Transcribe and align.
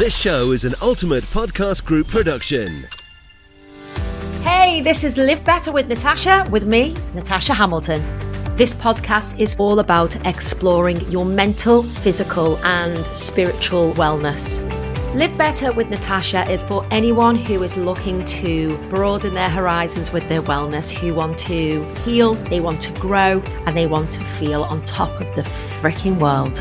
This 0.00 0.16
show 0.16 0.52
is 0.52 0.64
an 0.64 0.72
Ultimate 0.80 1.24
Podcast 1.24 1.84
Group 1.84 2.08
production. 2.08 2.84
Hey, 4.40 4.80
this 4.80 5.04
is 5.04 5.18
Live 5.18 5.44
Better 5.44 5.72
with 5.72 5.88
Natasha, 5.88 6.48
with 6.50 6.66
me, 6.66 6.96
Natasha 7.14 7.52
Hamilton. 7.52 8.02
This 8.56 8.72
podcast 8.72 9.38
is 9.38 9.56
all 9.58 9.78
about 9.78 10.16
exploring 10.26 11.02
your 11.10 11.26
mental, 11.26 11.82
physical, 11.82 12.56
and 12.64 13.06
spiritual 13.08 13.92
wellness. 13.92 14.58
Live 15.14 15.36
Better 15.36 15.70
with 15.70 15.90
Natasha 15.90 16.50
is 16.50 16.62
for 16.62 16.86
anyone 16.90 17.36
who 17.36 17.62
is 17.62 17.76
looking 17.76 18.24
to 18.24 18.78
broaden 18.88 19.34
their 19.34 19.50
horizons 19.50 20.12
with 20.12 20.26
their 20.30 20.40
wellness, 20.40 20.88
who 20.88 21.12
want 21.12 21.36
to 21.40 21.84
heal, 21.96 22.32
they 22.48 22.60
want 22.60 22.80
to 22.80 22.92
grow, 23.00 23.42
and 23.66 23.76
they 23.76 23.86
want 23.86 24.10
to 24.12 24.24
feel 24.24 24.64
on 24.64 24.82
top 24.86 25.20
of 25.20 25.34
the 25.34 25.42
freaking 25.42 26.18
world. 26.18 26.58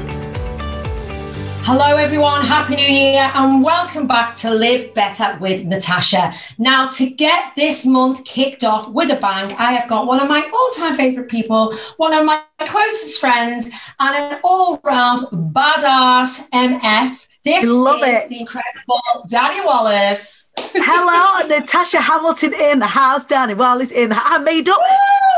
Hello, 1.64 1.98
everyone. 1.98 2.42
Happy 2.44 2.76
New 2.76 2.88
Year 2.88 3.32
and 3.36 3.64
welcome 3.64 4.08
back 4.08 4.36
to 4.38 4.52
Live 4.54 4.94
Better 4.96 5.38
with 5.40 5.66
Natasha. 5.66 6.34
Now, 6.58 6.88
to 6.90 7.10
get 7.10 7.56
this 7.56 7.86
month 7.86 8.24
kicked 8.26 8.64
off 8.64 8.90
with 8.90 9.12
a 9.12 9.16
bang, 9.18 9.54
I 9.54 9.74
have 9.74 9.88
got 9.88 10.08
one 10.08 10.20
of 10.20 10.28
my 10.28 10.42
all 10.52 10.70
time 10.72 10.96
favorite 10.98 11.30
people, 11.30 11.76
one 11.98 12.14
of 12.14 12.26
my 12.26 12.42
closest 12.66 13.22
friends, 13.22 13.72
and 14.00 14.16
an 14.16 14.40
all 14.44 14.80
round 14.84 15.20
badass 15.54 16.50
MF. 16.50 17.28
This 17.46 17.70
Love 17.70 18.02
is 18.04 18.18
it. 18.18 18.30
the 18.30 18.40
incredible 18.40 19.02
Dani 19.28 19.64
Wallace. 19.64 20.52
Hello, 20.58 21.48
Natasha 21.56 22.02
Hamilton 22.02 22.54
in 22.54 22.80
the 22.80 22.88
house, 22.88 23.26
Dani 23.26 23.56
Wallace 23.56 23.92
in 23.92 24.10
the 24.10 24.18
I 24.20 24.40
made 24.40 24.68
up. 24.70 24.80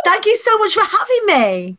Thank 0.05 0.25
you 0.25 0.37
so 0.37 0.57
much 0.59 0.73
for 0.73 0.83
having 0.83 1.25
me. 1.25 1.77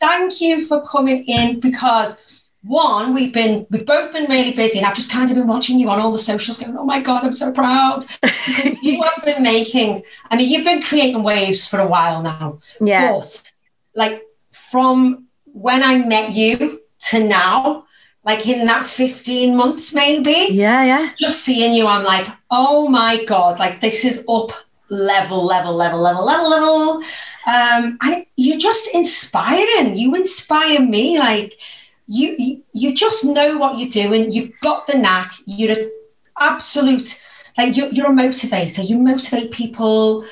Thank 0.00 0.40
you 0.40 0.66
for 0.66 0.82
coming 0.82 1.24
in 1.24 1.60
because 1.60 2.35
one, 2.66 3.14
we've 3.14 3.32
been 3.32 3.66
we've 3.70 3.86
both 3.86 4.12
been 4.12 4.30
really 4.30 4.52
busy, 4.52 4.78
and 4.78 4.86
I've 4.86 4.94
just 4.96 5.10
kind 5.10 5.30
of 5.30 5.36
been 5.36 5.46
watching 5.46 5.78
you 5.78 5.88
on 5.90 5.98
all 6.00 6.12
the 6.12 6.18
socials, 6.18 6.58
going, 6.58 6.76
"Oh 6.76 6.84
my 6.84 7.00
god, 7.00 7.24
I'm 7.24 7.32
so 7.32 7.52
proud." 7.52 8.04
You 8.82 9.02
have 9.02 9.24
been 9.24 9.42
making. 9.42 10.02
I 10.30 10.36
mean, 10.36 10.48
you've 10.48 10.64
been 10.64 10.82
creating 10.82 11.22
waves 11.22 11.66
for 11.66 11.80
a 11.80 11.86
while 11.86 12.22
now. 12.22 12.60
Yeah. 12.80 13.12
But 13.12 13.42
like 13.94 14.22
from 14.52 15.26
when 15.46 15.82
I 15.82 15.98
met 15.98 16.32
you 16.32 16.80
to 17.08 17.26
now, 17.26 17.84
like 18.24 18.46
in 18.46 18.66
that 18.66 18.86
15 18.86 19.56
months, 19.56 19.94
maybe, 19.94 20.48
Yeah, 20.50 20.84
yeah. 20.84 21.10
just 21.20 21.42
seeing 21.44 21.74
you, 21.74 21.86
I'm 21.86 22.04
like, 22.04 22.26
oh 22.50 22.88
my 22.88 23.24
god, 23.24 23.58
like 23.58 23.80
this 23.80 24.04
is 24.04 24.24
up 24.28 24.52
level, 24.88 25.44
level, 25.44 25.74
level, 25.74 26.00
level, 26.00 26.24
level, 26.24 26.48
level. 26.50 27.02
Um, 27.46 27.98
and 28.02 28.26
you're 28.36 28.58
just 28.58 28.94
inspiring. 28.94 29.96
You 29.96 30.14
inspire 30.14 30.80
me. 30.80 31.18
Like 31.18 31.54
you, 32.06 32.62
you, 32.72 32.94
just 32.94 33.24
know 33.24 33.58
what 33.58 33.78
you're 33.78 33.88
doing. 33.88 34.32
You've 34.32 34.52
got 34.60 34.86
the 34.86 34.96
knack. 34.96 35.32
You're 35.44 35.78
an 35.78 35.90
absolute, 36.38 37.22
like 37.58 37.76
you're, 37.76 37.88
you're 37.88 38.12
a 38.12 38.14
motivator. 38.14 38.88
You 38.88 38.98
motivate 38.98 39.50
people. 39.50 40.24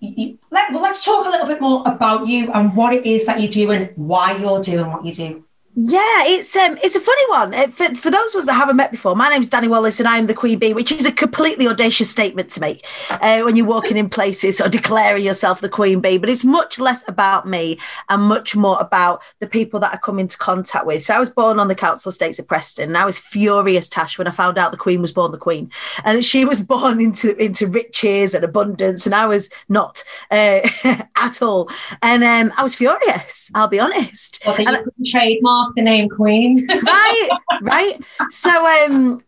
You- 0.00 0.38
let, 0.50 0.72
well, 0.72 0.82
let's 0.82 1.04
talk 1.04 1.26
a 1.26 1.30
little 1.30 1.46
bit 1.46 1.60
more 1.60 1.82
about 1.86 2.26
you 2.26 2.50
and 2.52 2.74
what 2.74 2.92
it 2.92 3.06
is 3.06 3.26
that 3.26 3.40
you 3.40 3.48
do 3.48 3.70
and 3.70 3.90
why 3.96 4.36
you're 4.36 4.60
doing 4.60 4.88
what 4.88 5.04
you 5.04 5.12
do. 5.12 5.44
Yeah, 5.74 6.24
it's 6.24 6.56
um, 6.56 6.76
it's 6.82 6.96
a 6.96 7.00
funny 7.00 7.30
one. 7.30 7.54
Uh, 7.54 7.68
For, 7.68 7.94
for 7.94 8.10
those 8.10 8.34
of 8.34 8.40
us 8.40 8.46
that 8.46 8.54
haven't 8.54 8.74
met 8.74 8.90
before, 8.90 9.14
my 9.14 9.28
name's 9.28 9.48
Dani 9.48 9.68
Wallace 9.68 10.00
and 10.00 10.08
I'm 10.08 10.26
the 10.26 10.34
Queen 10.34 10.58
Bee, 10.58 10.74
which 10.74 10.90
is 10.90 11.06
a 11.06 11.12
completely 11.12 11.68
audacious 11.68 12.10
statement 12.10 12.50
to 12.50 12.60
make 12.60 12.84
uh, 13.08 13.42
when 13.42 13.54
you're 13.54 13.66
walking 13.66 13.96
in 13.96 14.08
places 14.08 14.60
or 14.60 14.68
declaring 14.68 15.24
yourself 15.24 15.60
the 15.60 15.68
Queen 15.68 16.00
Bee. 16.00 16.18
But 16.18 16.28
it's 16.28 16.42
much 16.42 16.80
less 16.80 17.04
about 17.08 17.46
me 17.46 17.78
and 18.08 18.20
much 18.22 18.56
more 18.56 18.80
about 18.80 19.22
the 19.38 19.46
people 19.46 19.78
that 19.78 19.94
I 19.94 19.96
come 19.98 20.18
into 20.18 20.36
contact 20.36 20.86
with. 20.86 21.04
So 21.04 21.14
I 21.14 21.20
was 21.20 21.30
born 21.30 21.60
on 21.60 21.68
the 21.68 21.76
council 21.76 22.10
estates 22.10 22.40
of 22.40 22.48
Preston, 22.48 22.88
and 22.88 22.98
I 22.98 23.04
was 23.04 23.18
furious, 23.18 23.88
Tash, 23.88 24.18
when 24.18 24.26
I 24.26 24.32
found 24.32 24.58
out 24.58 24.72
the 24.72 24.76
Queen 24.76 25.00
was 25.00 25.12
born 25.12 25.30
the 25.30 25.38
Queen, 25.38 25.70
and 26.04 26.24
she 26.24 26.44
was 26.50 26.60
born 26.62 27.00
into 27.00 27.36
into 27.40 27.68
riches 27.68 28.34
and 28.34 28.42
abundance, 28.42 29.06
and 29.06 29.14
I 29.14 29.26
was 29.26 29.48
not 29.68 30.02
uh, 30.32 30.68
at 31.14 31.42
all. 31.42 31.70
And 32.02 32.24
um, 32.24 32.52
I 32.56 32.64
was 32.64 32.74
furious. 32.74 33.52
I'll 33.54 33.68
be 33.68 33.78
honest. 33.78 34.42
Well, 34.44 34.56
then 34.56 34.66
And 34.66 34.86
you 34.98 35.59
the 35.74 35.82
name 35.82 36.08
Queen. 36.08 36.66
right 36.82 37.28
right 37.62 38.00
so 38.30 38.84
um 38.84 39.20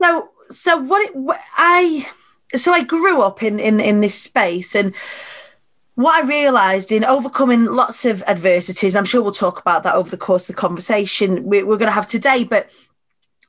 so 0.00 0.28
so 0.48 0.76
what 0.76 1.02
it 1.08 1.38
i 1.56 2.06
so 2.54 2.72
i 2.72 2.82
grew 2.82 3.22
up 3.22 3.42
in 3.42 3.58
in 3.58 3.80
in 3.80 4.00
this 4.00 4.14
space 4.14 4.74
and 4.74 4.94
what 5.96 6.24
I 6.24 6.26
realised 6.26 6.90
in 6.90 7.04
overcoming 7.04 7.66
lots 7.66 8.04
of 8.04 8.22
adversities, 8.24 8.96
I'm 8.96 9.04
sure 9.04 9.22
we'll 9.22 9.32
talk 9.32 9.60
about 9.60 9.84
that 9.84 9.94
over 9.94 10.10
the 10.10 10.16
course 10.16 10.48
of 10.48 10.56
the 10.56 10.60
conversation 10.60 11.44
we, 11.44 11.62
we're 11.62 11.76
going 11.76 11.88
to 11.88 11.92
have 11.92 12.08
today, 12.08 12.44
but 12.44 12.70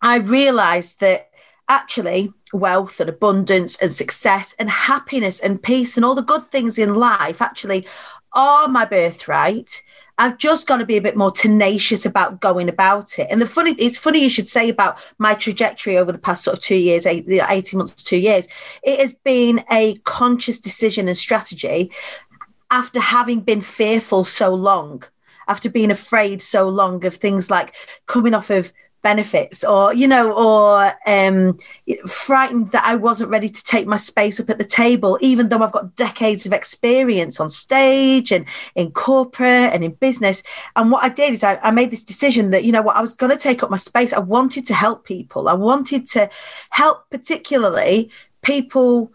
I 0.01 0.17
realised 0.17 0.99
that 0.99 1.29
actually 1.67 2.31
wealth 2.53 2.99
and 2.99 3.09
abundance 3.09 3.77
and 3.77 3.91
success 3.91 4.55
and 4.59 4.69
happiness 4.69 5.39
and 5.39 5.61
peace 5.61 5.97
and 5.97 6.05
all 6.05 6.13
the 6.13 6.21
good 6.21 6.49
things 6.51 6.77
in 6.77 6.95
life 6.95 7.41
actually 7.41 7.87
are 8.33 8.67
my 8.67 8.85
birthright. 8.85 9.81
I've 10.17 10.37
just 10.37 10.67
got 10.67 10.77
to 10.77 10.85
be 10.85 10.97
a 10.97 11.01
bit 11.01 11.17
more 11.17 11.31
tenacious 11.31 12.05
about 12.05 12.39
going 12.39 12.69
about 12.69 13.19
it. 13.19 13.27
And 13.29 13.41
the 13.41 13.45
funny, 13.45 13.73
it's 13.73 13.97
funny 13.97 14.21
you 14.21 14.29
should 14.29 14.47
say 14.47 14.69
about 14.69 14.97
my 15.17 15.33
trajectory 15.33 15.97
over 15.97 16.11
the 16.11 16.19
past 16.19 16.43
sort 16.43 16.57
of 16.57 16.63
two 16.63 16.75
years, 16.75 17.05
eight, 17.05 17.25
18 17.27 17.77
months 17.77 18.01
two 18.03 18.17
years. 18.17 18.47
It 18.83 18.99
has 18.99 19.13
been 19.13 19.63
a 19.71 19.95
conscious 20.05 20.59
decision 20.59 21.07
and 21.07 21.17
strategy 21.17 21.91
after 22.71 22.99
having 22.99 23.41
been 23.41 23.61
fearful 23.61 24.23
so 24.23 24.53
long, 24.53 25.03
after 25.47 25.69
being 25.69 25.91
afraid 25.91 26.41
so 26.41 26.69
long 26.69 27.05
of 27.05 27.13
things 27.13 27.51
like 27.51 27.75
coming 28.05 28.33
off 28.33 28.49
of 28.49 28.71
benefits 29.05 29.63
or 29.63 29.93
you 29.93 30.07
know 30.07 30.31
or 30.31 30.91
um 31.05 31.55
frightened 32.07 32.71
that 32.71 32.83
i 32.83 32.95
wasn't 32.95 33.29
ready 33.29 33.47
to 33.47 33.63
take 33.63 33.85
my 33.85 33.95
space 33.95 34.39
up 34.39 34.49
at 34.49 34.57
the 34.57 34.71
table 34.83 35.11
even 35.21 35.47
though 35.47 35.61
i've 35.61 35.77
got 35.77 35.95
decades 35.95 36.47
of 36.47 36.51
experience 36.51 37.39
on 37.39 37.47
stage 37.47 38.31
and 38.31 38.45
in 38.73 38.91
corporate 38.91 39.73
and 39.73 39.83
in 39.83 39.91
business. 40.07 40.41
And 40.75 40.91
what 40.91 41.03
i 41.03 41.09
did 41.09 41.33
is 41.33 41.43
i, 41.43 41.59
I 41.61 41.71
made 41.71 41.91
this 41.91 42.03
decision 42.03 42.49
that 42.51 42.63
you 42.63 42.71
know 42.71 42.81
what 42.81 42.95
i 42.95 43.01
was 43.01 43.13
going 43.13 43.31
to 43.35 43.47
take 43.47 43.61
up 43.63 43.69
my 43.69 43.77
space. 43.77 44.11
I 44.13 44.19
wanted 44.37 44.65
to 44.67 44.73
help 44.73 45.05
people. 45.05 45.47
I 45.47 45.53
wanted 45.53 46.07
to 46.15 46.29
help 46.69 46.97
particularly 47.09 48.09
people 48.41 49.11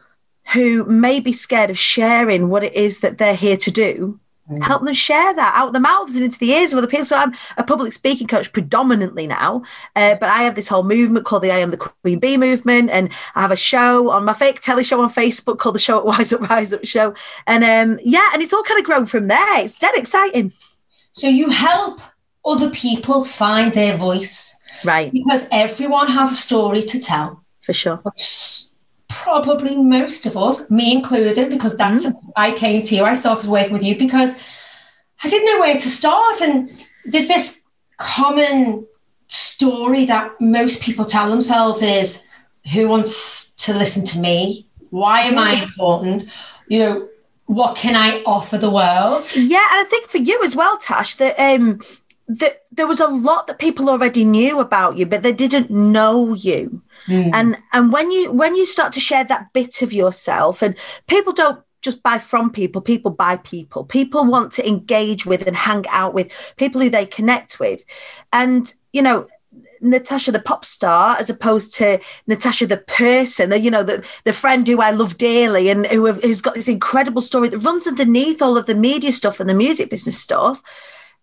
who 0.52 0.84
may 0.84 1.20
be 1.20 1.32
scared 1.32 1.70
of 1.70 1.78
sharing 1.78 2.48
what 2.48 2.64
it 2.64 2.74
is 2.74 3.00
that 3.00 3.18
they're 3.18 3.34
here 3.46 3.56
to 3.56 3.70
do 3.70 4.20
help 4.62 4.84
them 4.84 4.94
share 4.94 5.34
that 5.34 5.54
out 5.54 5.72
the 5.72 5.80
mouths 5.80 6.14
and 6.16 6.24
into 6.24 6.38
the 6.38 6.50
ears 6.50 6.72
of 6.72 6.78
other 6.78 6.86
people. 6.86 7.04
So 7.04 7.16
I'm 7.16 7.34
a 7.56 7.64
public 7.64 7.92
speaking 7.92 8.26
coach 8.26 8.52
predominantly 8.52 9.26
now, 9.26 9.62
uh, 9.96 10.16
but 10.16 10.28
I 10.28 10.42
have 10.42 10.54
this 10.54 10.68
whole 10.68 10.82
movement 10.82 11.26
called 11.26 11.42
the 11.42 11.50
I 11.50 11.58
Am 11.58 11.70
the 11.70 11.76
Queen 11.76 12.18
Bee 12.18 12.36
movement, 12.36 12.90
and 12.90 13.10
I 13.34 13.40
have 13.40 13.50
a 13.50 13.56
show 13.56 14.10
on 14.10 14.24
my 14.24 14.32
fake 14.32 14.60
telly 14.60 14.84
show 14.84 15.00
on 15.00 15.10
Facebook 15.10 15.58
called 15.58 15.74
the 15.74 15.80
Show 15.80 15.98
at 15.98 16.06
Wise 16.06 16.32
Up 16.32 16.40
Rise 16.48 16.72
Up 16.72 16.84
Show, 16.84 17.14
and 17.46 17.64
um, 17.64 17.98
yeah, 18.04 18.30
and 18.32 18.42
it's 18.42 18.52
all 18.52 18.62
kind 18.62 18.80
of 18.80 18.86
grown 18.86 19.06
from 19.06 19.28
there. 19.28 19.60
It's 19.60 19.78
dead 19.78 19.94
exciting, 19.96 20.52
so 21.12 21.28
you 21.28 21.50
help 21.50 22.00
other 22.44 22.70
people 22.70 23.24
find 23.24 23.72
their 23.74 23.96
voice 23.96 24.60
right? 24.84 25.12
because 25.12 25.48
everyone 25.52 26.08
has 26.08 26.32
a 26.32 26.34
story 26.34 26.82
to 26.82 27.00
tell. 27.00 27.44
For 27.62 27.72
sure. 27.72 28.02
Probably 29.10 29.76
most 29.76 30.24
of 30.24 30.36
us, 30.36 30.70
me 30.70 30.92
included, 30.92 31.50
because 31.50 31.76
that's 31.76 32.06
I 32.36 32.52
came 32.52 32.80
to 32.82 32.94
you. 32.94 33.04
I 33.04 33.14
started 33.14 33.50
working 33.50 33.72
with 33.72 33.82
you 33.82 33.98
because 33.98 34.36
I 35.22 35.28
didn't 35.28 35.46
know 35.46 35.60
where 35.60 35.74
to 35.74 35.88
start, 35.88 36.40
and 36.40 36.70
there's 37.04 37.28
this 37.28 37.64
common 37.98 38.86
story 39.26 40.04
that 40.06 40.40
most 40.40 40.82
people 40.82 41.04
tell 41.04 41.28
themselves 41.28 41.82
is, 41.82 42.24
"Who 42.72 42.88
wants 42.88 43.52
to 43.64 43.76
listen 43.76 44.04
to 44.06 44.18
me? 44.18 44.66
Why 44.90 45.22
am 45.22 45.38
I 45.38 45.62
important? 45.62 46.24
You 46.68 46.78
know." 46.84 47.08
What 47.46 47.74
can 47.74 47.96
I 47.96 48.22
offer 48.26 48.58
the 48.58 48.70
world? 48.70 49.24
Yeah, 49.34 49.66
and 49.72 49.80
I 49.80 49.86
think 49.90 50.06
for 50.06 50.18
you 50.18 50.40
as 50.44 50.54
well, 50.54 50.78
Tash, 50.78 51.16
that 51.16 51.34
um 51.36 51.80
that 52.28 52.62
there 52.70 52.86
was 52.86 53.00
a 53.00 53.08
lot 53.08 53.48
that 53.48 53.58
people 53.58 53.90
already 53.90 54.24
knew 54.24 54.60
about 54.60 54.96
you, 54.96 55.04
but 55.04 55.24
they 55.24 55.32
didn't 55.32 55.68
know 55.68 56.32
you. 56.32 56.80
Mm. 57.06 57.30
And 57.32 57.56
and 57.72 57.92
when 57.92 58.10
you 58.10 58.30
when 58.30 58.56
you 58.56 58.66
start 58.66 58.92
to 58.94 59.00
share 59.00 59.24
that 59.24 59.52
bit 59.52 59.82
of 59.82 59.92
yourself, 59.92 60.62
and 60.62 60.76
people 61.06 61.32
don't 61.32 61.60
just 61.82 62.02
buy 62.02 62.18
from 62.18 62.50
people, 62.50 62.80
people 62.80 63.10
buy 63.10 63.36
people. 63.38 63.84
People 63.84 64.24
want 64.24 64.52
to 64.52 64.68
engage 64.68 65.24
with 65.24 65.46
and 65.46 65.56
hang 65.56 65.84
out 65.88 66.14
with 66.14 66.32
people 66.56 66.80
who 66.80 66.90
they 66.90 67.06
connect 67.06 67.58
with. 67.58 67.84
And 68.32 68.72
you 68.92 69.02
know, 69.02 69.28
Natasha 69.80 70.32
the 70.32 70.40
pop 70.40 70.64
star 70.64 71.16
as 71.16 71.30
opposed 71.30 71.74
to 71.76 71.98
Natasha 72.26 72.66
the 72.66 72.76
person, 72.76 73.50
the, 73.50 73.60
you 73.60 73.70
know, 73.70 73.82
the, 73.82 74.06
the 74.24 74.32
friend 74.32 74.66
who 74.66 74.80
I 74.80 74.90
love 74.90 75.16
dearly 75.16 75.68
and 75.68 75.86
who 75.86 76.04
have, 76.04 76.22
who's 76.22 76.42
got 76.42 76.54
this 76.54 76.68
incredible 76.68 77.22
story 77.22 77.48
that 77.48 77.58
runs 77.58 77.86
underneath 77.86 78.42
all 78.42 78.58
of 78.58 78.66
the 78.66 78.74
media 78.74 79.12
stuff 79.12 79.40
and 79.40 79.48
the 79.48 79.54
music 79.54 79.90
business 79.90 80.20
stuff 80.20 80.62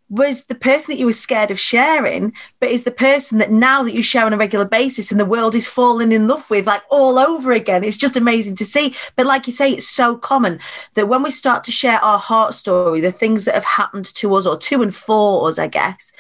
was 0.10 0.46
the 0.46 0.56
person 0.56 0.92
that 0.92 1.00
you 1.00 1.06
were 1.06 1.12
scared 1.12 1.52
of 1.52 1.60
sharing, 1.60 2.34
but 2.60 2.70
is 2.70 2.86
the 2.86 2.92
person 2.92 3.40
that 3.40 3.52
now 3.52 3.84
that 3.84 3.94
you 3.94 4.02
share 4.02 4.26
on 4.26 4.34
a 4.34 4.38
regular 4.38 4.66
basis 4.66 5.12
and 5.12 5.20
the 5.20 5.26
world 5.26 5.54
is 5.54 5.68
falling 5.68 6.12
in 6.12 6.28
love 6.28 6.50
with, 6.50 6.66
like 6.66 6.84
all 6.90 7.20
over 7.20 7.52
again. 7.52 7.84
It's 7.84 7.98
just 7.98 8.16
amazing 8.16 8.56
to 8.56 8.66
see. 8.66 8.96
But 9.16 9.26
like 9.26 9.48
you 9.48 9.54
say, 9.54 9.74
it's 9.74 9.88
so 9.88 10.16
common 10.16 10.60
that 10.94 11.10
when 11.10 11.24
we 11.24 11.32
start 11.32 11.64
to 11.66 11.72
share 11.72 12.00
our 12.04 12.20
heart 12.20 12.54
story, 12.54 13.02
the 13.02 13.12
things 13.12 13.46
that 13.46 13.56
have 13.56 13.66
happened 13.66 14.06
to 14.16 14.36
us 14.36 14.48
or 14.48 14.58
to 14.58 14.82
and 14.82 14.96
for 14.96 15.50
us, 15.50 15.60
I 15.60 15.68
guess, 15.68 16.14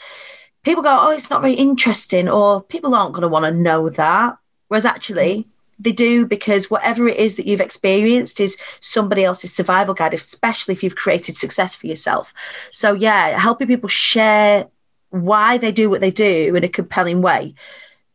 people 0.64 0.84
go, 0.84 0.98
oh, 1.00 1.12
it's 1.12 1.30
not 1.30 1.42
very 1.42 1.54
interesting, 1.54 2.28
or 2.28 2.62
people 2.62 2.94
aren't 2.94 3.14
going 3.14 3.22
to 3.22 3.30
want 3.30 3.46
to 3.46 3.52
know 3.52 3.90
that. 3.90 4.38
Whereas 4.68 4.86
actually, 4.86 5.48
they 5.80 5.92
do 5.92 6.26
because 6.26 6.72
whatever 6.72 7.08
it 7.08 7.18
is 7.18 7.36
that 7.36 7.46
you've 7.46 7.62
experienced 7.62 8.40
is 8.40 8.58
somebody 8.80 9.24
else's 9.24 9.54
survival 9.54 9.94
guide, 9.94 10.14
especially 10.14 10.74
if 10.74 10.84
you've 10.84 10.96
created 10.96 11.36
success 11.36 11.76
for 11.76 11.88
yourself. 11.88 12.34
So, 12.72 12.94
yeah, 12.94 13.38
helping 13.38 13.68
people 13.68 13.90
share 13.90 14.68
why 15.10 15.58
they 15.58 15.72
do 15.72 15.90
what 15.90 16.02
they 16.02 16.12
do 16.12 16.56
in 16.56 16.64
a 16.64 16.70
compelling 16.70 17.22
way 17.22 17.54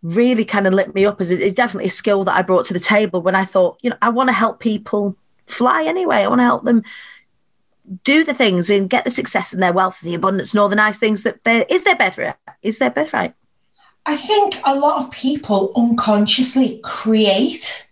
really 0.02 0.44
kind 0.44 0.66
of 0.66 0.74
lit 0.74 0.94
me 0.94 1.06
up 1.06 1.20
as 1.20 1.30
it's 1.30 1.54
definitely 1.54 1.86
a 1.86 1.90
skill 1.90 2.24
that 2.24 2.36
I 2.36 2.42
brought 2.42 2.66
to 2.66 2.74
the 2.74 2.80
table 2.80 3.22
when 3.22 3.34
I 3.36 3.44
thought, 3.44 3.78
you 3.82 3.90
know, 3.90 3.96
I 4.02 4.08
want 4.08 4.28
to 4.28 4.34
help 4.34 4.58
people 4.58 5.16
fly 5.46 5.84
anyway. 5.84 6.16
I 6.16 6.28
want 6.28 6.40
to 6.40 6.44
help 6.44 6.64
them 6.64 6.82
do 8.04 8.24
the 8.24 8.34
things 8.34 8.70
and 8.70 8.90
get 8.90 9.04
the 9.04 9.10
success 9.10 9.52
and 9.52 9.62
their 9.62 9.72
wealth 9.72 9.98
and 10.02 10.10
the 10.10 10.14
abundance 10.14 10.52
and 10.52 10.60
all 10.60 10.68
the 10.68 10.76
nice 10.76 10.98
things 10.98 11.22
that 11.22 11.44
there 11.44 11.64
is 11.68 11.84
their 11.84 11.96
birthright. 11.96 12.34
Is 12.62 12.78
their 12.78 12.90
birthright. 12.90 13.34
I 14.04 14.16
think 14.16 14.58
a 14.64 14.74
lot 14.74 15.02
of 15.04 15.10
people 15.10 15.72
unconsciously 15.76 16.80
create 16.82 17.88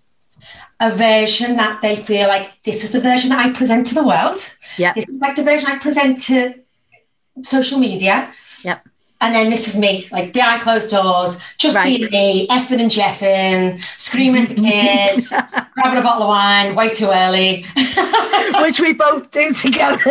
a 0.81 0.91
version 0.91 1.57
that 1.57 1.83
they 1.83 1.95
feel 1.95 2.27
like 2.27 2.63
this 2.63 2.83
is 2.85 2.91
the 2.93 3.01
version 3.01 3.31
that 3.31 3.45
I 3.45 3.53
present 3.53 3.87
to 3.89 3.95
the 3.95 4.05
world. 4.05 4.39
Yeah. 4.79 4.93
This 4.95 5.09
is 5.09 5.21
like 5.21 5.37
the 5.37 5.45
version 5.45 5.69
I 5.69 5.79
present 5.79 6.19
to 6.23 6.55
social 7.43 7.79
media. 7.79 8.33
Yep. 8.65 8.87
And 9.21 9.35
then 9.35 9.51
this 9.51 9.69
is 9.69 9.79
me, 9.79 10.09
like 10.11 10.33
behind 10.33 10.63
closed 10.63 10.91
doors, 10.91 11.39
just 11.59 11.77
Right. 11.77 11.99
being 11.99 12.11
me, 12.11 12.49
effing 12.49 12.81
and 12.81 12.91
jeffing, 12.91 13.85
screaming 13.99 14.45
at 14.45 14.49
the 14.49 14.63
kids, 14.63 15.29
grabbing 15.75 15.99
a 15.99 16.03
bottle 16.03 16.23
of 16.23 16.29
wine 16.29 16.75
way 16.75 16.89
too 16.89 17.11
early. 17.11 17.67
Which 18.63 18.81
we 18.81 18.95
both 18.95 19.31
do 19.31 19.53
together. 19.53 19.99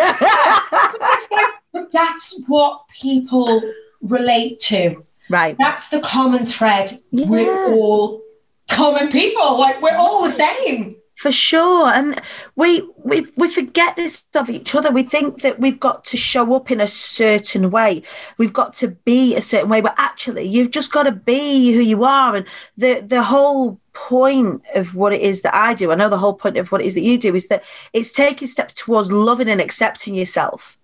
like, 1.32 1.92
that's 1.92 2.42
what 2.48 2.88
people 2.90 3.62
relate 4.02 4.60
to. 4.60 5.04
Right. 5.30 5.56
That's 5.60 5.90
the 5.90 6.00
common 6.02 6.46
thread. 6.46 6.92
Yeah. 7.12 7.28
We're 7.28 7.74
all 7.74 8.22
common 8.70 9.10
people. 9.10 9.60
Like 9.60 9.82
we're 9.82 9.98
all 9.98 10.24
the 10.24 10.32
same. 10.32 10.96
For 11.16 11.34
sure. 11.34 11.88
And 11.88 12.22
we 12.56 12.90
we 13.04 13.28
we 13.36 13.50
forget 13.50 13.98
this 13.98 14.26
of 14.36 14.50
each 14.50 14.74
other. 14.74 14.90
We 14.90 15.04
think 15.04 15.42
that 15.42 15.60
we've 15.60 15.80
got 15.80 16.06
to 16.06 16.18
show 16.18 16.56
up 16.56 16.72
in 16.72 16.80
a 16.80 16.88
certain 16.88 17.72
way. 17.72 18.04
We've 18.38 18.54
got 18.54 18.74
to 18.76 18.88
be 18.88 19.36
a 19.36 19.42
certain 19.42 19.68
way, 19.68 19.82
but 19.82 19.96
actually 19.98 20.46
you've 20.46 20.72
just 20.72 20.94
got 20.94 21.04
to 21.04 21.12
be 21.12 21.74
who 21.74 21.82
you 21.82 22.06
are. 22.06 22.38
And 22.38 22.46
the 22.78 23.02
the 23.06 23.22
whole 23.22 23.82
point 23.92 24.62
of 24.76 24.96
what 24.96 25.12
it 25.12 25.20
is 25.20 25.42
that 25.42 25.54
I 25.54 25.74
do, 25.74 25.92
I 25.92 25.96
know 25.96 26.08
the 26.08 26.18
whole 26.18 26.36
point 26.36 26.56
of 26.56 26.72
what 26.72 26.80
it 26.80 26.88
is 26.88 26.94
that 26.94 27.02
you 27.02 27.18
do 27.18 27.36
is 27.36 27.50
that 27.50 27.66
it's 27.92 28.14
taking 28.14 28.48
steps 28.48 28.74
towards 28.74 29.12
loving 29.12 29.50
and 29.50 29.60
accepting 29.60 30.16
yourself. 30.16 30.78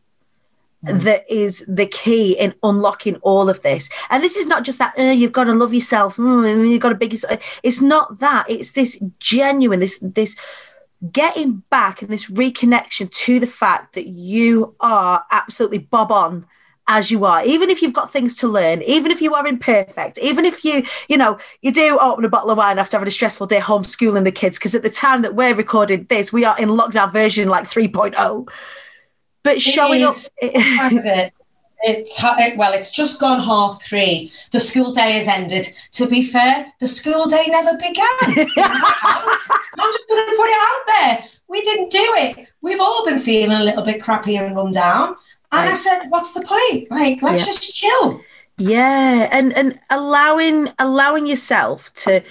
That 0.85 1.23
is 1.29 1.65
the 1.67 1.85
key 1.85 2.33
in 2.33 2.53
unlocking 2.63 3.15
all 3.17 3.49
of 3.49 3.61
this. 3.61 3.89
And 4.09 4.23
this 4.23 4.37
is 4.37 4.47
not 4.47 4.63
just 4.63 4.79
that 4.79 4.97
uh, 4.97 5.03
you've 5.03 5.31
got 5.31 5.45
to 5.45 5.53
love 5.53 5.73
yourself, 5.73 6.17
mm, 6.17 6.69
you've 6.69 6.81
got 6.81 6.89
to 6.89 6.95
big. 6.95 7.17
It's 7.63 7.81
not 7.81 8.19
that. 8.19 8.49
It's 8.49 8.71
this 8.71 9.01
genuine, 9.19 9.79
this 9.79 9.99
this 9.99 10.35
getting 11.11 11.63
back 11.69 12.01
and 12.01 12.11
this 12.11 12.29
reconnection 12.31 13.11
to 13.11 13.39
the 13.39 13.47
fact 13.47 13.95
that 13.95 14.07
you 14.07 14.75
are 14.79 15.23
absolutely 15.31 15.77
bob 15.77 16.11
on 16.11 16.45
as 16.87 17.09
you 17.09 17.25
are 17.25 17.43
even 17.43 17.69
if 17.69 17.81
you've 17.81 17.93
got 17.93 18.11
things 18.11 18.37
to 18.37 18.47
learn 18.47 18.81
even 18.83 19.11
if 19.11 19.21
you 19.21 19.33
are 19.33 19.45
imperfect 19.47 20.17
even 20.19 20.45
if 20.45 20.63
you 20.63 20.83
you 21.09 21.17
know 21.17 21.37
you 21.61 21.71
do 21.71 21.97
open 21.99 22.23
a 22.23 22.29
bottle 22.29 22.51
of 22.51 22.57
wine 22.57 22.77
after 22.77 22.95
having 22.95 23.07
a 23.07 23.11
stressful 23.11 23.47
day 23.47 23.59
homeschooling 23.59 24.23
the 24.23 24.31
kids 24.31 24.57
because 24.57 24.75
at 24.75 24.83
the 24.83 24.89
time 24.89 25.21
that 25.21 25.35
we're 25.35 25.55
recording 25.55 26.05
this 26.05 26.31
we 26.31 26.45
are 26.45 26.57
in 26.59 26.69
lockdown 26.69 27.11
version 27.11 27.49
like 27.49 27.65
3.0 27.65 28.47
but 29.45 29.61
showing 29.61 30.03
up 30.03 30.09
is. 30.09 30.29
What 30.41 30.91
is 30.91 31.05
it? 31.05 31.31
It's 31.87 32.19
it, 32.23 32.57
well, 32.57 32.73
it's 32.73 32.89
just 32.89 33.19
gone 33.19 33.39
half 33.39 33.81
three. 33.81 34.31
The 34.51 34.59
school 34.59 34.91
day 34.91 35.11
has 35.11 35.27
ended. 35.27 35.67
To 35.91 36.07
be 36.07 36.23
fair, 36.23 36.73
the 36.79 36.87
school 36.87 37.27
day 37.27 37.45
never 37.47 37.77
began. 37.77 38.07
I'm 38.21 39.91
just 39.93 40.09
going 40.09 40.25
to 40.25 40.35
put 40.35 40.49
it 40.49 40.61
out 40.61 40.83
there. 40.87 41.25
We 41.47 41.61
didn't 41.61 41.91
do 41.91 42.13
it. 42.17 42.47
We've 42.61 42.81
all 42.81 43.05
been 43.05 43.19
feeling 43.19 43.55
a 43.55 43.63
little 43.63 43.83
bit 43.83 44.01
crappy 44.01 44.35
and 44.35 44.55
run 44.55 44.71
down. 44.71 45.15
And 45.51 45.69
I 45.69 45.75
said, 45.75 46.07
"What's 46.09 46.31
the 46.31 46.41
point? 46.41 46.89
Like, 46.89 47.21
let's 47.21 47.41
Yeah. 47.41 47.45
just 47.45 47.75
chill." 47.75 48.21
Yeah, 48.57 49.29
and 49.31 49.53
and 49.53 49.77
allowing 49.91 50.69
allowing 50.79 51.27
yourself 51.27 51.93
to 52.05 52.23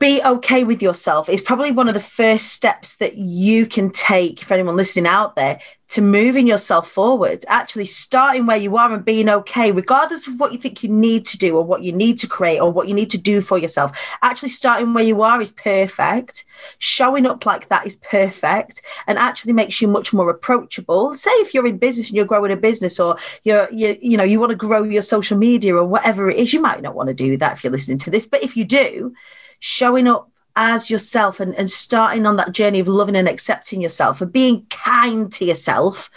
be 0.00 0.20
okay 0.24 0.64
with 0.64 0.82
yourself 0.82 1.28
is 1.28 1.40
probably 1.40 1.70
one 1.70 1.86
of 1.86 1.94
the 1.94 2.00
first 2.00 2.48
steps 2.48 2.96
that 2.96 3.16
you 3.16 3.66
can 3.66 3.90
take 3.90 4.40
for 4.40 4.54
anyone 4.54 4.74
listening 4.74 5.06
out 5.06 5.36
there 5.36 5.60
to 5.90 6.00
moving 6.00 6.46
yourself 6.46 6.88
forward. 6.88 7.44
Actually, 7.48 7.84
starting 7.84 8.46
where 8.46 8.56
you 8.56 8.76
are 8.76 8.92
and 8.92 9.04
being 9.04 9.28
okay, 9.28 9.72
regardless 9.72 10.26
of 10.28 10.38
what 10.38 10.52
you 10.52 10.58
think 10.58 10.82
you 10.82 10.88
need 10.88 11.26
to 11.26 11.36
do 11.36 11.56
or 11.56 11.64
what 11.64 11.82
you 11.82 11.92
need 11.92 12.18
to 12.20 12.28
create 12.28 12.60
or 12.60 12.70
what 12.70 12.88
you 12.88 12.94
need 12.94 13.10
to 13.10 13.18
do 13.18 13.40
for 13.40 13.58
yourself. 13.58 13.98
Actually, 14.22 14.50
starting 14.50 14.94
where 14.94 15.04
you 15.04 15.22
are 15.22 15.40
is 15.40 15.50
perfect. 15.50 16.44
Showing 16.78 17.26
up 17.26 17.44
like 17.44 17.68
that 17.68 17.86
is 17.86 17.96
perfect, 17.96 18.82
and 19.06 19.18
actually 19.18 19.52
makes 19.52 19.80
you 19.80 19.88
much 19.88 20.12
more 20.12 20.30
approachable. 20.30 21.14
Say 21.14 21.30
if 21.32 21.52
you're 21.52 21.66
in 21.66 21.78
business 21.78 22.08
and 22.08 22.16
you're 22.16 22.24
growing 22.24 22.52
a 22.52 22.56
business, 22.56 23.00
or 23.00 23.16
you're 23.42 23.68
you 23.72 23.98
you 24.00 24.16
know 24.16 24.24
you 24.24 24.38
want 24.38 24.50
to 24.50 24.56
grow 24.56 24.84
your 24.84 25.02
social 25.02 25.36
media 25.36 25.74
or 25.74 25.84
whatever 25.84 26.30
it 26.30 26.38
is, 26.38 26.52
you 26.52 26.60
might 26.60 26.82
not 26.82 26.94
want 26.94 27.08
to 27.08 27.14
do 27.14 27.36
that 27.38 27.54
if 27.54 27.64
you're 27.64 27.72
listening 27.72 27.98
to 27.98 28.10
this, 28.10 28.26
but 28.26 28.44
if 28.44 28.56
you 28.56 28.64
do, 28.64 29.12
showing 29.58 30.06
up 30.06 30.30
as 30.56 30.90
yourself 30.90 31.40
and, 31.40 31.54
and 31.54 31.70
starting 31.70 32.26
on 32.26 32.36
that 32.36 32.52
journey 32.52 32.80
of 32.80 32.88
loving 32.88 33.16
and 33.16 33.28
accepting 33.28 33.80
yourself 33.80 34.20
and 34.20 34.32
being 34.32 34.66
kind 34.70 35.32
to 35.32 35.44
yourself 35.44 36.10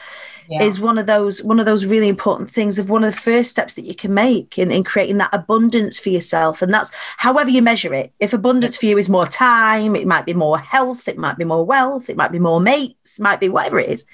Yeah. 0.50 0.64
is 0.64 0.80
one 0.80 0.98
of 0.98 1.06
those 1.06 1.42
one 1.44 1.60
of 1.60 1.66
those 1.66 1.86
really 1.86 2.10
important 2.10 2.50
things 2.50 2.78
of 2.78 2.90
one 2.90 3.04
of 3.06 3.14
the 3.14 3.22
first 3.22 3.50
steps 3.50 3.76
that 3.76 3.86
you 3.86 3.96
can 3.96 4.14
make 4.14 4.58
in, 4.58 4.72
in 4.72 4.84
creating 4.84 5.18
that 5.20 5.34
abundance 5.34 6.00
for 6.00 6.10
yourself. 6.10 6.62
And 6.62 6.74
that's 6.74 6.92
however 7.18 7.50
you 7.50 7.62
measure 7.62 7.94
it. 7.94 8.12
If 8.20 8.34
abundance 8.34 8.76
for 8.78 8.86
you 8.88 8.98
is 8.98 9.08
more 9.08 9.26
time 9.28 9.96
it 9.96 10.08
might 10.08 10.26
be 10.26 10.34
more 10.34 10.60
health 10.60 11.08
it 11.08 11.18
might 11.18 11.38
be 11.38 11.46
more 11.46 11.66
wealth 11.66 12.10
it 12.10 12.18
might 12.18 12.32
be 12.32 12.40
more 12.40 12.60
mates 12.60 13.20
it 13.20 13.22
might 13.24 13.40
be 13.40 13.50
whatever 13.50 13.80
it 13.80 13.90
is. 13.90 14.06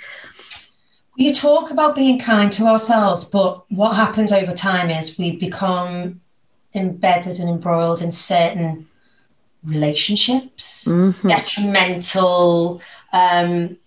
You 1.15 1.33
talk 1.33 1.71
about 1.71 1.95
being 1.95 2.17
kind 2.17 2.49
to 2.53 2.63
ourselves, 2.65 3.25
but 3.25 3.69
what 3.71 3.95
happens 3.95 4.31
over 4.31 4.53
time 4.53 4.89
is 4.89 5.17
we 5.17 5.35
become 5.35 6.21
embedded 6.73 7.39
and 7.39 7.49
embroiled 7.49 8.01
in 8.01 8.11
certain 8.11 8.87
relationships, 9.65 10.85
Mhm. 10.87 11.27
detrimental, 11.27 12.81
um, 13.13 13.77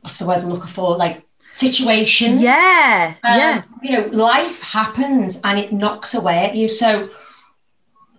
what's 0.00 0.18
the 0.18 0.26
word 0.26 0.42
I'm 0.42 0.50
looking 0.50 0.66
for? 0.66 0.96
Like 0.96 1.22
situation. 1.52 2.38
yeah 2.38 3.14
Um, 3.24 3.38
yeah 3.38 3.62
You 3.82 3.92
know, 3.92 4.06
life 4.12 4.60
happens 4.62 5.40
and 5.42 5.58
it 5.58 5.72
knocks 5.72 6.14
away 6.14 6.44
at 6.46 6.54
you. 6.54 6.68
So 6.68 7.08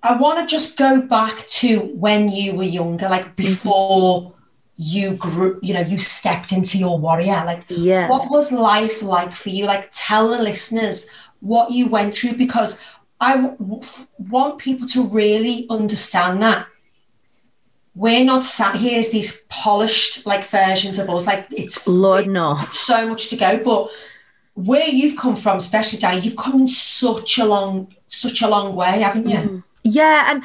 I 0.03 0.17
want 0.17 0.39
to 0.39 0.45
just 0.55 0.77
go 0.77 1.01
back 1.01 1.47
to 1.59 1.79
when 1.95 2.29
you 2.29 2.55
were 2.55 2.63
younger, 2.63 3.07
like 3.07 3.35
before 3.35 4.33
you 4.75 5.11
grew, 5.13 5.59
you 5.61 5.73
know, 5.75 5.81
you 5.81 5.99
stepped 5.99 6.51
into 6.51 6.77
your 6.77 6.97
warrior. 6.97 7.43
Like, 7.45 7.63
yeah 7.69 8.09
what 8.09 8.29
was 8.29 8.51
life 8.51 9.01
like 9.01 9.33
for 9.35 9.49
you? 9.49 9.65
Like, 9.65 9.89
tell 9.93 10.29
the 10.29 10.41
listeners 10.41 11.07
what 11.39 11.71
you 11.71 11.87
went 11.87 12.13
through 12.15 12.33
because 12.33 12.81
I 13.21 13.37
w- 13.37 13.81
want 14.17 14.57
people 14.57 14.87
to 14.87 15.07
really 15.07 15.67
understand 15.69 16.41
that 16.41 16.67
we're 17.93 18.23
not 18.23 18.43
sat 18.43 18.75
here 18.75 18.99
as 18.99 19.09
these 19.09 19.41
polished 19.47 20.25
like 20.25 20.43
versions 20.43 20.97
of 20.97 21.09
us. 21.09 21.27
Like, 21.27 21.47
it's 21.51 21.87
lord 21.87 22.27
no 22.27 22.57
so 22.69 23.07
much 23.07 23.29
to 23.29 23.37
go. 23.37 23.63
But 23.63 23.91
where 24.55 24.87
you've 24.87 25.17
come 25.17 25.35
from, 25.35 25.57
especially 25.57 25.99
Dani, 25.99 26.23
you've 26.23 26.35
come 26.35 26.61
in 26.61 26.67
such 26.67 27.37
a 27.37 27.45
long, 27.45 27.93
such 28.07 28.41
a 28.41 28.49
long 28.49 28.75
way, 28.75 28.99
haven't 28.99 29.27
you? 29.27 29.37
Mm-hmm. 29.37 29.59
Yeah, 29.83 30.31
and 30.31 30.43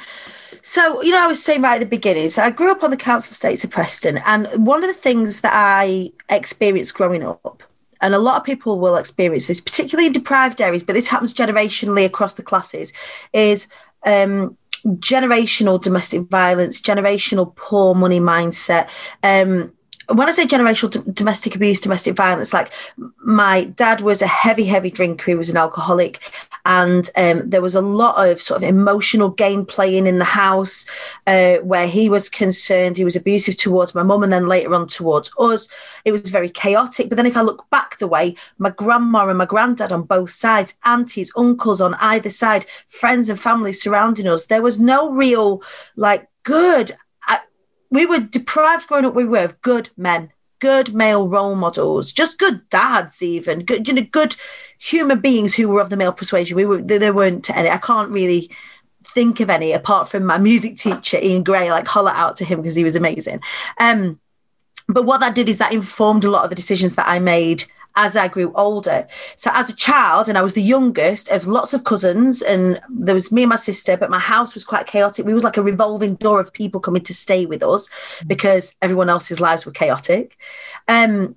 so 0.62 1.02
you 1.02 1.12
know, 1.12 1.22
I 1.22 1.26
was 1.26 1.42
saying 1.42 1.62
right 1.62 1.74
at 1.74 1.80
the 1.80 1.86
beginning. 1.86 2.28
So 2.30 2.42
I 2.42 2.50
grew 2.50 2.70
up 2.70 2.82
on 2.84 2.90
the 2.90 2.96
council 2.96 3.32
estates 3.32 3.64
of 3.64 3.70
Preston, 3.70 4.18
and 4.18 4.48
one 4.66 4.84
of 4.84 4.88
the 4.88 5.00
things 5.00 5.40
that 5.40 5.52
I 5.54 6.10
experienced 6.28 6.94
growing 6.94 7.22
up, 7.22 7.62
and 8.00 8.14
a 8.14 8.18
lot 8.18 8.36
of 8.36 8.44
people 8.44 8.78
will 8.78 8.96
experience 8.96 9.46
this, 9.46 9.60
particularly 9.60 10.06
in 10.06 10.12
deprived 10.12 10.60
areas, 10.60 10.82
but 10.82 10.94
this 10.94 11.08
happens 11.08 11.34
generationally 11.34 12.04
across 12.04 12.34
the 12.34 12.42
classes, 12.42 12.92
is 13.32 13.68
um, 14.04 14.56
generational 14.84 15.80
domestic 15.80 16.22
violence, 16.22 16.80
generational 16.80 17.54
poor 17.56 17.94
money 17.94 18.20
mindset. 18.20 18.88
Um, 19.22 19.72
when 20.08 20.28
I 20.28 20.32
say 20.32 20.46
generational 20.46 20.90
d- 20.90 21.12
domestic 21.12 21.56
abuse, 21.56 21.80
domestic 21.80 22.14
violence, 22.14 22.52
like 22.52 22.72
my 23.18 23.64
dad 23.64 24.00
was 24.00 24.22
a 24.22 24.26
heavy, 24.26 24.64
heavy 24.64 24.90
drinker. 24.90 25.32
He 25.32 25.34
was 25.34 25.50
an 25.50 25.56
alcoholic, 25.56 26.20
and 26.64 27.08
um, 27.16 27.48
there 27.48 27.62
was 27.62 27.74
a 27.74 27.80
lot 27.80 28.28
of 28.28 28.40
sort 28.40 28.62
of 28.62 28.68
emotional 28.68 29.30
game 29.30 29.66
playing 29.66 30.06
in 30.06 30.18
the 30.18 30.24
house 30.24 30.86
uh, 31.26 31.56
where 31.56 31.88
he 31.88 32.08
was 32.08 32.28
concerned. 32.28 32.96
He 32.96 33.04
was 33.04 33.16
abusive 33.16 33.56
towards 33.56 33.94
my 33.94 34.02
mum, 34.02 34.22
and 34.22 34.32
then 34.32 34.46
later 34.46 34.74
on 34.74 34.86
towards 34.86 35.32
us. 35.38 35.68
It 36.04 36.12
was 36.12 36.30
very 36.30 36.50
chaotic. 36.50 37.08
But 37.08 37.16
then, 37.16 37.26
if 37.26 37.36
I 37.36 37.42
look 37.42 37.68
back 37.70 37.98
the 37.98 38.06
way, 38.06 38.36
my 38.58 38.70
grandma 38.70 39.28
and 39.28 39.38
my 39.38 39.46
granddad 39.46 39.92
on 39.92 40.02
both 40.02 40.30
sides, 40.30 40.76
aunties, 40.84 41.32
uncles 41.36 41.80
on 41.80 41.94
either 41.94 42.30
side, 42.30 42.66
friends 42.86 43.28
and 43.28 43.40
family 43.40 43.72
surrounding 43.72 44.28
us, 44.28 44.46
there 44.46 44.62
was 44.62 44.78
no 44.78 45.10
real 45.10 45.62
like 45.96 46.28
good 46.44 46.92
we 47.90 48.06
were 48.06 48.20
deprived 48.20 48.88
growing 48.88 49.04
up 49.04 49.14
we 49.14 49.24
were 49.24 49.44
of 49.44 49.60
good 49.62 49.90
men 49.96 50.30
good 50.58 50.94
male 50.94 51.28
role 51.28 51.54
models 51.54 52.12
just 52.12 52.38
good 52.38 52.66
dads 52.70 53.22
even 53.22 53.64
good 53.64 53.86
you 53.86 53.94
know 53.94 54.06
good 54.10 54.34
human 54.78 55.20
beings 55.20 55.54
who 55.54 55.68
were 55.68 55.80
of 55.80 55.90
the 55.90 55.96
male 55.96 56.12
persuasion 56.12 56.56
we 56.56 56.64
were 56.64 56.80
there 56.80 57.12
weren't 57.12 57.50
any 57.50 57.68
i 57.68 57.78
can't 57.78 58.10
really 58.10 58.50
think 59.16 59.40
of 59.40 59.50
any 59.50 59.72
apart 59.72 60.08
from 60.08 60.24
my 60.24 60.38
music 60.38 60.76
teacher 60.76 61.18
Ian 61.22 61.42
Gray. 61.42 61.70
Like 61.70 61.86
holler 61.86 62.10
out 62.10 62.36
to 62.36 62.44
him 62.44 62.60
because 62.60 62.76
he 62.76 62.84
was 62.84 62.96
amazing. 62.96 63.40
Um, 63.78 64.20
but 64.88 65.04
what 65.04 65.20
that 65.20 65.34
did 65.34 65.48
is 65.48 65.58
that 65.58 65.72
informed 65.72 66.24
a 66.24 66.30
lot 66.30 66.44
of 66.44 66.50
the 66.50 66.56
decisions 66.56 66.94
that 66.94 67.08
I 67.08 67.18
made 67.18 67.64
as 67.96 68.16
I 68.16 68.28
grew 68.28 68.52
older. 68.54 69.06
So 69.36 69.50
as 69.54 69.70
a 69.70 69.74
child, 69.74 70.28
and 70.28 70.36
I 70.38 70.42
was 70.42 70.54
the 70.54 70.62
youngest 70.62 71.28
of 71.30 71.46
lots 71.46 71.74
of 71.74 71.84
cousins, 71.84 72.42
and 72.42 72.80
there 72.88 73.14
was 73.14 73.32
me 73.32 73.42
and 73.42 73.50
my 73.50 73.56
sister, 73.56 73.96
but 73.96 74.10
my 74.10 74.18
house 74.18 74.54
was 74.54 74.64
quite 74.64 74.86
chaotic. 74.86 75.24
We 75.24 75.34
was 75.34 75.44
like 75.44 75.56
a 75.56 75.62
revolving 75.62 76.14
door 76.16 76.38
of 76.38 76.52
people 76.52 76.78
coming 76.78 77.02
to 77.02 77.14
stay 77.14 77.46
with 77.46 77.62
us 77.62 77.88
because 78.26 78.74
everyone 78.82 79.08
else's 79.08 79.40
lives 79.40 79.64
were 79.64 79.72
chaotic. 79.72 80.36
Um, 80.88 81.36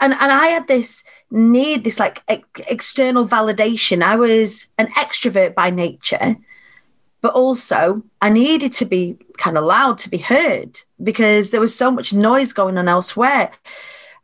and 0.00 0.12
and 0.14 0.32
I 0.32 0.48
had 0.48 0.66
this 0.66 1.04
need, 1.30 1.84
this 1.84 2.00
like 2.00 2.22
ex- 2.28 2.60
external 2.68 3.26
validation. 3.26 4.02
I 4.02 4.16
was 4.16 4.66
an 4.78 4.88
extrovert 4.88 5.54
by 5.54 5.70
nature, 5.70 6.36
but 7.20 7.34
also 7.34 8.02
I 8.20 8.30
needed 8.30 8.72
to 8.74 8.86
be 8.86 9.18
kind 9.36 9.56
of 9.56 9.64
loud 9.64 9.98
to 9.98 10.10
be 10.10 10.18
heard 10.18 10.80
because 11.02 11.50
there 11.50 11.60
was 11.60 11.74
so 11.74 11.90
much 11.90 12.12
noise 12.12 12.52
going 12.52 12.76
on 12.76 12.88
elsewhere. 12.88 13.52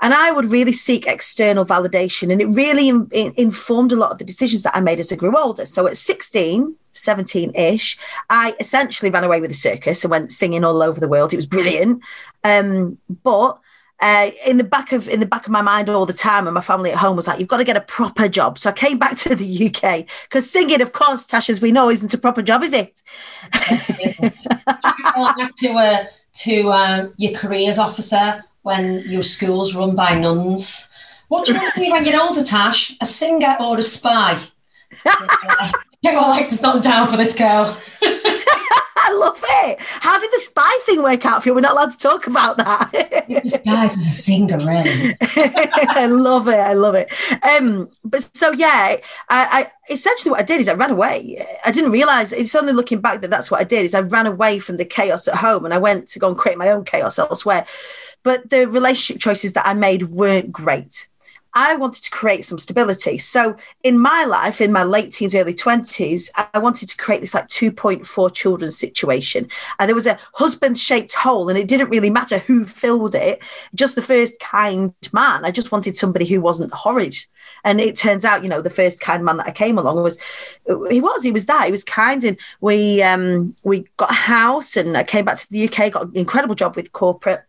And 0.01 0.13
I 0.13 0.31
would 0.31 0.53
really 0.53 0.73
seek 0.73 1.07
external 1.07 1.65
validation. 1.65 2.31
And 2.31 2.41
it 2.41 2.47
really 2.47 2.89
in, 2.89 3.09
in, 3.13 3.33
informed 3.37 3.93
a 3.93 3.97
lot 3.97 4.13
of 4.13 4.19
the 4.19 4.25
decisions 4.25 4.63
that 4.63 4.77
I 4.77 4.81
made 4.81 5.01
as 5.01 5.13
I 5.13 5.17
grew 5.17 5.37
older. 5.37 5.67
So 5.67 5.87
at 5.87 5.97
16, 5.97 6.75
17 6.93 7.55
ish, 7.55 7.99
I 8.29 8.55
essentially 8.61 9.11
ran 9.11 9.25
away 9.25 9.41
with 9.41 9.51
the 9.51 9.57
circus 9.57 10.05
and 10.05 10.11
went 10.11 10.33
singing 10.33 10.65
all 10.65 10.83
over 10.83 11.01
the 11.01 11.09
world. 11.09 11.33
It 11.33 11.37
was 11.37 11.47
brilliant. 11.47 12.03
Um, 12.45 12.99
but 13.23 13.59
uh, 14.01 14.31
in 14.47 14.59
the 14.59 14.65
back 14.65 14.93
of 14.93 15.09
in 15.09 15.21
the 15.21 15.27
back 15.27 15.47
of 15.47 15.53
my 15.53 15.63
mind 15.63 15.89
all 15.89 16.05
the 16.05 16.13
time, 16.13 16.47
and 16.47 16.53
my 16.55 16.61
family 16.61 16.91
at 16.91 16.99
home 16.99 17.17
was 17.17 17.27
like, 17.27 17.39
"You've 17.39 17.49
got 17.49 17.57
to 17.57 17.65
get 17.65 17.79
a 17.79 17.81
proper 17.81 18.29
job." 18.29 18.59
So 18.59 18.69
I 18.69 18.73
came 18.75 18.99
back 18.99 19.17
to 19.19 19.35
the 19.35 19.69
UK 19.69 20.05
because 20.25 20.51
singing, 20.51 20.83
of 20.83 20.93
course, 20.93 21.25
Tash, 21.25 21.49
as 21.49 21.63
we 21.63 21.73
know, 21.73 21.89
isn't 21.89 22.13
a 22.13 22.19
proper 22.19 22.43
job, 22.43 22.63
is 22.63 22.75
it? 22.75 23.01
to 25.57 25.71
uh, 25.73 26.05
to 26.35 26.73
um, 26.73 27.15
your 27.17 27.33
careers 27.33 27.79
officer 27.79 28.45
when 28.67 29.09
your 29.09 29.23
school's 29.23 29.77
run 29.77 29.95
by 29.95 30.17
nuns. 30.17 30.91
What 31.29 31.47
do 31.47 31.53
you 31.53 31.61
want 31.61 31.75
to 31.75 31.81
be 31.81 31.93
when 31.93 32.05
you're 32.05 32.21
older, 32.21 32.43
Tash? 32.43 32.97
A 33.01 33.07
singer 33.07 33.57
or 33.61 33.79
a 33.79 33.83
spy? 33.83 34.41
Get 36.03 36.17
all 36.17 36.31
like, 36.31 36.49
there's 36.49 36.63
not 36.63 36.83
down 36.83 37.07
for 37.07 37.17
this 37.17 37.39
girl. 37.39 37.77
I 38.03 39.13
love 39.13 39.39
it. 39.41 39.79
How 39.81 40.19
did 40.19 40.33
the 40.33 40.41
spy 40.41 40.81
thing 40.85 41.01
work 41.01 41.25
out 41.25 41.43
for 41.43 41.49
you? 41.49 41.55
We're 41.55 41.61
not 41.61 41.73
allowed 41.73 41.93
to 41.93 41.99
talk 41.99 42.27
about 42.27 42.57
that. 42.57 43.25
You're 43.29 43.41
disguised 43.41 43.99
as 43.99 44.07
a 44.07 44.11
singer, 44.11 44.59
really. 44.59 45.17
I 45.21 46.07
love 46.11 46.49
it. 46.49 46.59
I 46.59 46.73
love 46.73 46.97
it. 46.97 47.13
Um, 47.45 47.89
but 48.05 48.29
so 48.35 48.51
yeah, 48.51 48.97
I, 48.97 49.01
I 49.29 49.71
essentially 49.93 50.33
what 50.33 50.41
I 50.41 50.45
did 50.45 50.61
is 50.61 50.67
I 50.67 50.75
ran 50.75 50.91
away. 50.91 51.47
I 51.65 51.71
didn't 51.71 51.93
realize 51.93 52.33
it's 52.33 52.57
only 52.57 52.73
looking 52.73 53.01
back 53.01 53.21
that 53.21 53.31
that's 53.31 53.49
what 53.49 53.61
I 53.61 53.65
did. 53.65 53.85
Is 53.85 53.95
I 53.95 54.01
ran 54.01 54.27
away 54.27 54.59
from 54.59 54.77
the 54.77 54.85
chaos 54.85 55.29
at 55.29 55.37
home 55.37 55.65
and 55.65 55.73
I 55.73 55.79
went 55.79 56.09
to 56.09 56.19
go 56.19 56.27
and 56.27 56.37
create 56.37 56.59
my 56.59 56.71
own 56.71 56.85
chaos 56.85 57.17
elsewhere. 57.17 57.65
But 58.27 58.51
the 58.51 58.67
relationship 58.67 59.23
choices 59.23 59.53
that 59.53 59.69
I 59.69 59.73
made 59.73 60.11
weren't 60.11 60.51
great. 60.51 61.09
I 61.55 61.77
wanted 61.77 62.03
to 62.03 62.11
create 62.11 62.45
some 62.45 62.59
stability. 62.59 63.19
So 63.19 63.55
in 63.85 64.01
my 64.01 64.25
life, 64.25 64.61
in 64.61 64.73
my 64.73 64.83
late 64.83 65.13
teens, 65.13 65.33
early 65.33 65.55
20s, 65.55 66.29
I 66.53 66.59
wanted 66.59 66.89
to 66.89 66.97
create 66.97 67.21
this 67.21 67.35
like 67.35 67.47
2.4 67.47 68.35
children 68.35 68.73
situation. 68.73 69.49
And 69.79 69.89
there 69.89 69.95
was 69.95 70.09
a 70.09 70.19
husband 70.35 70.77
shaped 70.77 71.15
hole, 71.15 71.49
and 71.49 71.57
it 71.57 71.69
didn't 71.69 71.89
really 71.89 72.11
matter 72.11 72.39
who 72.39 72.65
filled 72.65 73.15
it, 73.15 73.39
just 73.77 73.95
the 73.95 74.03
first 74.03 74.41
kind 74.41 74.93
man. 75.13 75.45
I 75.45 75.53
just 75.53 75.71
wanted 75.71 75.97
somebody 75.97 76.27
who 76.27 76.41
wasn't 76.41 76.75
horrid. 76.75 77.17
And 77.63 77.81
it 77.81 77.95
turns 77.95 78.25
out, 78.25 78.43
you 78.43 78.49
know, 78.49 78.61
the 78.61 78.71
first 78.71 79.01
kind 79.01 79.25
man 79.25 79.37
that 79.37 79.47
I 79.47 79.53
came 79.53 79.79
along 79.79 80.03
was, 80.03 80.19
he 80.91 81.01
was, 81.01 81.23
he 81.23 81.31
was 81.31 81.47
that, 81.47 81.67
he 81.67 81.71
was 81.71 81.85
kind. 81.85 82.25
And 82.25 82.37
we, 82.61 83.05
um, 83.05 83.55
we 83.63 83.87
got 83.99 84.11
a 84.11 84.15
house 84.15 84.77
and 84.77 84.97
I 84.97 85.05
came 85.05 85.25
back 85.25 85.37
to 85.37 85.49
the 85.49 85.69
UK, 85.69 85.93
got 85.93 86.07
an 86.07 86.17
incredible 86.17 86.57
job 86.57 86.75
with 86.75 86.91
corporate 86.91 87.46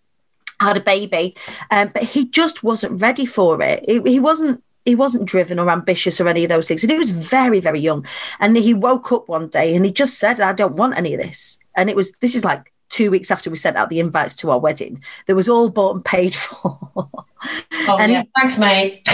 had 0.60 0.78
a 0.78 0.82
baby, 0.82 1.36
um, 1.72 1.92
but 1.94 2.04
he 2.04 2.26
just 2.26 2.64
wasn't 2.64 3.02
ready 3.02 3.26
for 3.26 3.62
it. 3.62 3.84
He, 3.88 4.02
he 4.02 4.20
wasn't 4.20 4.64
he 4.88 4.96
wasn't 4.96 5.26
driven 5.26 5.60
or 5.60 5.70
ambitious 5.70 6.22
or 6.22 6.30
any 6.30 6.46
of 6.46 6.50
those 6.50 6.66
things. 6.66 6.82
And 6.82 6.90
he 6.90 6.98
was 6.98 7.12
very, 7.12 7.60
very 7.60 7.80
young. 7.80 8.06
And 8.40 8.56
he 8.56 8.74
woke 8.74 9.12
up 9.12 9.28
one 9.28 9.50
day 9.50 9.76
and 9.76 9.84
he 9.84 9.92
just 9.92 10.18
said, 10.18 10.40
I 10.40 10.54
don't 10.54 10.78
want 10.78 10.96
any 10.98 11.14
of 11.14 11.20
this. 11.20 11.60
And 11.76 11.90
it 11.90 11.96
was, 11.98 12.14
this 12.22 12.36
is 12.36 12.46
like 12.46 12.72
two 12.88 13.12
weeks 13.12 13.30
after 13.30 13.50
we 13.50 13.58
sent 13.58 13.76
out 13.76 13.90
the 13.90 14.00
invites 14.00 14.34
to 14.38 14.50
our 14.50 14.60
wedding. 14.60 15.04
That 15.26 15.36
was 15.36 15.50
all 15.50 15.70
bought 15.70 15.96
and 15.96 16.06
paid 16.06 16.34
for. 16.36 16.80
Oh, 16.94 17.98
and 18.00 18.12
yeah. 18.14 18.22
He, 18.22 18.30
Thanks, 18.38 18.58
mate. 18.58 19.02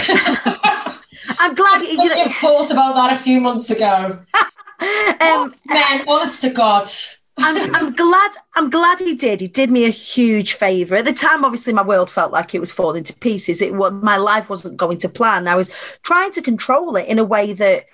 I'm 1.40 1.54
glad 1.54 1.82
you, 1.82 1.88
you 1.88 2.08
know, 2.08 2.28
thought 2.28 2.70
about 2.70 2.94
that 2.94 3.12
a 3.12 3.20
few 3.20 3.40
months 3.40 3.70
ago. 3.70 4.20
um, 4.34 5.18
oh, 5.20 5.52
man, 5.66 6.04
honest 6.06 6.40
to 6.42 6.50
God. 6.50 6.88
I'm, 7.36 7.74
I'm 7.74 7.92
glad. 7.92 8.30
I'm 8.54 8.70
glad 8.70 9.00
he 9.00 9.14
did. 9.14 9.40
He 9.40 9.48
did 9.48 9.70
me 9.70 9.84
a 9.86 9.90
huge 9.90 10.54
favor. 10.54 10.94
At 10.96 11.04
the 11.04 11.12
time, 11.12 11.44
obviously, 11.44 11.72
my 11.72 11.82
world 11.82 12.08
felt 12.08 12.32
like 12.32 12.54
it 12.54 12.60
was 12.60 12.70
falling 12.70 13.04
to 13.04 13.12
pieces. 13.12 13.60
It 13.60 13.74
was 13.74 13.92
my 13.92 14.16
life 14.16 14.48
wasn't 14.48 14.76
going 14.76 14.98
to 14.98 15.08
plan. 15.08 15.48
I 15.48 15.56
was 15.56 15.70
trying 16.02 16.30
to 16.32 16.42
control 16.42 16.96
it 16.96 17.08
in 17.08 17.18
a 17.18 17.24
way 17.24 17.52
that 17.52 17.86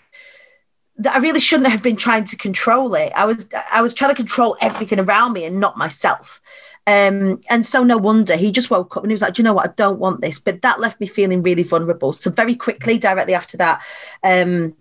that 0.98 1.16
I 1.16 1.18
really 1.18 1.40
shouldn't 1.40 1.70
have 1.70 1.82
been 1.82 1.96
trying 1.96 2.24
to 2.24 2.36
control 2.36 2.94
it. 2.94 3.12
I 3.16 3.24
was 3.24 3.48
I 3.72 3.80
was 3.80 3.94
trying 3.94 4.10
to 4.10 4.16
control 4.16 4.56
everything 4.60 5.00
around 5.00 5.32
me 5.32 5.44
and 5.44 5.58
not 5.58 5.78
myself. 5.78 6.40
Um, 6.86 7.40
and 7.48 7.64
so 7.64 7.84
no 7.84 7.98
wonder 7.98 8.36
he 8.36 8.50
just 8.50 8.70
woke 8.70 8.96
up 8.96 9.04
and 9.04 9.10
he 9.10 9.14
was 9.14 9.22
like, 9.22 9.34
Do 9.34 9.42
you 9.42 9.44
know 9.44 9.52
what, 9.52 9.70
I 9.70 9.72
don't 9.74 10.00
want 10.00 10.20
this. 10.20 10.38
But 10.38 10.62
that 10.62 10.80
left 10.80 11.00
me 11.00 11.06
feeling 11.06 11.42
really 11.42 11.62
vulnerable. 11.62 12.12
So 12.12 12.30
very 12.30 12.54
quickly, 12.54 12.98
directly 12.98 13.34
after 13.34 13.56
that, 13.58 13.80
um, 14.22 14.74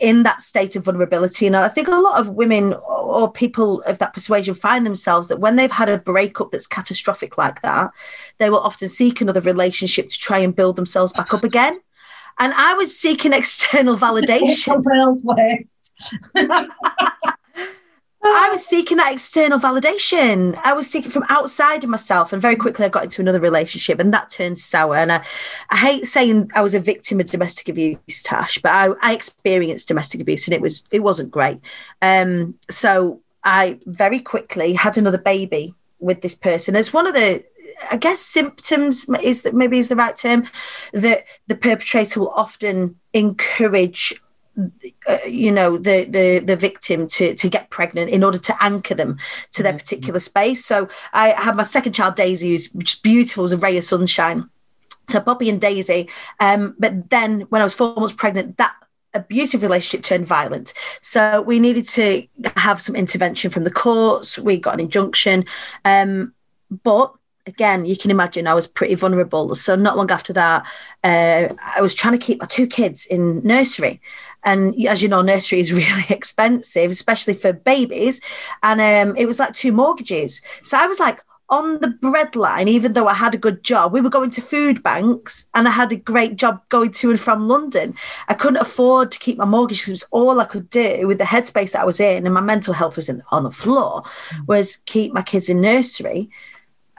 in 0.00 0.22
that 0.24 0.42
state 0.42 0.76
of 0.76 0.84
vulnerability. 0.84 1.46
And 1.46 1.56
I 1.56 1.68
think 1.68 1.88
a 1.88 1.92
lot 1.92 2.20
of 2.20 2.28
women 2.28 2.74
or 2.86 3.30
people 3.32 3.82
of 3.82 3.98
that 3.98 4.12
persuasion 4.12 4.54
find 4.54 4.84
themselves 4.84 5.28
that 5.28 5.40
when 5.40 5.56
they've 5.56 5.70
had 5.70 5.88
a 5.88 5.98
breakup 5.98 6.50
that's 6.50 6.66
catastrophic 6.66 7.38
like 7.38 7.62
that, 7.62 7.90
they 8.38 8.50
will 8.50 8.60
often 8.60 8.88
seek 8.88 9.20
another 9.20 9.40
relationship 9.40 10.10
to 10.10 10.18
try 10.18 10.38
and 10.38 10.54
build 10.54 10.76
themselves 10.76 11.12
back 11.12 11.32
up 11.32 11.44
again. 11.44 11.80
And 12.38 12.52
I 12.54 12.74
was 12.74 12.98
seeking 12.98 13.32
external 13.34 13.96
validation. 13.96 14.82
I 18.22 18.48
was 18.50 18.66
seeking 18.66 18.98
that 18.98 19.12
external 19.12 19.58
validation. 19.58 20.58
I 20.62 20.74
was 20.74 20.90
seeking 20.90 21.10
from 21.10 21.24
outside 21.30 21.84
of 21.84 21.90
myself. 21.90 22.32
And 22.32 22.42
very 22.42 22.56
quickly 22.56 22.84
I 22.84 22.90
got 22.90 23.04
into 23.04 23.22
another 23.22 23.40
relationship 23.40 23.98
and 23.98 24.12
that 24.12 24.30
turned 24.30 24.58
sour. 24.58 24.96
And 24.96 25.10
I, 25.10 25.24
I 25.70 25.76
hate 25.76 26.06
saying 26.06 26.50
I 26.54 26.60
was 26.60 26.74
a 26.74 26.80
victim 26.80 27.20
of 27.20 27.26
domestic 27.26 27.68
abuse, 27.68 28.22
Tash, 28.22 28.58
but 28.58 28.72
I, 28.72 28.90
I 29.00 29.14
experienced 29.14 29.88
domestic 29.88 30.20
abuse 30.20 30.46
and 30.46 30.54
it 30.54 30.60
was 30.60 30.84
it 30.90 31.00
wasn't 31.00 31.30
great. 31.30 31.60
Um, 32.02 32.54
so 32.68 33.20
I 33.42 33.78
very 33.86 34.20
quickly 34.20 34.74
had 34.74 34.98
another 34.98 35.18
baby 35.18 35.74
with 35.98 36.20
this 36.20 36.34
person. 36.34 36.76
As 36.76 36.92
one 36.92 37.06
of 37.06 37.14
the 37.14 37.42
I 37.90 37.96
guess 37.96 38.20
symptoms 38.20 39.08
is 39.22 39.42
that 39.42 39.54
maybe 39.54 39.78
is 39.78 39.88
the 39.88 39.96
right 39.96 40.16
term 40.16 40.46
that 40.92 41.24
the 41.46 41.54
perpetrator 41.54 42.20
will 42.20 42.30
often 42.30 42.96
encourage 43.14 44.20
uh, 45.08 45.18
you 45.26 45.50
know 45.50 45.76
the 45.76 46.04
the 46.04 46.40
the 46.40 46.56
victim 46.56 47.06
to 47.06 47.34
to 47.34 47.48
get 47.48 47.70
pregnant 47.70 48.10
in 48.10 48.24
order 48.24 48.38
to 48.38 48.54
anchor 48.60 48.94
them 48.94 49.18
to 49.52 49.62
their 49.62 49.72
mm-hmm. 49.72 49.78
particular 49.78 50.18
space 50.18 50.64
so 50.64 50.88
i 51.12 51.28
had 51.30 51.56
my 51.56 51.62
second 51.62 51.92
child 51.92 52.14
daisy 52.14 52.50
who's 52.50 52.68
just 52.68 53.02
beautiful 53.02 53.44
as 53.44 53.52
a 53.52 53.56
ray 53.56 53.76
of 53.76 53.84
sunshine 53.84 54.48
so 55.08 55.20
poppy 55.20 55.48
and 55.48 55.60
daisy 55.60 56.08
um, 56.40 56.74
but 56.78 57.10
then 57.10 57.42
when 57.42 57.60
i 57.60 57.64
was 57.64 57.74
four 57.74 57.94
months 57.94 58.12
pregnant 58.12 58.56
that 58.56 58.74
abusive 59.12 59.62
relationship 59.62 60.04
turned 60.04 60.24
violent 60.24 60.72
so 61.00 61.42
we 61.42 61.58
needed 61.58 61.86
to 61.86 62.24
have 62.56 62.80
some 62.80 62.94
intervention 62.94 63.50
from 63.50 63.64
the 63.64 63.70
courts 63.70 64.38
we 64.38 64.56
got 64.56 64.74
an 64.74 64.80
injunction 64.80 65.44
um, 65.84 66.32
but 66.84 67.12
again, 67.46 67.84
you 67.84 67.96
can 67.96 68.10
imagine 68.10 68.46
I 68.46 68.54
was 68.54 68.66
pretty 68.66 68.94
vulnerable. 68.94 69.54
So 69.54 69.74
not 69.76 69.96
long 69.96 70.10
after 70.10 70.32
that, 70.34 70.66
uh, 71.04 71.54
I 71.76 71.80
was 71.80 71.94
trying 71.94 72.18
to 72.18 72.24
keep 72.24 72.40
my 72.40 72.46
two 72.46 72.66
kids 72.66 73.06
in 73.06 73.42
nursery. 73.42 74.00
And 74.44 74.74
as 74.86 75.02
you 75.02 75.08
know, 75.08 75.22
nursery 75.22 75.60
is 75.60 75.72
really 75.72 76.06
expensive, 76.08 76.90
especially 76.90 77.34
for 77.34 77.52
babies. 77.52 78.20
And 78.62 78.80
um, 78.80 79.16
it 79.16 79.26
was 79.26 79.38
like 79.38 79.54
two 79.54 79.72
mortgages. 79.72 80.42
So 80.62 80.78
I 80.78 80.86
was 80.86 81.00
like 81.00 81.20
on 81.50 81.80
the 81.80 81.88
breadline, 81.88 82.68
even 82.68 82.92
though 82.92 83.08
I 83.08 83.14
had 83.14 83.34
a 83.34 83.38
good 83.38 83.64
job. 83.64 83.92
We 83.92 84.00
were 84.00 84.08
going 84.08 84.30
to 84.30 84.40
food 84.40 84.82
banks 84.82 85.46
and 85.54 85.66
I 85.66 85.72
had 85.72 85.90
a 85.90 85.96
great 85.96 86.36
job 86.36 86.60
going 86.68 86.92
to 86.92 87.10
and 87.10 87.20
from 87.20 87.48
London. 87.48 87.94
I 88.28 88.34
couldn't 88.34 88.62
afford 88.62 89.10
to 89.10 89.18
keep 89.18 89.36
my 89.36 89.44
mortgage 89.44 89.80
because 89.80 89.90
it 89.90 89.94
was 89.94 90.08
all 90.12 90.40
I 90.40 90.44
could 90.44 90.70
do 90.70 91.06
with 91.08 91.18
the 91.18 91.24
headspace 91.24 91.72
that 91.72 91.82
I 91.82 91.84
was 91.84 91.98
in 91.98 92.24
and 92.24 92.34
my 92.34 92.40
mental 92.40 92.72
health 92.72 92.96
was 92.96 93.08
in, 93.08 93.22
on 93.30 93.42
the 93.42 93.50
floor, 93.50 94.02
mm. 94.02 94.46
was 94.46 94.76
keep 94.86 95.12
my 95.12 95.22
kids 95.22 95.48
in 95.48 95.60
nursery. 95.60 96.30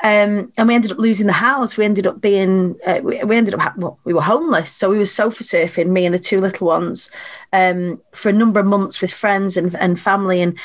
Um, 0.03 0.51
and 0.57 0.67
we 0.67 0.73
ended 0.73 0.91
up 0.91 0.97
losing 0.97 1.27
the 1.27 1.33
house. 1.33 1.77
We 1.77 1.85
ended 1.85 2.07
up 2.07 2.21
being, 2.21 2.75
uh, 2.85 3.01
we, 3.03 3.23
we, 3.23 3.37
ended 3.37 3.53
up, 3.53 3.77
well, 3.77 3.99
we 4.03 4.13
were 4.13 4.21
homeless. 4.21 4.71
So 4.71 4.89
we 4.89 4.97
were 4.97 5.05
sofa 5.05 5.43
surfing, 5.43 5.87
me 5.87 6.05
and 6.05 6.15
the 6.15 6.19
two 6.19 6.41
little 6.41 6.67
ones, 6.67 7.11
um, 7.53 8.01
for 8.11 8.29
a 8.29 8.33
number 8.33 8.59
of 8.59 8.65
months 8.65 8.99
with 8.99 9.11
friends 9.11 9.57
and, 9.57 9.75
and 9.75 9.99
family. 9.99 10.41
And 10.41 10.57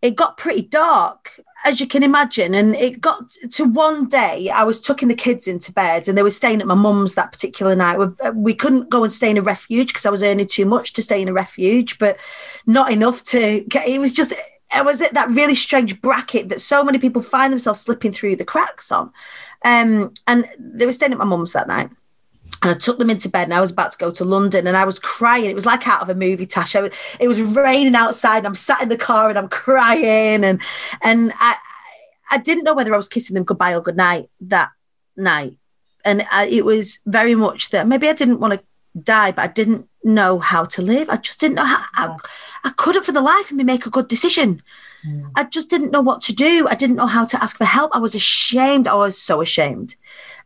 it 0.00 0.16
got 0.16 0.38
pretty 0.38 0.62
dark, 0.62 1.38
as 1.66 1.78
you 1.78 1.86
can 1.86 2.02
imagine. 2.02 2.54
And 2.54 2.74
it 2.74 3.02
got 3.02 3.30
to 3.50 3.64
one 3.64 4.08
day, 4.08 4.48
I 4.48 4.64
was 4.64 4.80
tucking 4.80 5.08
the 5.08 5.14
kids 5.14 5.46
into 5.46 5.72
bed 5.72 6.08
and 6.08 6.16
they 6.16 6.22
were 6.22 6.30
staying 6.30 6.62
at 6.62 6.66
my 6.66 6.74
mum's 6.74 7.16
that 7.16 7.32
particular 7.32 7.76
night. 7.76 7.98
We, 7.98 8.30
we 8.30 8.54
couldn't 8.54 8.88
go 8.88 9.04
and 9.04 9.12
stay 9.12 9.28
in 9.28 9.36
a 9.36 9.42
refuge 9.42 9.88
because 9.88 10.06
I 10.06 10.10
was 10.10 10.22
earning 10.22 10.46
too 10.46 10.64
much 10.64 10.94
to 10.94 11.02
stay 11.02 11.20
in 11.20 11.28
a 11.28 11.34
refuge, 11.34 11.98
but 11.98 12.16
not 12.66 12.90
enough 12.90 13.22
to 13.24 13.60
get 13.68 13.86
it 13.86 14.00
was 14.00 14.14
just 14.14 14.32
it 14.74 14.84
was 14.84 15.00
it 15.00 15.14
that 15.14 15.28
really 15.30 15.54
strange 15.54 16.00
bracket 16.00 16.48
that 16.48 16.60
so 16.60 16.84
many 16.84 16.98
people 16.98 17.22
find 17.22 17.52
themselves 17.52 17.80
slipping 17.80 18.12
through 18.12 18.36
the 18.36 18.44
cracks 18.44 18.92
on. 18.92 19.12
Um, 19.64 20.14
and 20.26 20.48
they 20.58 20.86
were 20.86 20.92
staying 20.92 21.12
at 21.12 21.18
my 21.18 21.24
mum's 21.24 21.52
that 21.52 21.68
night. 21.68 21.90
And 22.62 22.72
I 22.72 22.74
took 22.74 22.98
them 22.98 23.10
into 23.10 23.28
bed 23.28 23.44
and 23.44 23.54
I 23.54 23.60
was 23.60 23.70
about 23.70 23.92
to 23.92 23.98
go 23.98 24.10
to 24.10 24.24
London 24.24 24.66
and 24.66 24.76
I 24.76 24.84
was 24.84 24.98
crying. 24.98 25.46
It 25.46 25.54
was 25.54 25.66
like 25.66 25.88
out 25.88 26.02
of 26.02 26.10
a 26.10 26.14
movie, 26.14 26.46
Tasha. 26.46 26.92
It 27.18 27.28
was 27.28 27.40
raining 27.40 27.94
outside 27.94 28.38
and 28.38 28.46
I'm 28.48 28.54
sat 28.54 28.82
in 28.82 28.88
the 28.88 28.96
car 28.96 29.28
and 29.28 29.38
I'm 29.38 29.48
crying. 29.48 30.44
And 30.44 30.60
and 31.00 31.32
I 31.38 31.56
I 32.30 32.38
didn't 32.38 32.64
know 32.64 32.74
whether 32.74 32.92
I 32.92 32.98
was 32.98 33.08
kissing 33.08 33.34
them 33.34 33.44
goodbye 33.44 33.74
or 33.74 33.80
goodnight 33.80 34.26
that 34.42 34.70
night. 35.16 35.58
And 36.04 36.24
I, 36.30 36.46
it 36.46 36.64
was 36.64 36.98
very 37.06 37.34
much 37.34 37.70
that 37.70 37.86
maybe 37.86 38.08
I 38.08 38.12
didn't 38.12 38.40
want 38.40 38.54
to 38.54 38.64
die, 39.00 39.32
but 39.32 39.42
I 39.42 39.46
didn't 39.48 39.88
know 40.02 40.38
how 40.38 40.64
to 40.64 40.82
live. 40.82 41.08
I 41.08 41.16
just 41.16 41.40
didn't 41.40 41.56
know 41.56 41.64
how. 41.64 41.86
I, 41.94 42.16
I 42.64 42.70
couldn't 42.70 43.04
for 43.04 43.12
the 43.12 43.20
life 43.20 43.50
of 43.50 43.56
me 43.56 43.64
make 43.64 43.86
a 43.86 43.90
good 43.90 44.08
decision. 44.08 44.62
Mm. 45.06 45.30
I 45.34 45.44
just 45.44 45.70
didn't 45.70 45.92
know 45.92 46.00
what 46.00 46.22
to 46.22 46.34
do. 46.34 46.66
I 46.68 46.74
didn't 46.74 46.96
know 46.96 47.06
how 47.06 47.24
to 47.24 47.42
ask 47.42 47.56
for 47.56 47.64
help. 47.64 47.94
I 47.94 47.98
was 47.98 48.14
ashamed. 48.14 48.86
I 48.86 48.94
was 48.94 49.16
so 49.16 49.40
ashamed. 49.40 49.96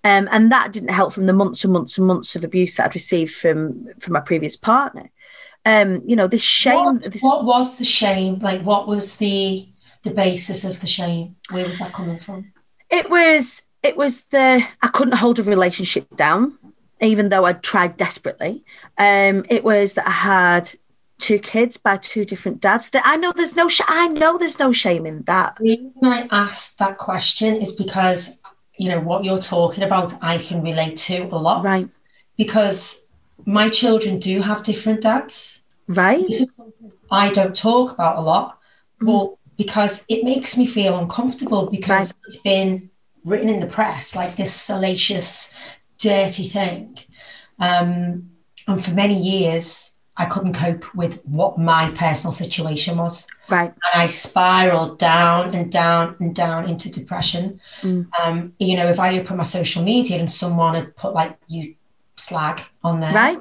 Um, 0.04 0.28
and 0.30 0.52
that 0.52 0.72
didn't 0.72 0.90
help 0.90 1.12
from 1.12 1.26
the 1.26 1.32
months 1.32 1.64
and 1.64 1.72
months 1.72 1.96
and 1.98 2.06
months 2.06 2.36
of 2.36 2.44
abuse 2.44 2.76
that 2.76 2.86
I'd 2.86 2.94
received 2.94 3.34
from 3.34 3.88
from 3.98 4.12
my 4.12 4.20
previous 4.20 4.56
partner. 4.56 5.10
Um, 5.64 6.02
you 6.06 6.14
know, 6.14 6.28
this 6.28 6.42
shame. 6.42 6.84
What, 6.84 7.02
this, 7.04 7.22
what 7.22 7.44
was 7.44 7.78
the 7.78 7.84
shame? 7.84 8.38
Like, 8.40 8.62
what 8.62 8.86
was 8.86 9.16
the 9.16 9.66
the 10.02 10.10
basis 10.10 10.64
of 10.64 10.80
the 10.80 10.86
shame? 10.86 11.36
Where 11.50 11.66
was 11.66 11.78
that 11.78 11.94
coming 11.94 12.18
from? 12.18 12.52
It 12.90 13.08
was 13.08 13.62
it 13.82 13.96
was 13.96 14.24
the 14.24 14.62
I 14.82 14.88
couldn't 14.88 15.16
hold 15.16 15.38
a 15.38 15.42
relationship 15.42 16.14
down, 16.16 16.58
even 17.00 17.28
though 17.28 17.44
I'd 17.44 17.62
tried 17.62 17.96
desperately. 17.96 18.64
Um, 18.98 19.44
it 19.48 19.64
was 19.64 19.94
that 19.94 20.06
I 20.06 20.10
had 20.10 20.72
two 21.18 21.38
kids 21.38 21.76
by 21.76 21.96
two 21.96 22.24
different 22.24 22.60
dads. 22.60 22.90
That 22.90 23.02
I 23.06 23.16
know 23.16 23.32
there's 23.32 23.56
no 23.56 23.68
sh- 23.68 23.80
I 23.86 24.08
know 24.08 24.38
there's 24.38 24.58
no 24.58 24.72
shame 24.72 25.06
in 25.06 25.22
that. 25.22 25.56
The 25.58 25.64
reason 25.64 26.04
I 26.04 26.28
asked 26.30 26.78
that 26.78 26.98
question 26.98 27.56
is 27.56 27.72
because 27.72 28.38
you 28.76 28.88
know 28.88 29.00
what 29.00 29.24
you're 29.24 29.38
talking 29.38 29.84
about 29.84 30.12
I 30.22 30.38
can 30.38 30.62
relate 30.62 30.96
to 31.08 31.22
a 31.24 31.38
lot. 31.38 31.64
Right. 31.64 31.88
Because 32.36 33.08
my 33.44 33.68
children 33.68 34.18
do 34.18 34.42
have 34.42 34.62
different 34.62 35.02
dads. 35.02 35.62
Right. 35.86 36.32
I 37.10 37.30
don't 37.30 37.54
talk 37.54 37.92
about 37.92 38.18
a 38.18 38.20
lot. 38.20 38.58
Mm. 39.00 39.06
Well, 39.06 39.38
because 39.56 40.04
it 40.08 40.24
makes 40.24 40.56
me 40.56 40.66
feel 40.66 40.98
uncomfortable 40.98 41.66
because 41.70 42.12
right. 42.12 42.20
it's 42.26 42.38
been 42.38 42.90
written 43.24 43.48
in 43.48 43.60
the 43.60 43.66
press 43.66 44.16
like 44.16 44.36
this 44.36 44.52
salacious, 44.52 45.54
dirty 46.04 46.49
thing. 46.49 46.99
Um, 47.58 48.30
and 48.68 48.82
for 48.82 48.92
many 48.92 49.18
years, 49.20 49.99
I 50.16 50.26
couldn't 50.26 50.54
cope 50.54 50.94
with 50.94 51.20
what 51.25 51.58
my 51.58 51.90
personal 51.90 52.32
situation 52.32 52.99
was. 52.99 53.26
Right. 53.49 53.73
And 53.73 54.02
I 54.02 54.06
spiraled 54.06 54.99
down 54.99 55.54
and 55.54 55.73
down 55.73 56.16
and 56.20 56.34
down 56.34 56.68
into 56.68 56.90
depression. 56.90 57.61
Mm. 57.82 58.08
Um, 58.20 58.52
you 58.58 58.76
know, 58.76 58.88
if 58.88 59.00
I 59.00 59.18
open 59.18 59.37
my 59.37 59.42
social 59.42 59.82
media 59.82 60.18
and 60.18 60.30
someone 60.30 60.75
had 60.75 60.94
put 60.94 61.14
like 61.14 61.37
you 61.49 61.75
slag 62.16 62.62
on 62.82 63.00
there. 63.00 63.12
Right. 63.12 63.40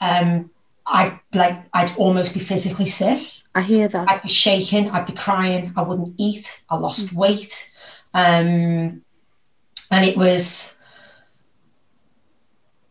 Um, 0.00 0.50
I'd 0.86 1.18
like 1.32 1.64
I'd 1.72 1.96
almost 1.96 2.34
be 2.34 2.40
physically 2.40 2.86
sick. 2.86 3.22
I 3.54 3.62
hear 3.62 3.88
that. 3.88 4.10
I'd 4.10 4.22
be 4.22 4.28
shaking, 4.28 4.90
I'd 4.90 5.06
be 5.06 5.12
crying, 5.12 5.72
I 5.76 5.82
wouldn't 5.82 6.14
eat, 6.18 6.62
I 6.68 6.76
lost 6.76 7.10
mm. 7.10 7.16
weight. 7.16 7.70
Um, 8.12 9.02
and 9.90 10.04
it 10.04 10.16
was 10.16 10.78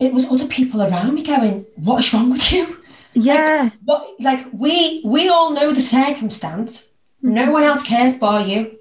it 0.04 0.14
was 0.14 0.32
other 0.32 0.48
people 0.48 0.82
around 0.82 1.14
me 1.14 1.24
going, 1.24 1.66
What 1.76 2.00
is 2.00 2.14
wrong 2.14 2.32
with 2.32 2.52
you? 2.52 2.80
Yeah. 3.14 3.64
Like, 3.64 3.74
what, 3.86 4.08
like 4.20 4.48
we 4.52 5.02
we 5.06 5.30
all 5.30 5.54
know 5.54 5.72
the 5.72 5.82
circumstance. 5.82 6.92
No 7.22 7.52
one 7.52 7.64
else 7.64 7.84
cares 7.84 8.16
bar 8.16 8.42
you. 8.46 8.78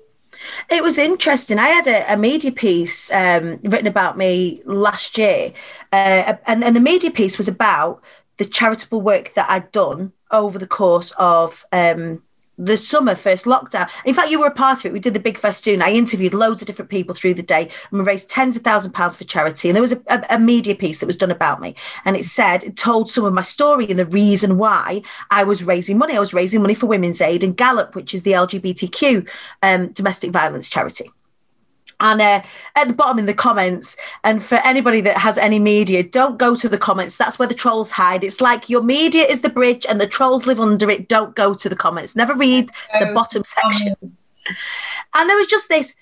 It 0.68 0.82
was 0.82 0.98
interesting. 0.98 1.58
I 1.58 1.68
had 1.68 1.86
a, 1.86 2.14
a 2.14 2.16
media 2.16 2.50
piece 2.50 3.12
um, 3.12 3.60
written 3.62 3.86
about 3.86 4.18
me 4.18 4.62
last 4.64 5.16
year, 5.16 5.52
uh, 5.92 6.34
and, 6.46 6.64
and 6.64 6.74
the 6.74 6.80
media 6.80 7.10
piece 7.10 7.38
was 7.38 7.46
about 7.46 8.02
the 8.38 8.44
charitable 8.44 9.00
work 9.00 9.34
that 9.34 9.48
I'd 9.48 9.70
done 9.70 10.12
over 10.32 10.58
the 10.58 10.66
course 10.66 11.12
of 11.18 11.64
um, 11.70 12.22
the 12.58 12.76
summer 12.76 13.14
first 13.14 13.44
lockdown. 13.44 13.88
In 14.04 14.14
fact, 14.14 14.30
you 14.30 14.38
were 14.38 14.46
a 14.46 14.54
part 14.54 14.80
of 14.80 14.86
it. 14.86 14.92
We 14.92 15.00
did 15.00 15.14
the 15.14 15.20
big 15.20 15.38
festoon. 15.38 15.82
I 15.82 15.92
interviewed 15.92 16.34
loads 16.34 16.62
of 16.62 16.66
different 16.66 16.90
people 16.90 17.14
through 17.14 17.34
the 17.34 17.42
day 17.42 17.68
and 17.90 17.98
we 17.98 18.04
raised 18.04 18.30
tens 18.30 18.56
of 18.56 18.62
thousands 18.62 18.90
of 18.90 18.94
pounds 18.94 19.16
for 19.16 19.24
charity. 19.24 19.68
And 19.68 19.76
there 19.76 19.82
was 19.82 19.92
a, 19.92 20.02
a, 20.08 20.24
a, 20.30 20.38
media 20.38 20.74
piece 20.74 20.98
that 20.98 21.06
was 21.06 21.16
done 21.16 21.30
about 21.30 21.60
me. 21.60 21.74
And 22.04 22.16
it 22.16 22.24
said, 22.24 22.64
it 22.64 22.76
told 22.76 23.08
some 23.08 23.24
of 23.24 23.32
my 23.32 23.42
story 23.42 23.88
and 23.88 23.98
the 23.98 24.06
reason 24.06 24.58
why 24.58 25.02
I 25.30 25.44
was 25.44 25.64
raising 25.64 25.98
money. 25.98 26.16
I 26.16 26.20
was 26.20 26.34
raising 26.34 26.60
money 26.60 26.74
for 26.74 26.86
Women's 26.86 27.20
Aid 27.20 27.42
and 27.42 27.56
Galop, 27.56 27.94
which 27.94 28.12
is 28.14 28.22
the 28.22 28.32
LGBTQ 28.32 29.28
um, 29.62 29.88
domestic 29.88 30.30
violence 30.30 30.68
charity 30.68 31.10
and 32.02 32.20
uh, 32.20 32.42
at 32.74 32.88
the 32.88 32.94
bottom 32.94 33.18
in 33.18 33.26
the 33.26 33.34
comments. 33.34 33.96
And 34.24 34.42
for 34.42 34.56
anybody 34.56 35.00
that 35.02 35.16
has 35.16 35.38
any 35.38 35.58
media 35.58 36.02
don't 36.02 36.36
go 36.38 36.54
to 36.56 36.68
the 36.68 36.78
comments. 36.78 37.16
That's 37.16 37.38
where 37.38 37.48
the 37.48 37.54
trolls 37.54 37.90
hide. 37.90 38.24
It's 38.24 38.40
like 38.40 38.68
your 38.68 38.82
media 38.82 39.24
is 39.24 39.40
the 39.40 39.48
bridge 39.48 39.86
and 39.88 40.00
the 40.00 40.06
trolls 40.06 40.46
live 40.46 40.60
under 40.60 40.90
it. 40.90 41.08
Don't 41.08 41.34
go 41.34 41.54
to 41.54 41.68
the 41.68 41.76
comments. 41.76 42.14
Never 42.14 42.34
read 42.34 42.70
the 42.98 43.12
bottom 43.14 43.44
section. 43.44 43.94
and 45.14 45.30
there 45.30 45.36
was 45.36 45.46
just 45.46 45.68
this 45.68 45.94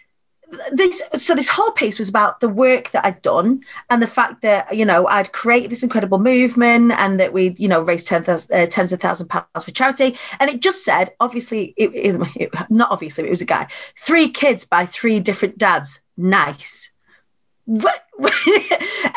this 0.72 1.02
so 1.14 1.34
this 1.34 1.48
whole 1.48 1.70
piece 1.72 1.98
was 1.98 2.08
about 2.08 2.40
the 2.40 2.48
work 2.48 2.90
that 2.90 3.04
I'd 3.04 3.22
done 3.22 3.62
and 3.88 4.02
the 4.02 4.06
fact 4.06 4.42
that 4.42 4.74
you 4.74 4.84
know 4.84 5.06
I'd 5.06 5.32
created 5.32 5.70
this 5.70 5.82
incredible 5.82 6.18
movement 6.18 6.92
and 6.92 7.20
that 7.20 7.32
we 7.32 7.54
you 7.58 7.68
know 7.68 7.80
raised 7.80 8.08
ten, 8.08 8.24
uh, 8.28 8.66
tens 8.66 8.92
of 8.92 9.00
thousand 9.00 9.28
pounds 9.28 9.64
for 9.64 9.70
charity. 9.70 10.16
And 10.38 10.50
it 10.50 10.60
just 10.60 10.84
said 10.84 11.12
obviously 11.20 11.74
it, 11.76 11.90
it, 11.94 12.50
not 12.70 12.90
obviously 12.90 13.24
it 13.24 13.30
was 13.30 13.42
a 13.42 13.46
guy 13.46 13.68
three 13.98 14.28
kids 14.28 14.64
by 14.64 14.86
three 14.86 15.20
different 15.20 15.58
dads. 15.58 16.00
Nice. 16.16 16.90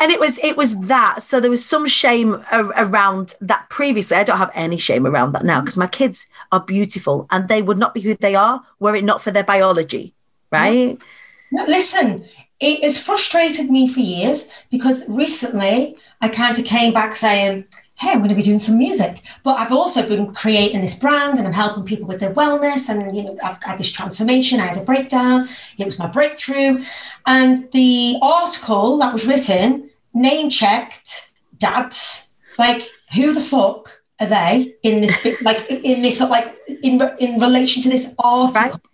And 0.00 0.10
it 0.10 0.20
was 0.20 0.38
it 0.38 0.56
was 0.56 0.78
that. 0.80 1.22
So 1.22 1.40
there 1.40 1.50
was 1.50 1.64
some 1.64 1.86
shame 1.86 2.44
ar- 2.50 2.72
around 2.76 3.34
that 3.40 3.68
previously. 3.70 4.16
I 4.16 4.24
don't 4.24 4.38
have 4.38 4.50
any 4.54 4.76
shame 4.76 5.06
around 5.06 5.32
that 5.32 5.44
now 5.44 5.60
because 5.60 5.76
my 5.76 5.86
kids 5.86 6.26
are 6.52 6.60
beautiful 6.60 7.26
and 7.30 7.48
they 7.48 7.62
would 7.62 7.78
not 7.78 7.94
be 7.94 8.00
who 8.00 8.14
they 8.14 8.34
are 8.34 8.62
were 8.80 8.94
it 8.94 9.04
not 9.04 9.22
for 9.22 9.30
their 9.30 9.44
biology 9.44 10.14
right? 10.50 10.98
yeah 10.98 11.06
listen, 11.52 12.26
it 12.60 12.82
has 12.82 13.02
frustrated 13.02 13.70
me 13.70 13.88
for 13.88 14.00
years 14.00 14.50
because 14.70 15.08
recently 15.08 15.96
I 16.20 16.28
kind 16.28 16.58
of 16.58 16.64
came 16.64 16.92
back 16.92 17.14
saying, 17.14 17.66
hey, 17.96 18.10
I'm 18.10 18.18
going 18.18 18.30
to 18.30 18.34
be 18.34 18.42
doing 18.42 18.58
some 18.58 18.78
music. 18.78 19.22
But 19.42 19.58
I've 19.58 19.72
also 19.72 20.06
been 20.06 20.34
creating 20.34 20.80
this 20.80 20.98
brand 20.98 21.38
and 21.38 21.46
I'm 21.46 21.52
helping 21.52 21.84
people 21.84 22.06
with 22.06 22.20
their 22.20 22.32
wellness. 22.32 22.88
And, 22.88 23.16
you 23.16 23.22
know, 23.22 23.38
I've 23.42 23.62
had 23.62 23.78
this 23.78 23.90
transformation. 23.90 24.60
I 24.60 24.66
had 24.66 24.82
a 24.82 24.84
breakdown. 24.84 25.48
It 25.78 25.86
was 25.86 25.98
my 25.98 26.08
breakthrough. 26.08 26.82
And 27.26 27.70
the 27.72 28.16
article 28.20 28.98
that 28.98 29.12
was 29.12 29.26
written 29.26 29.90
name 30.12 30.50
checked 30.50 31.32
dads. 31.58 32.30
Like, 32.58 32.88
who 33.14 33.32
the 33.32 33.40
fuck 33.40 34.02
are 34.20 34.26
they 34.26 34.74
in 34.82 35.00
this, 35.00 35.42
like, 35.42 35.68
in 35.70 36.02
this, 36.02 36.20
like, 36.20 36.56
in, 36.82 37.00
in 37.18 37.40
relation 37.40 37.82
to 37.82 37.88
this 37.88 38.14
article? 38.18 38.62
Right 38.62 38.93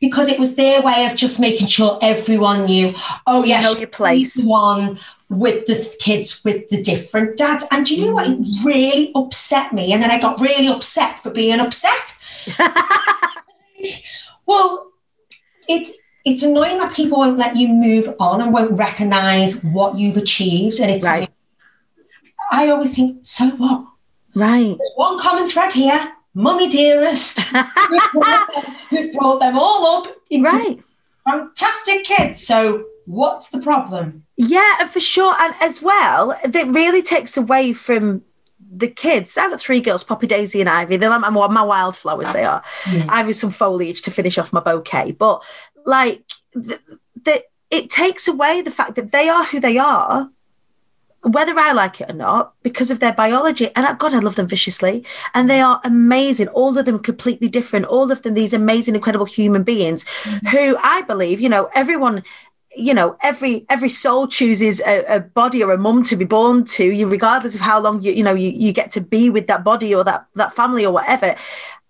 because 0.00 0.28
it 0.28 0.38
was 0.38 0.56
their 0.56 0.82
way 0.82 1.06
of 1.06 1.16
just 1.16 1.40
making 1.40 1.68
sure 1.68 1.98
everyone 2.02 2.64
knew, 2.64 2.94
oh, 3.26 3.44
yeah, 3.44 3.60
you 3.60 3.66
know 3.66 3.78
your 3.78 3.88
place. 3.88 4.42
One 4.42 4.98
with 5.28 5.66
the 5.66 5.96
kids 6.00 6.42
with 6.44 6.68
the 6.68 6.82
different 6.82 7.36
dads. 7.36 7.64
And 7.70 7.84
do 7.84 7.94
you 7.94 8.06
know 8.06 8.12
what? 8.12 8.26
It 8.26 8.40
mm. 8.40 8.64
really 8.64 9.12
upset 9.14 9.72
me. 9.72 9.92
And 9.92 10.02
then 10.02 10.10
I 10.10 10.18
got 10.18 10.40
really 10.40 10.68
upset 10.68 11.18
for 11.18 11.30
being 11.30 11.60
upset. 11.60 12.16
well, 14.46 14.92
it's 15.68 15.92
it's 16.24 16.42
annoying 16.42 16.78
that 16.78 16.94
people 16.94 17.18
won't 17.18 17.38
let 17.38 17.56
you 17.56 17.68
move 17.68 18.14
on 18.18 18.40
and 18.40 18.52
won't 18.52 18.78
recognize 18.78 19.62
what 19.64 19.96
you've 19.96 20.16
achieved. 20.16 20.80
And 20.80 20.90
it's 20.90 21.06
right. 21.06 21.20
like, 21.20 21.30
I 22.50 22.68
always 22.68 22.94
think, 22.94 23.20
so 23.22 23.48
what? 23.50 23.86
Right. 24.34 24.76
There's 24.76 24.92
one 24.96 25.18
common 25.18 25.46
thread 25.46 25.72
here 25.72 26.14
mummy 26.34 26.68
dearest, 26.68 27.40
who's 28.90 29.14
brought 29.14 29.40
them 29.40 29.58
all 29.58 29.86
up 29.98 30.14
into 30.30 30.50
right. 30.50 30.82
fantastic 31.24 32.04
kids. 32.04 32.46
So 32.46 32.84
what's 33.06 33.50
the 33.50 33.60
problem? 33.60 34.24
Yeah, 34.36 34.86
for 34.86 35.00
sure. 35.00 35.34
And 35.38 35.54
as 35.60 35.82
well, 35.82 36.38
that 36.44 36.66
really 36.68 37.02
takes 37.02 37.36
away 37.36 37.72
from 37.72 38.22
the 38.70 38.88
kids. 38.88 39.36
I've 39.38 39.50
got 39.50 39.60
three 39.60 39.80
girls, 39.80 40.04
Poppy, 40.04 40.26
Daisy, 40.26 40.60
and 40.60 40.68
Ivy. 40.68 40.96
They're 40.96 41.18
my, 41.18 41.30
my 41.30 41.62
wildflowers, 41.62 42.32
they 42.32 42.44
are. 42.44 42.62
Mm. 42.84 43.08
Ivy, 43.08 43.32
some 43.32 43.50
foliage 43.50 44.02
to 44.02 44.10
finish 44.10 44.38
off 44.38 44.52
my 44.52 44.60
bouquet. 44.60 45.12
But 45.12 45.42
like, 45.86 46.22
the, 46.52 46.78
the, 47.24 47.42
it 47.70 47.90
takes 47.90 48.28
away 48.28 48.62
the 48.62 48.70
fact 48.70 48.94
that 48.96 49.12
they 49.12 49.28
are 49.28 49.44
who 49.44 49.60
they 49.60 49.78
are 49.78 50.30
whether 51.32 51.58
I 51.58 51.72
like 51.72 52.00
it 52.00 52.10
or 52.10 52.14
not, 52.14 52.54
because 52.62 52.90
of 52.90 53.00
their 53.00 53.12
biology. 53.12 53.70
And 53.74 53.98
God, 53.98 54.14
I 54.14 54.18
love 54.18 54.36
them 54.36 54.46
viciously. 54.46 55.04
And 55.34 55.48
they 55.48 55.60
are 55.60 55.80
amazing. 55.84 56.48
All 56.48 56.76
of 56.76 56.84
them 56.84 56.98
completely 56.98 57.48
different. 57.48 57.86
All 57.86 58.10
of 58.10 58.22
them, 58.22 58.34
these 58.34 58.52
amazing, 58.52 58.94
incredible 58.94 59.26
human 59.26 59.62
beings 59.62 60.04
mm-hmm. 60.04 60.46
who 60.48 60.76
I 60.82 61.02
believe, 61.02 61.40
you 61.40 61.48
know, 61.48 61.70
everyone 61.74 62.22
you 62.76 62.94
know 62.94 63.16
every 63.22 63.66
every 63.68 63.88
soul 63.88 64.28
chooses 64.28 64.80
a, 64.82 65.04
a, 65.16 65.20
body 65.20 65.62
or 65.62 65.72
a 65.72 65.78
mum 65.78 66.02
to 66.02 66.16
be 66.16 66.24
born 66.24 66.64
to 66.64 66.84
you 66.84 67.08
regardless 67.08 67.54
of 67.54 67.60
how 67.60 67.80
long 67.80 68.00
you 68.02 68.12
you 68.12 68.22
know 68.22 68.34
you, 68.34 68.50
you 68.50 68.72
get 68.72 68.90
to 68.90 69.00
be 69.00 69.30
with 69.30 69.46
that 69.46 69.64
body 69.64 69.94
or 69.94 70.04
that 70.04 70.26
that 70.34 70.54
family 70.54 70.84
or 70.84 70.92
whatever 70.92 71.34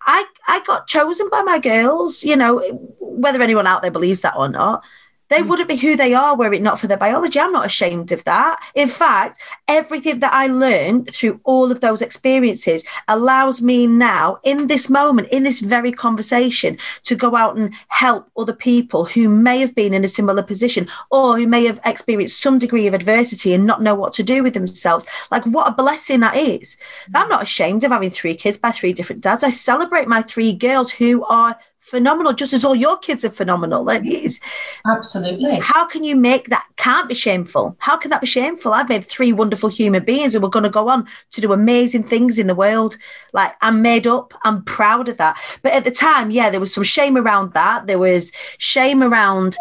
i 0.02 0.24
i 0.46 0.62
got 0.64 0.86
chosen 0.86 1.28
by 1.30 1.42
my 1.42 1.58
girls 1.58 2.24
you 2.24 2.36
know 2.36 2.60
whether 3.00 3.42
anyone 3.42 3.66
out 3.66 3.82
there 3.82 3.90
believes 3.90 4.20
that 4.20 4.36
or 4.36 4.48
not 4.48 4.82
they 5.28 5.40
mm. 5.40 5.48
wouldn't 5.48 5.68
be 5.68 5.76
who 5.76 5.96
they 5.96 6.14
are 6.14 6.36
were 6.36 6.52
it 6.52 6.62
not 6.62 6.80
for 6.80 6.86
their 6.86 6.96
biology. 6.96 7.38
I'm 7.38 7.52
not 7.52 7.66
ashamed 7.66 8.12
of 8.12 8.24
that. 8.24 8.60
In 8.74 8.88
fact, 8.88 9.38
everything 9.66 10.20
that 10.20 10.32
I 10.32 10.46
learned 10.46 11.10
through 11.14 11.40
all 11.44 11.70
of 11.70 11.80
those 11.80 12.02
experiences 12.02 12.84
allows 13.06 13.62
me 13.62 13.86
now, 13.86 14.38
in 14.44 14.66
this 14.66 14.88
moment, 14.88 15.28
in 15.28 15.42
this 15.42 15.60
very 15.60 15.92
conversation, 15.92 16.78
to 17.04 17.14
go 17.14 17.36
out 17.36 17.56
and 17.56 17.74
help 17.88 18.30
other 18.36 18.52
people 18.52 19.04
who 19.04 19.28
may 19.28 19.60
have 19.60 19.74
been 19.74 19.94
in 19.94 20.04
a 20.04 20.08
similar 20.08 20.42
position 20.42 20.88
or 21.10 21.36
who 21.36 21.46
may 21.46 21.64
have 21.64 21.80
experienced 21.84 22.40
some 22.40 22.58
degree 22.58 22.86
of 22.86 22.94
adversity 22.94 23.52
and 23.52 23.66
not 23.66 23.82
know 23.82 23.94
what 23.94 24.12
to 24.14 24.22
do 24.22 24.42
with 24.42 24.54
themselves. 24.54 25.06
Like, 25.30 25.44
what 25.44 25.68
a 25.68 25.72
blessing 25.72 26.20
that 26.20 26.36
is. 26.36 26.76
Mm. 27.10 27.22
I'm 27.22 27.28
not 27.28 27.42
ashamed 27.42 27.84
of 27.84 27.90
having 27.90 28.10
three 28.10 28.34
kids 28.34 28.58
by 28.58 28.70
three 28.70 28.92
different 28.92 29.22
dads. 29.22 29.44
I 29.44 29.50
celebrate 29.50 30.08
my 30.08 30.22
three 30.22 30.52
girls 30.52 30.90
who 30.90 31.24
are 31.24 31.58
phenomenal, 31.88 32.32
just 32.32 32.52
as 32.52 32.64
all 32.64 32.74
your 32.74 32.96
kids 32.98 33.24
are 33.24 33.30
phenomenal. 33.30 33.88
Is. 33.88 34.40
Absolutely. 34.86 35.56
How 35.56 35.86
can 35.86 36.04
you 36.04 36.14
make 36.14 36.48
that? 36.48 36.66
Can't 36.76 37.08
be 37.08 37.14
shameful. 37.14 37.76
How 37.78 37.96
can 37.96 38.10
that 38.10 38.20
be 38.20 38.26
shameful? 38.26 38.72
I've 38.72 38.88
made 38.88 39.04
three 39.04 39.32
wonderful 39.32 39.68
human 39.68 40.04
beings 40.04 40.34
who 40.34 40.44
are 40.44 40.48
going 40.48 40.62
to 40.62 40.70
go 40.70 40.88
on 40.88 41.06
to 41.32 41.40
do 41.40 41.52
amazing 41.52 42.04
things 42.04 42.38
in 42.38 42.46
the 42.46 42.54
world. 42.54 42.96
Like 43.32 43.54
I'm 43.60 43.82
made 43.82 44.06
up. 44.06 44.34
I'm 44.44 44.62
proud 44.64 45.08
of 45.08 45.16
that. 45.18 45.40
But 45.62 45.72
at 45.72 45.84
the 45.84 45.90
time, 45.90 46.30
yeah, 46.30 46.50
there 46.50 46.60
was 46.60 46.72
some 46.72 46.84
shame 46.84 47.16
around 47.16 47.54
that. 47.54 47.86
There 47.86 47.98
was 47.98 48.32
shame 48.58 49.02
around 49.02 49.56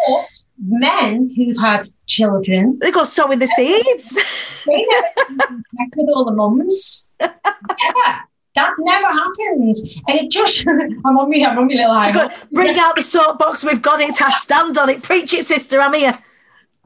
men 0.60 1.34
who've 1.36 1.58
had 1.58 1.86
children. 2.08 2.78
They 2.82 2.92
got 2.92 3.08
sowing 3.08 3.40
the 3.40 3.48
seeds. 3.56 4.18
with 5.98 6.10
all 6.10 6.26
the 6.26 6.32
mums. 6.32 7.10
Never. 8.88 9.08
Happened. 9.08 9.76
And 10.08 10.20
it 10.20 10.32
just, 10.32 10.66
I'm 11.06 11.18
on 11.18 11.30
me, 11.30 11.44
I'm 11.46 11.58
on 11.58 11.68
me 11.68 11.76
little 11.76 11.94
high. 11.94 12.12
Bring 12.52 12.78
out 12.80 12.96
the 12.96 13.04
soapbox. 13.04 13.64
We've 13.64 13.82
got 13.82 14.00
it. 14.00 14.16
Tash, 14.16 14.38
stand 14.38 14.78
on 14.78 14.90
it. 14.90 15.04
Preach 15.04 15.34
it, 15.34 15.46
sister. 15.46 15.82
I'm 15.82 15.94
here. 15.94 16.18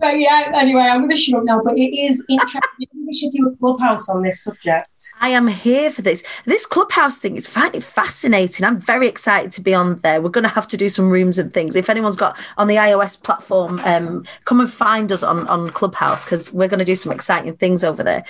But 0.01 0.19
yeah, 0.19 0.51
anyway, 0.55 0.81
I'm 0.81 1.01
going 1.01 1.11
to 1.11 1.15
shut 1.15 1.37
up 1.37 1.45
now. 1.45 1.61
But 1.63 1.77
it 1.77 1.95
is 1.95 2.25
interesting. 2.27 2.87
we 3.05 3.13
should 3.13 3.31
do 3.31 3.47
a 3.47 3.55
clubhouse 3.57 4.09
on 4.09 4.23
this 4.23 4.43
subject. 4.43 4.89
I 5.19 5.29
am 5.29 5.47
here 5.47 5.91
for 5.91 6.01
this. 6.01 6.23
This 6.45 6.65
clubhouse 6.65 7.19
thing 7.19 7.37
is 7.37 7.45
fascinating. 7.47 8.65
I'm 8.65 8.79
very 8.79 9.07
excited 9.07 9.51
to 9.53 9.61
be 9.61 9.75
on 9.75 9.95
there. 9.97 10.19
We're 10.19 10.29
going 10.29 10.43
to 10.43 10.49
have 10.49 10.67
to 10.69 10.77
do 10.77 10.89
some 10.89 11.11
rooms 11.11 11.37
and 11.37 11.53
things. 11.53 11.75
If 11.75 11.89
anyone's 11.89 12.15
got 12.15 12.37
on 12.57 12.67
the 12.67 12.75
iOS 12.75 13.21
platform, 13.21 13.79
um, 13.85 14.25
come 14.45 14.59
and 14.59 14.71
find 14.71 15.11
us 15.11 15.21
on 15.21 15.47
on 15.47 15.69
Clubhouse 15.69 16.25
because 16.25 16.51
we're 16.51 16.67
going 16.67 16.79
to 16.79 16.85
do 16.85 16.95
some 16.95 17.11
exciting 17.11 17.55
things 17.57 17.83
over 17.83 18.03
there. 18.03 18.25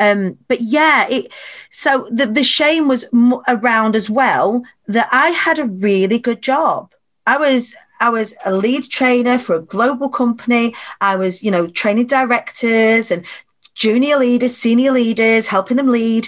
Um, 0.00 0.36
but 0.48 0.60
yeah, 0.60 1.06
it. 1.08 1.32
So 1.70 2.08
the 2.10 2.26
the 2.26 2.42
shame 2.42 2.88
was 2.88 3.06
around 3.46 3.94
as 3.94 4.10
well 4.10 4.62
that 4.88 5.08
I 5.12 5.28
had 5.28 5.60
a 5.60 5.66
really 5.66 6.18
good 6.18 6.42
job. 6.42 6.92
I 7.26 7.36
was 7.36 7.74
I 8.02 8.08
was 8.08 8.34
a 8.44 8.52
lead 8.52 8.90
trainer 8.90 9.38
for 9.38 9.54
a 9.54 9.62
global 9.62 10.08
company. 10.08 10.74
I 11.00 11.14
was, 11.14 11.40
you 11.44 11.52
know, 11.52 11.68
training 11.68 12.08
directors 12.08 13.12
and 13.12 13.24
junior 13.74 14.16
leaders, 14.16 14.56
senior 14.56 14.90
leaders, 14.90 15.46
helping 15.46 15.76
them 15.76 15.86
lead. 15.86 16.26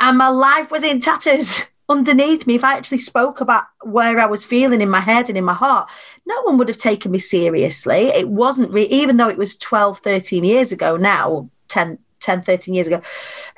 And 0.00 0.18
my 0.18 0.26
life 0.26 0.72
was 0.72 0.82
in 0.82 0.98
tatters 0.98 1.62
underneath 1.88 2.48
me. 2.48 2.56
If 2.56 2.64
I 2.64 2.76
actually 2.76 2.98
spoke 2.98 3.40
about 3.40 3.66
where 3.82 4.18
I 4.18 4.26
was 4.26 4.44
feeling 4.44 4.80
in 4.80 4.90
my 4.90 4.98
head 4.98 5.28
and 5.28 5.38
in 5.38 5.44
my 5.44 5.54
heart, 5.54 5.88
no 6.26 6.42
one 6.42 6.58
would 6.58 6.68
have 6.68 6.78
taken 6.78 7.12
me 7.12 7.20
seriously. 7.20 8.08
It 8.08 8.28
wasn't, 8.28 8.72
re- 8.72 8.82
even 8.82 9.16
though 9.16 9.30
it 9.30 9.38
was 9.38 9.56
12, 9.56 10.00
13 10.00 10.42
years 10.42 10.72
ago 10.72 10.96
now, 10.96 11.48
10, 11.68 11.96
10 12.18 12.42
13 12.42 12.74
years 12.74 12.88
ago, 12.88 13.00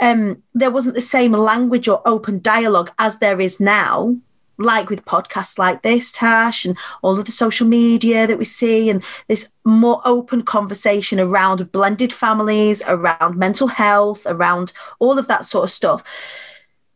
um, 0.02 0.42
there 0.52 0.70
wasn't 0.70 0.94
the 0.94 1.00
same 1.00 1.32
language 1.32 1.88
or 1.88 2.02
open 2.04 2.42
dialogue 2.42 2.90
as 2.98 3.18
there 3.18 3.40
is 3.40 3.60
now 3.60 4.14
like 4.58 4.88
with 4.88 5.04
podcasts 5.04 5.58
like 5.58 5.82
this, 5.82 6.12
Tash, 6.12 6.64
and 6.64 6.76
all 7.02 7.18
of 7.18 7.24
the 7.24 7.32
social 7.32 7.66
media 7.66 8.26
that 8.26 8.38
we 8.38 8.44
see, 8.44 8.90
and 8.90 9.04
this 9.28 9.50
more 9.64 10.00
open 10.04 10.42
conversation 10.42 11.20
around 11.20 11.70
blended 11.72 12.12
families, 12.12 12.82
around 12.86 13.36
mental 13.36 13.68
health, 13.68 14.22
around 14.26 14.72
all 14.98 15.18
of 15.18 15.28
that 15.28 15.46
sort 15.46 15.64
of 15.64 15.70
stuff. 15.70 16.02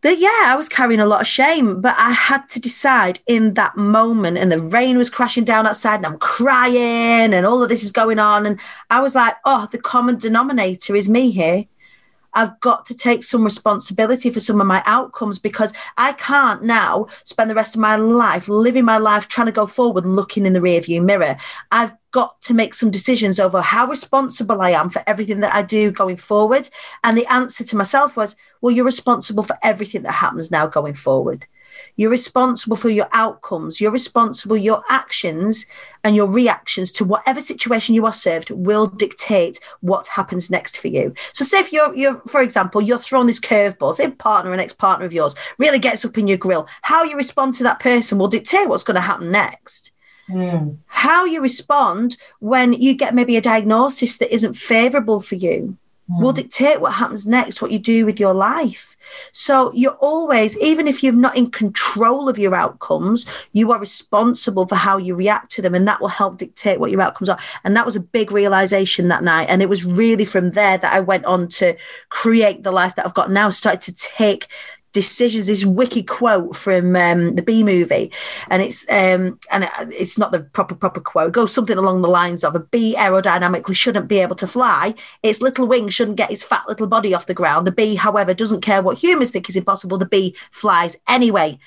That 0.03 0.19
yeah, 0.19 0.45
I 0.47 0.55
was 0.57 0.71
carrying 0.71 1.01
a 1.01 1.07
lot 1.07 1.21
of 1.21 1.27
shame, 1.27 1.83
but 1.83 1.95
I 1.99 2.11
had 2.13 2.49
to 2.51 2.61
decide 2.61 3.21
in 3.27 3.53
that 3.55 3.77
moment, 3.77 4.39
and 4.39 4.51
the 4.51 4.63
rain 4.63 4.97
was 4.97 5.11
crashing 5.11 5.45
down 5.45 5.67
outside, 5.67 5.97
and 5.97 6.07
I'm 6.07 6.19
crying, 6.19 7.35
and 7.35 7.45
all 7.45 7.63
of 7.63 7.69
this 7.69 7.85
is 7.85 7.93
going 7.93 8.19
on, 8.19 8.47
and 8.47 8.59
I 8.89 9.01
was 9.01 9.15
like, 9.15 9.37
oh, 9.45 9.69
the 9.71 9.79
common 9.79 10.17
denominator 10.19 10.97
is 10.97 11.09
me 11.09 11.31
here. 11.31 11.67
I've 12.35 12.59
got 12.61 12.87
to 12.87 12.95
take 12.95 13.25
some 13.25 13.45
responsibility 13.45 14.31
for 14.31 14.41
some 14.41 14.61
of 14.61 14.67
my 14.67 14.83
outcomes 14.87 15.39
because 15.39 15.73
I 15.97 16.13
can't 16.13 16.63
now 16.63 17.07
spend 17.25 17.51
the 17.51 17.55
rest 17.55 17.75
of 17.75 17.81
my 17.81 17.97
life 17.97 18.49
living 18.49 18.85
my 18.85 18.99
life 18.99 19.29
trying 19.29 19.47
to 19.47 19.53
go 19.53 19.67
forward, 19.67 20.05
and 20.05 20.17
looking 20.17 20.47
in 20.47 20.53
the 20.53 20.61
rearview 20.61 21.03
mirror. 21.03 21.37
I've 21.73 21.93
got 22.13 22.41
to 22.43 22.55
make 22.55 22.75
some 22.75 22.91
decisions 22.91 23.39
over 23.39 23.63
how 23.63 23.87
responsible 23.87 24.61
I 24.61 24.71
am 24.71 24.91
for 24.91 25.03
everything 25.07 25.41
that 25.41 25.55
I 25.55 25.63
do 25.63 25.91
going 25.91 26.17
forward. 26.17 26.69
And 27.05 27.17
the 27.17 27.27
answer 27.33 27.65
to 27.65 27.77
myself 27.77 28.17
was, 28.17 28.37
well, 28.61 28.75
you're 28.75 28.85
responsible 28.85 29.43
for 29.43 29.57
everything 29.63 30.03
that 30.03 30.13
happens 30.13 30.51
now 30.51 30.67
going 30.67 30.95
forward. 30.95 31.47
You're 32.01 32.09
responsible 32.09 32.79
for 32.79 32.89
your 32.89 33.11
outcomes. 33.13 33.79
You're 33.79 33.91
responsible. 33.91 34.57
Your 34.57 34.83
actions 34.89 35.67
and 36.03 36.17
your 36.17 36.29
reactions 36.29 36.93
to 36.93 37.05
whatever 37.05 37.43
situation 37.43 37.95
you 37.95 38.07
are 38.07 38.13
served 38.15 38.49
will 38.49 38.87
dictate 38.87 39.61
what 39.81 40.07
happens 40.07 40.51
next 40.51 40.79
for 40.79 40.89
you. 40.89 41.13
So, 41.35 41.45
say 41.45 41.61
if 41.61 41.75
you're, 41.75 41.95
you're 41.95 42.19
for 42.21 42.41
example, 42.41 42.81
you're 42.81 42.97
thrown 42.97 43.27
this 43.27 43.39
curveball, 43.39 43.93
say 43.93 44.07
a 44.07 44.11
partner, 44.13 44.55
an 44.55 44.61
ex-partner 44.61 45.05
of 45.05 45.13
yours, 45.13 45.35
really 45.59 45.79
gets 45.79 46.03
up 46.07 46.17
in 46.17 46.27
your 46.27 46.39
grill. 46.39 46.67
How 46.81 47.05
you 47.05 47.19
respond 47.19 47.57
to 47.57 47.65
that 47.65 47.81
person 47.81 48.17
will 48.17 48.29
dictate 48.29 48.71
what's 48.71 48.83
going 48.83 48.95
to 48.95 49.03
happen 49.03 49.31
next. 49.31 49.93
Mm. 50.31 50.79
How 50.87 51.27
you 51.27 51.43
respond 51.43 52.17
when 52.39 52.73
you 52.73 52.95
get 52.95 53.15
maybe 53.15 53.37
a 53.37 53.43
diagnosis 53.43 54.17
that 54.17 54.35
isn't 54.35 54.55
favorable 54.55 55.21
for 55.21 55.35
you. 55.35 55.77
Will 56.19 56.31
hmm. 56.31 56.37
dictate 56.37 56.81
what 56.81 56.95
happens 56.95 57.27
next, 57.27 57.63
what 57.63 57.71
you 57.71 57.79
do 57.79 58.05
with 58.05 58.19
your 58.19 58.35
life. 58.35 58.97
So 59.33 59.73
you're 59.73 59.97
always, 59.97 60.59
even 60.59 60.87
if 60.87 61.03
you're 61.03 61.13
not 61.13 61.37
in 61.37 61.51
control 61.51 62.29
of 62.29 62.39
your 62.39 62.55
outcomes, 62.55 63.27
you 63.53 63.73
are 63.73 63.79
responsible 63.79 64.67
for 64.67 64.77
how 64.77 64.99
you 64.99 65.15
react 65.15 65.51
to 65.53 65.63
them. 65.63 65.75
And 65.75 65.87
that 65.89 66.01
will 66.01 66.09
help 66.09 66.39
dictate 66.39 66.81
what 66.81 66.91
your 66.91 67.01
outcomes 67.01 67.29
are. 67.29 67.39
And 67.65 67.77
that 67.77 67.87
was 67.87 67.97
a 67.97 68.01
big 68.01 68.33
realization 68.33 69.09
that 69.09 69.25
night. 69.25 69.49
And 69.49 69.63
it 69.63 69.69
was 69.69 69.85
really 69.85 70.25
from 70.25 70.53
there 70.53 70.79
that 70.79 70.93
I 70.93 71.01
went 71.01 71.25
on 71.25 71.49
to 71.49 71.77
create 72.09 72.63
the 72.63 72.73
life 72.73 72.95
that 72.97 73.07
I've 73.07 73.15
got 73.15 73.31
now, 73.31 73.51
started 73.51 73.83
to 73.83 73.95
take 73.95 74.49
decisions 74.93 75.47
this 75.47 75.65
wicked 75.65 76.09
quote 76.09 76.57
from 76.57 76.97
um, 76.97 77.37
the 77.37 77.43
Bee 77.43 77.63
Movie. 77.63 78.11
And 78.49 78.63
it's 78.63 78.89
um, 78.89 79.39
and 79.51 79.69
it's 79.93 80.19
not 80.19 80.33
the 80.33 80.41
proper 80.41 80.75
proper 80.75 81.01
quote. 81.01 81.29
It 81.29 81.35
goes 81.35 81.53
something 81.53 81.79
along 81.79 82.03
the 82.03 82.09
lines 82.09 82.45
of 82.45 82.57
a 82.57 82.61
bee 82.61 82.95
aerodynamically 82.97 83.77
shouldn't 83.77 84.09
be 84.09 84.19
able 84.19 84.37
to 84.37 84.47
fly. 84.47 84.95
Its 85.23 85.41
little 85.41 85.67
wings 85.67 85.95
shouldn't 85.95 86.17
get 86.17 86.31
its 86.31 86.43
fat 86.43 86.65
little 86.69 86.87
body 86.87 87.15
off 87.15 87.27
the 87.27 87.35
ground. 87.35 87.67
The 87.67 87.73
bee 87.73 87.95
however 87.95 88.35
doesn't 88.35 88.63
care 88.63 88.83
what 88.83 88.99
humans 88.99 89.31
think 89.31 89.49
is 89.49 89.57
impossible. 89.57 89.99
The 89.99 90.07
bee 90.07 90.37
flies 90.51 90.97
anyway. 91.09 91.59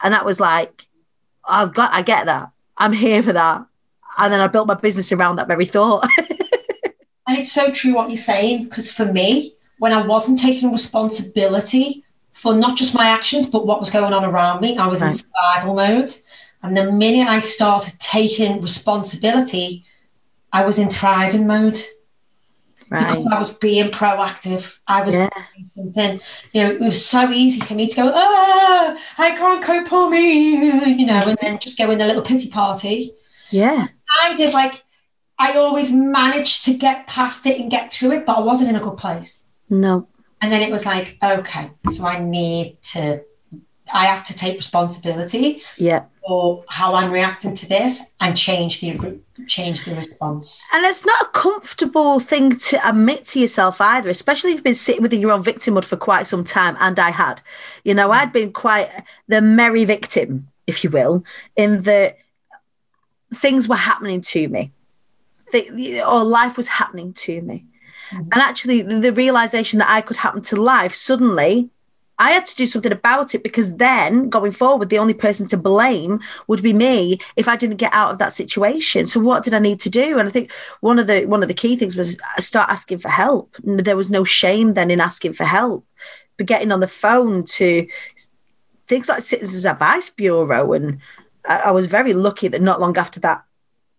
And 0.00 0.12
that 0.12 0.24
was 0.24 0.40
like 0.40 0.86
I've 1.44 1.74
got 1.74 1.92
I 1.92 2.02
get 2.02 2.26
that. 2.26 2.50
I'm 2.76 2.92
here 2.92 3.22
for 3.22 3.32
that. 3.32 3.64
And 4.18 4.32
then 4.32 4.40
I 4.40 4.46
built 4.46 4.66
my 4.66 4.74
business 4.74 5.12
around 5.12 5.36
that 5.36 5.48
very 5.48 5.66
thought. 5.66 6.08
And 7.26 7.36
it's 7.38 7.52
so 7.52 7.70
true 7.72 7.94
what 7.94 8.08
you're 8.08 8.16
saying 8.16 8.64
because 8.64 8.92
for 8.92 9.04
me 9.04 9.54
when 9.78 9.92
I 9.92 10.02
wasn't 10.02 10.40
taking 10.40 10.72
responsibility 10.72 12.04
for 12.46 12.54
not 12.54 12.76
just 12.76 12.94
my 12.94 13.08
actions, 13.08 13.50
but 13.50 13.66
what 13.66 13.80
was 13.80 13.90
going 13.90 14.12
on 14.12 14.24
around 14.24 14.60
me. 14.60 14.76
I 14.76 14.86
was 14.86 15.02
right. 15.02 15.10
in 15.10 15.18
survival 15.18 15.74
mode. 15.74 16.12
And 16.62 16.76
the 16.76 16.92
minute 16.92 17.26
I 17.26 17.40
started 17.40 17.98
taking 17.98 18.60
responsibility, 18.60 19.84
I 20.52 20.64
was 20.64 20.78
in 20.78 20.88
thriving 20.88 21.48
mode. 21.48 21.80
Right. 22.88 23.04
Because 23.04 23.26
I 23.26 23.36
was 23.36 23.58
being 23.58 23.90
proactive. 23.90 24.78
I 24.86 25.02
was 25.02 25.16
yeah. 25.16 25.28
doing 25.34 25.64
something. 25.64 26.20
You 26.52 26.62
know, 26.62 26.70
it 26.70 26.80
was 26.80 27.04
so 27.04 27.30
easy 27.30 27.58
for 27.58 27.74
me 27.74 27.88
to 27.88 27.96
go, 27.96 28.12
ah, 28.14 28.96
I 29.18 29.32
can't 29.32 29.64
cope 29.64 29.88
for 29.88 30.08
me, 30.08 30.92
you 30.92 31.04
know, 31.04 31.22
and 31.26 31.36
then 31.42 31.58
just 31.58 31.76
go 31.76 31.90
in 31.90 32.00
a 32.00 32.06
little 32.06 32.22
pity 32.22 32.48
party. 32.48 33.10
Yeah. 33.50 33.88
Kind 34.20 34.38
of 34.38 34.54
like 34.54 34.84
I 35.36 35.54
always 35.54 35.92
managed 35.92 36.64
to 36.66 36.74
get 36.74 37.08
past 37.08 37.44
it 37.44 37.58
and 37.58 37.72
get 37.72 37.92
through 37.92 38.12
it, 38.12 38.24
but 38.24 38.36
I 38.36 38.40
wasn't 38.40 38.70
in 38.70 38.76
a 38.76 38.80
good 38.80 38.98
place. 38.98 39.46
No. 39.68 40.06
And 40.40 40.52
then 40.52 40.62
it 40.62 40.70
was 40.70 40.84
like, 40.86 41.16
okay, 41.22 41.70
so 41.90 42.04
I 42.06 42.18
need 42.20 42.78
to 42.92 43.22
I 43.92 44.06
have 44.06 44.24
to 44.24 44.34
take 44.36 44.56
responsibility 44.56 45.62
Yeah. 45.76 46.04
for 46.26 46.64
how 46.68 46.94
I'm 46.96 47.10
reacting 47.12 47.54
to 47.54 47.68
this 47.68 48.02
and 48.20 48.36
change 48.36 48.80
the 48.80 49.20
change 49.46 49.84
the 49.84 49.94
response. 49.94 50.66
And 50.72 50.84
it's 50.84 51.06
not 51.06 51.22
a 51.22 51.30
comfortable 51.30 52.18
thing 52.18 52.56
to 52.56 52.88
admit 52.88 53.26
to 53.26 53.40
yourself 53.40 53.80
either, 53.80 54.10
especially 54.10 54.50
if 54.50 54.56
you've 54.56 54.64
been 54.64 54.74
sitting 54.74 55.02
within 55.02 55.20
your 55.20 55.30
own 55.30 55.44
victimhood 55.44 55.84
for 55.84 55.96
quite 55.96 56.26
some 56.26 56.42
time. 56.42 56.76
And 56.80 56.98
I 56.98 57.10
had, 57.10 57.40
you 57.84 57.94
know, 57.94 58.10
I'd 58.10 58.32
been 58.32 58.52
quite 58.52 58.90
the 59.28 59.40
merry 59.40 59.84
victim, 59.84 60.48
if 60.66 60.82
you 60.82 60.90
will, 60.90 61.24
in 61.54 61.78
that 61.84 62.18
things 63.34 63.68
were 63.68 63.76
happening 63.76 64.20
to 64.22 64.48
me, 64.48 64.72
or 66.04 66.24
life 66.24 66.56
was 66.56 66.66
happening 66.68 67.12
to 67.14 67.40
me. 67.42 67.66
Mm-hmm. 68.10 68.28
And 68.32 68.42
actually, 68.42 68.82
the, 68.82 69.00
the 69.00 69.12
realization 69.12 69.78
that 69.78 69.90
I 69.90 70.00
could 70.00 70.16
happen 70.16 70.42
to 70.42 70.56
life 70.56 70.94
suddenly. 70.94 71.70
I 72.18 72.30
had 72.30 72.46
to 72.46 72.56
do 72.56 72.66
something 72.66 72.92
about 72.92 73.34
it 73.34 73.42
because 73.42 73.76
then 73.76 74.30
going 74.30 74.52
forward, 74.52 74.88
the 74.88 74.98
only 74.98 75.12
person 75.12 75.46
to 75.48 75.56
blame 75.58 76.20
would 76.46 76.62
be 76.62 76.72
me 76.72 77.18
if 77.36 77.46
I 77.46 77.56
didn't 77.56 77.76
get 77.76 77.92
out 77.92 78.10
of 78.10 78.18
that 78.18 78.32
situation. 78.32 79.06
So 79.06 79.20
what 79.20 79.42
did 79.42 79.52
I 79.52 79.58
need 79.58 79.80
to 79.80 79.90
do? 79.90 80.18
And 80.18 80.26
I 80.26 80.32
think 80.32 80.50
one 80.80 80.98
of 80.98 81.08
the 81.08 81.26
one 81.26 81.42
of 81.42 81.48
the 81.48 81.54
key 81.54 81.76
things 81.76 81.94
was 81.94 82.16
start 82.38 82.70
asking 82.70 83.00
for 83.00 83.10
help. 83.10 83.54
There 83.62 83.98
was 83.98 84.08
no 84.08 84.24
shame 84.24 84.72
then 84.72 84.90
in 84.90 84.98
asking 84.98 85.34
for 85.34 85.44
help. 85.44 85.86
But 86.38 86.46
getting 86.46 86.72
on 86.72 86.80
the 86.80 86.88
phone 86.88 87.44
to 87.44 87.86
things 88.88 89.08
like 89.08 89.22
Citizens 89.22 89.66
Advice 89.66 90.10
Bureau, 90.10 90.72
and 90.72 91.00
I 91.44 91.70
was 91.70 91.86
very 91.86 92.14
lucky 92.14 92.48
that 92.48 92.62
not 92.62 92.80
long 92.80 92.96
after 92.96 93.20
that, 93.20 93.44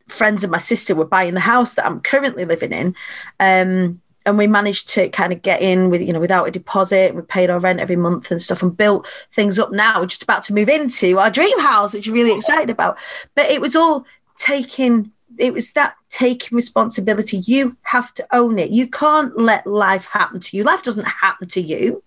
friends 0.07 0.43
of 0.43 0.49
my 0.49 0.57
sister 0.57 0.95
were 0.95 1.05
buying 1.05 1.33
the 1.33 1.39
house 1.39 1.73
that 1.75 1.85
I'm 1.85 1.99
currently 1.99 2.45
living 2.45 2.71
in. 2.71 2.95
Um, 3.39 4.01
and 4.25 4.37
we 4.37 4.45
managed 4.45 4.89
to 4.89 5.07
kind 5.09 5.31
of 5.31 5.41
get 5.41 5.61
in 5.61 5.89
with 5.89 6.01
you 6.01 6.11
know 6.11 6.19
without 6.19 6.47
a 6.47 6.51
deposit. 6.51 7.15
We 7.15 7.21
paid 7.21 7.49
our 7.49 7.59
rent 7.59 7.79
every 7.79 7.95
month 7.95 8.29
and 8.29 8.41
stuff 8.41 8.61
and 8.61 8.75
built 8.75 9.07
things 9.31 9.57
up. 9.57 9.71
Now 9.71 10.01
we're 10.01 10.07
just 10.07 10.23
about 10.23 10.43
to 10.43 10.53
move 10.53 10.69
into 10.69 11.17
our 11.17 11.31
dream 11.31 11.57
house 11.59 11.93
which 11.93 12.07
we're 12.07 12.13
really 12.13 12.35
excited 12.35 12.69
about. 12.69 12.97
But 13.35 13.49
it 13.49 13.61
was 13.61 13.75
all 13.75 14.05
taking 14.37 15.11
it 15.37 15.53
was 15.53 15.71
that 15.73 15.95
taking 16.09 16.55
responsibility. 16.55 17.37
You 17.37 17.77
have 17.83 18.13
to 18.15 18.27
own 18.35 18.59
it. 18.59 18.69
You 18.69 18.87
can't 18.87 19.37
let 19.37 19.65
life 19.65 20.05
happen 20.05 20.41
to 20.41 20.57
you. 20.57 20.63
Life 20.63 20.83
doesn't 20.83 21.07
happen 21.07 21.47
to 21.49 21.61
you. 21.61 22.03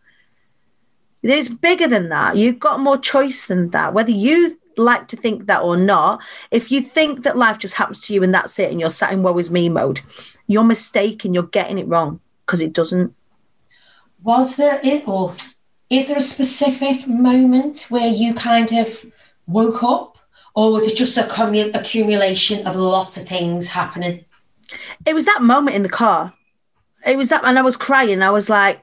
It's 1.23 1.49
bigger 1.49 1.87
than 1.87 2.09
that. 2.09 2.37
You've 2.37 2.59
got 2.59 2.81
more 2.81 2.97
choice 2.99 3.47
than 3.47 3.71
that. 3.71 3.95
Whether 3.95 4.13
you 4.13 4.60
like 4.77 5.09
to 5.09 5.17
think 5.17 5.47
that 5.47 5.63
or 5.63 5.77
not 5.77 6.23
if 6.51 6.71
you 6.71 6.81
think 6.81 7.23
that 7.25 7.37
life 7.37 7.59
just 7.59 7.75
happens 7.75 8.01
to 8.01 8.15
you 8.15 8.23
and 8.23 8.33
that's 8.33 8.59
it 8.59 8.71
and 8.71 8.81
you're 8.81 8.89
sat 8.89 9.13
in 9.13 9.23
woe 9.23 9.37
is 9.37 9.51
me 9.51 9.69
mode 9.69 10.01
you're 10.47 10.65
mistaken 10.65 11.35
you're 11.35 11.45
getting 11.45 11.79
it 11.79 11.87
wrong 11.87 12.21
because 12.51 12.61
it 12.61 12.73
doesn't. 12.73 13.15
Was 14.25 14.57
there 14.57 14.81
it 14.83 15.07
or 15.07 15.35
is 15.89 16.09
there 16.09 16.19
a 16.19 16.21
specific 16.21 17.07
moment 17.07 17.87
where 17.91 18.09
you 18.09 18.35
kind 18.35 18.73
of 18.73 19.07
woke 19.47 19.85
up, 19.85 20.19
or 20.55 20.73
was 20.73 20.87
it 20.87 20.97
just 20.97 21.17
a 21.17 21.23
commu- 21.23 21.75
accumulation 21.75 22.67
of 22.67 22.75
lots 22.75 23.17
of 23.17 23.29
things 23.29 23.69
happening? 23.69 24.25
it 25.07 25.15
was 25.15 25.25
that 25.25 25.43
moment 25.43 25.77
in 25.77 25.83
the 25.83 25.89
car. 25.89 26.33
It 27.07 27.17
was 27.17 27.29
that 27.29 27.45
and 27.45 27.59
i 27.59 27.63
was 27.63 27.77
crying. 27.77 28.23
I 28.23 28.31
was 28.31 28.51
like 28.51 28.83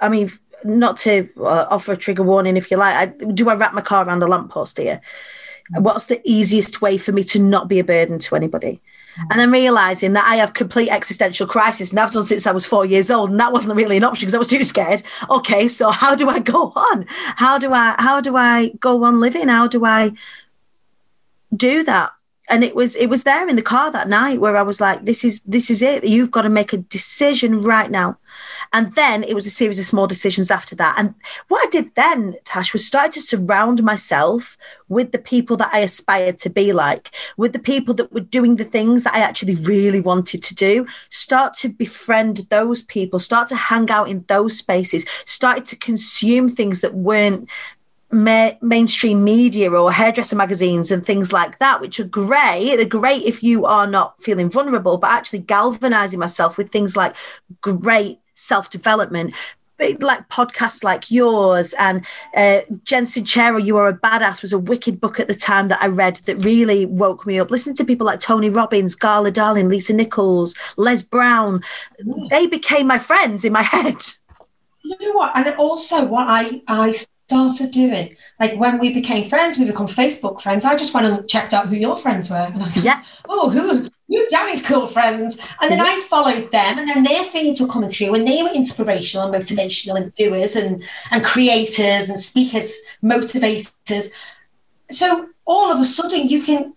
i 0.00 0.08
mean 0.08 0.28
not 0.64 0.96
to 0.96 1.28
uh, 1.38 1.66
offer 1.70 1.92
a 1.92 1.96
trigger 1.96 2.22
warning 2.22 2.56
if 2.56 2.70
you 2.70 2.76
like 2.76 2.94
I, 2.94 3.06
do 3.06 3.48
i 3.48 3.54
wrap 3.54 3.74
my 3.74 3.80
car 3.80 4.04
around 4.06 4.22
a 4.22 4.26
lamppost 4.26 4.78
here 4.78 5.00
what's 5.76 6.06
the 6.06 6.20
easiest 6.24 6.82
way 6.82 6.98
for 6.98 7.12
me 7.12 7.24
to 7.24 7.38
not 7.38 7.68
be 7.68 7.78
a 7.78 7.84
burden 7.84 8.18
to 8.18 8.36
anybody 8.36 8.80
and 9.30 9.38
then 9.38 9.50
realizing 9.50 10.12
that 10.14 10.26
I 10.26 10.36
have 10.36 10.54
complete 10.54 10.90
existential 10.90 11.46
crisis 11.46 11.90
and 11.90 12.00
I've 12.00 12.12
done 12.12 12.24
since 12.24 12.46
I 12.46 12.52
was 12.52 12.66
four 12.66 12.84
years 12.84 13.10
old, 13.10 13.30
and 13.30 13.40
that 13.40 13.52
wasn't 13.52 13.76
really 13.76 13.96
an 13.96 14.04
option 14.04 14.26
because 14.26 14.34
I 14.34 14.38
was 14.38 14.48
too 14.48 14.64
scared. 14.64 15.02
Okay, 15.30 15.68
so 15.68 15.90
how 15.90 16.14
do 16.14 16.28
I 16.28 16.38
go 16.54 16.72
on? 16.74 17.06
How 17.08 17.58
do 17.58 17.72
I 17.72 17.94
how 17.98 18.20
do 18.20 18.36
I 18.36 18.68
go 18.80 19.04
on 19.04 19.20
living? 19.20 19.48
How 19.48 19.68
do 19.68 19.84
I 19.84 20.12
do 21.54 21.84
that? 21.84 22.12
And 22.48 22.64
it 22.64 22.74
was 22.74 22.96
it 22.96 23.06
was 23.06 23.22
there 23.22 23.48
in 23.48 23.56
the 23.56 23.62
car 23.62 23.90
that 23.92 24.08
night 24.08 24.40
where 24.40 24.56
I 24.56 24.62
was 24.62 24.80
like, 24.80 25.04
this 25.04 25.24
is 25.24 25.40
this 25.42 25.70
is 25.70 25.80
it. 25.80 26.04
You've 26.04 26.30
got 26.30 26.42
to 26.42 26.48
make 26.48 26.72
a 26.72 26.78
decision 26.78 27.62
right 27.62 27.90
now. 27.90 28.18
And 28.74 28.92
then 28.96 29.22
it 29.22 29.34
was 29.34 29.46
a 29.46 29.50
series 29.50 29.78
of 29.78 29.86
small 29.86 30.08
decisions 30.08 30.50
after 30.50 30.74
that. 30.74 30.96
And 30.98 31.14
what 31.46 31.64
I 31.64 31.70
did 31.70 31.94
then, 31.94 32.34
Tash, 32.44 32.72
was 32.72 32.84
start 32.84 33.12
to 33.12 33.22
surround 33.22 33.84
myself 33.84 34.58
with 34.88 35.12
the 35.12 35.18
people 35.20 35.56
that 35.58 35.70
I 35.72 35.78
aspired 35.78 36.40
to 36.40 36.50
be 36.50 36.72
like, 36.72 37.14
with 37.36 37.52
the 37.52 37.60
people 37.60 37.94
that 37.94 38.12
were 38.12 38.20
doing 38.20 38.56
the 38.56 38.64
things 38.64 39.04
that 39.04 39.14
I 39.14 39.20
actually 39.20 39.54
really 39.54 40.00
wanted 40.00 40.42
to 40.42 40.56
do. 40.56 40.88
Start 41.08 41.54
to 41.58 41.68
befriend 41.68 42.38
those 42.50 42.82
people, 42.82 43.20
start 43.20 43.46
to 43.48 43.56
hang 43.56 43.90
out 43.90 44.08
in 44.08 44.24
those 44.26 44.58
spaces, 44.58 45.06
started 45.24 45.66
to 45.66 45.76
consume 45.76 46.48
things 46.48 46.80
that 46.80 46.94
weren't 46.94 47.48
ma- 48.10 48.54
mainstream 48.60 49.22
media 49.22 49.70
or 49.70 49.92
hairdresser 49.92 50.34
magazines 50.34 50.90
and 50.90 51.06
things 51.06 51.32
like 51.32 51.60
that, 51.60 51.80
which 51.80 52.00
are 52.00 52.04
great. 52.08 52.74
They're 52.76 52.86
great 52.86 53.22
if 53.22 53.40
you 53.40 53.66
are 53.66 53.86
not 53.86 54.20
feeling 54.20 54.50
vulnerable, 54.50 54.96
but 54.96 55.12
actually 55.12 55.40
galvanizing 55.40 56.18
myself 56.18 56.58
with 56.58 56.72
things 56.72 56.96
like 56.96 57.14
great 57.60 58.18
self 58.34 58.70
development. 58.70 59.34
Like 59.98 60.28
podcasts 60.28 60.84
like 60.84 61.10
yours 61.10 61.74
and 61.80 62.06
uh, 62.36 62.60
Jen 62.84 63.06
Sincero, 63.06 63.62
You 63.62 63.76
Are 63.76 63.88
a 63.88 63.92
Badass 63.92 64.40
was 64.40 64.52
a 64.52 64.58
wicked 64.58 65.00
book 65.00 65.18
at 65.18 65.26
the 65.26 65.34
time 65.34 65.66
that 65.66 65.82
I 65.82 65.88
read 65.88 66.16
that 66.26 66.44
really 66.44 66.86
woke 66.86 67.26
me 67.26 67.40
up. 67.40 67.50
Listening 67.50 67.74
to 67.76 67.84
people 67.84 68.06
like 68.06 68.20
Tony 68.20 68.50
Robbins, 68.50 68.94
Gala 68.94 69.32
Darling, 69.32 69.68
Lisa 69.68 69.92
Nichols, 69.92 70.54
Les 70.76 71.02
Brown, 71.02 71.60
they 72.30 72.46
became 72.46 72.86
my 72.86 72.98
friends 72.98 73.44
in 73.44 73.52
my 73.52 73.62
head. 73.62 73.96
You 74.84 74.96
know 75.00 75.12
what? 75.12 75.32
And 75.34 75.52
also 75.56 76.04
what 76.06 76.28
I 76.28 76.62
I 76.68 76.92
started 77.26 77.72
doing, 77.72 78.14
like 78.38 78.54
when 78.56 78.78
we 78.78 78.92
became 78.92 79.24
friends, 79.28 79.58
we 79.58 79.64
become 79.64 79.86
Facebook 79.86 80.40
friends. 80.40 80.64
I 80.64 80.76
just 80.76 80.94
went 80.94 81.06
and 81.06 81.28
checked 81.28 81.52
out 81.52 81.68
who 81.68 81.74
your 81.76 81.96
friends 81.96 82.30
were, 82.30 82.36
and 82.36 82.60
I 82.60 82.64
was 82.64 82.76
like, 82.76 82.84
Yeah. 82.84 83.02
oh, 83.28 83.50
who 83.50 83.88
who's 84.08 84.26
Dani's 84.28 84.66
cool 84.66 84.86
friends? 84.86 85.38
And 85.60 85.70
then 85.70 85.80
I 85.80 85.96
followed 86.08 86.50
them, 86.50 86.78
and 86.78 86.88
then 86.88 87.02
their 87.02 87.24
feeds 87.24 87.60
were 87.60 87.66
coming 87.66 87.90
through, 87.90 88.14
and 88.14 88.26
they 88.26 88.42
were 88.42 88.50
inspirational 88.54 89.32
and 89.32 89.42
motivational 89.42 89.96
and 89.96 90.14
doers 90.14 90.56
and 90.56 90.82
and 91.10 91.24
creators 91.24 92.08
and 92.08 92.18
speakers, 92.18 92.78
motivators. 93.02 94.10
So 94.90 95.28
all 95.46 95.72
of 95.72 95.80
a 95.80 95.84
sudden, 95.84 96.28
you 96.28 96.42
can 96.42 96.74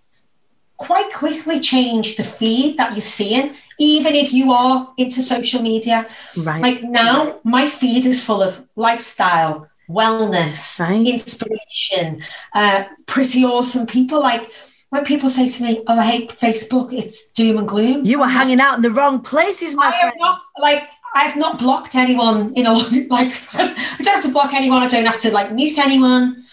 quite 0.78 1.12
quickly 1.12 1.60
change 1.60 2.16
the 2.18 2.24
feed 2.24 2.78
that 2.78 2.92
you're 2.94 3.02
seeing, 3.02 3.56
even 3.80 4.13
if 4.16 4.32
you 4.32 4.52
are 4.52 4.94
into 4.98 5.22
social 5.22 5.62
media. 5.62 6.08
Right. 6.38 6.62
Like 6.62 6.84
now, 6.84 7.40
my 7.44 7.68
feed 7.68 8.06
is 8.06 8.24
full 8.24 8.44
of 8.44 8.68
lifestyle, 8.76 9.68
wellness, 9.90 10.80
Right. 10.80 11.08
inspiration, 11.08 12.24
uh, 12.54 12.84
pretty 13.08 13.44
awesome 13.44 13.88
people. 13.88 14.20
Like 14.20 14.52
when 14.89 15.04
people 15.04 15.30
say 15.30 15.50
to 15.50 15.63
me, 15.63 15.84
"Oh, 15.88 16.00
I 16.00 16.06
hate 16.06 16.30
Facebook," 16.30 16.93
it's 16.93 17.32
doom 17.32 17.58
and 17.58 17.67
gloom. 17.67 18.06
you 18.06 18.19
were 18.19 18.28
hanging 18.28 18.60
out 18.62 18.76
in 18.76 18.82
the 18.82 18.89
wrong 18.89 19.19
places, 19.21 19.76
my 19.76 19.88
I 19.89 20.00
friend. 20.00 20.13
not 20.19 20.41
like 20.60 20.89
I've 21.15 21.36
not 21.36 21.60
blocked 21.60 21.95
anyone 21.95 22.54
in 22.56 22.65
a 22.65 22.73
long 22.78 23.08
like 23.10 23.34
I 23.54 23.76
don't 24.00 24.13
have 24.15 24.23
to 24.23 24.30
block 24.32 24.54
anyone. 24.54 24.84
I 24.84 24.88
don't 24.88 25.06
have 25.06 25.19
to 25.19 25.32
like 25.32 25.52
mute 25.52 25.78
anyone. 25.78 26.43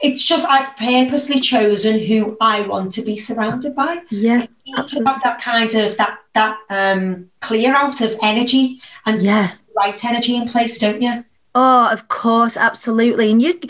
It's 0.00 0.24
just 0.24 0.46
I've 0.48 0.74
purposely 0.76 1.40
chosen 1.40 1.98
who 1.98 2.36
I 2.40 2.62
want 2.62 2.90
to 2.92 3.02
be 3.02 3.16
surrounded 3.18 3.76
by 3.76 4.02
Yeah, 4.10 4.46
you 4.64 4.76
need 4.76 4.86
to 4.86 5.04
have 5.04 5.22
that 5.22 5.40
kind 5.42 5.72
of 5.74 5.96
that 5.98 6.18
that 6.34 6.58
um 6.70 7.28
clear 7.40 7.74
out 7.74 8.00
of 8.00 8.16
energy 8.22 8.80
and 9.06 9.20
yeah. 9.20 9.52
right 9.76 10.04
energy 10.04 10.36
in 10.36 10.48
place, 10.48 10.78
don't 10.78 11.02
you? 11.02 11.24
Oh, 11.54 11.88
of 11.90 12.08
course, 12.08 12.56
absolutely. 12.56 13.30
And 13.30 13.42
you 13.42 13.60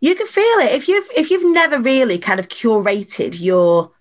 you 0.00 0.14
can 0.14 0.26
feel 0.26 0.58
it. 0.60 0.72
If 0.72 0.88
you've 0.88 1.08
if 1.16 1.30
you've 1.30 1.52
never 1.52 1.78
really 1.78 2.18
kind 2.18 2.40
of 2.40 2.48
curated 2.48 3.40
your 3.40 3.92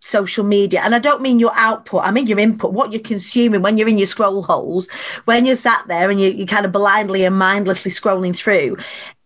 social 0.00 0.44
media 0.44 0.80
and 0.84 0.94
i 0.94 0.98
don't 1.00 1.20
mean 1.20 1.40
your 1.40 1.50
output 1.56 2.04
i 2.04 2.10
mean 2.12 2.28
your 2.28 2.38
input 2.38 2.72
what 2.72 2.92
you're 2.92 3.02
consuming 3.02 3.62
when 3.62 3.76
you're 3.76 3.88
in 3.88 3.98
your 3.98 4.06
scroll 4.06 4.44
holes 4.44 4.88
when 5.24 5.44
you're 5.44 5.56
sat 5.56 5.84
there 5.88 6.08
and 6.08 6.20
you, 6.20 6.30
you're 6.30 6.46
kind 6.46 6.64
of 6.64 6.70
blindly 6.70 7.24
and 7.24 7.36
mindlessly 7.36 7.90
scrolling 7.90 8.34
through 8.34 8.76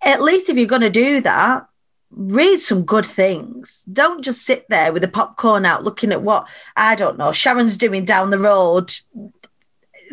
at 0.02 0.22
least 0.22 0.48
if 0.48 0.56
you're 0.56 0.64
going 0.64 0.80
to 0.80 0.88
do 0.88 1.20
that 1.20 1.68
read 2.14 2.60
some 2.60 2.84
good 2.84 3.06
things. 3.06 3.84
Don't 3.90 4.22
just 4.22 4.42
sit 4.42 4.68
there 4.68 4.92
with 4.92 5.00
the 5.00 5.08
popcorn 5.08 5.64
out 5.64 5.84
looking 5.84 6.10
at 6.10 6.22
what 6.22 6.48
i 6.74 6.94
don't 6.94 7.18
know 7.18 7.32
sharon's 7.32 7.76
doing 7.76 8.06
down 8.06 8.30
the 8.30 8.38
road 8.38 8.94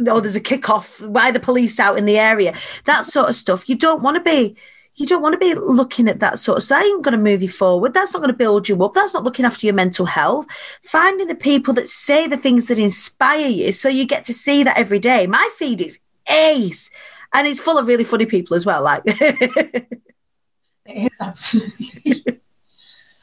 or 0.08 0.22
there's 0.22 0.36
a 0.36 0.42
kickoff 0.42 1.06
why 1.08 1.32
the 1.32 1.40
police 1.40 1.80
out 1.80 1.98
in 1.98 2.06
the 2.06 2.18
area 2.18 2.54
that 2.86 3.06
sort 3.06 3.30
of 3.30 3.36
stuff. 3.36 3.68
You 3.68 3.76
don't 3.76 4.02
want 4.02 4.16
to 4.16 4.22
be 4.22 4.56
you 5.00 5.06
don't 5.06 5.22
want 5.22 5.32
to 5.32 5.40
be 5.40 5.54
looking 5.54 6.10
at 6.10 6.20
that 6.20 6.40
sort 6.40 6.58
of 6.58 6.64
stuff. 6.66 6.80
That 6.82 6.86
ain't 6.86 7.04
going 7.04 7.14
to 7.14 7.18
move 7.18 7.42
you 7.42 7.48
forward. 7.48 7.94
That's 7.94 8.12
not 8.14 8.20
going 8.20 8.34
to 8.34 8.38
build 8.38 8.68
you 8.68 8.84
up. 8.84 8.94
That's 8.94 9.14
not 9.14 9.24
looking 9.24 9.46
after 9.46 9.66
your 9.66 9.74
mental 9.74 10.06
health. 10.06 10.46
Finding 10.84 11.28
the 11.28 11.36
people 11.36 11.74
that 11.76 11.88
say 11.88 12.28
the 12.28 12.36
things 12.36 12.68
that 12.68 12.78
inspire 12.78 13.48
you 13.48 13.72
so 13.72 13.88
you 13.88 14.06
get 14.06 14.26
to 14.26 14.34
see 14.34 14.62
that 14.64 14.78
every 14.78 15.00
day. 15.00 15.26
My 15.26 15.50
feed 15.58 15.80
is 15.80 16.00
ace. 16.30 16.92
And 17.32 17.48
it's 17.48 17.62
full 17.62 17.78
of 17.78 17.88
really 17.88 18.04
funny 18.04 18.26
people 18.26 18.58
as 18.58 18.66
well. 18.66 18.84
Like 18.84 19.04
It 19.06 19.94
is 20.86 21.22
absolutely. 21.22 22.42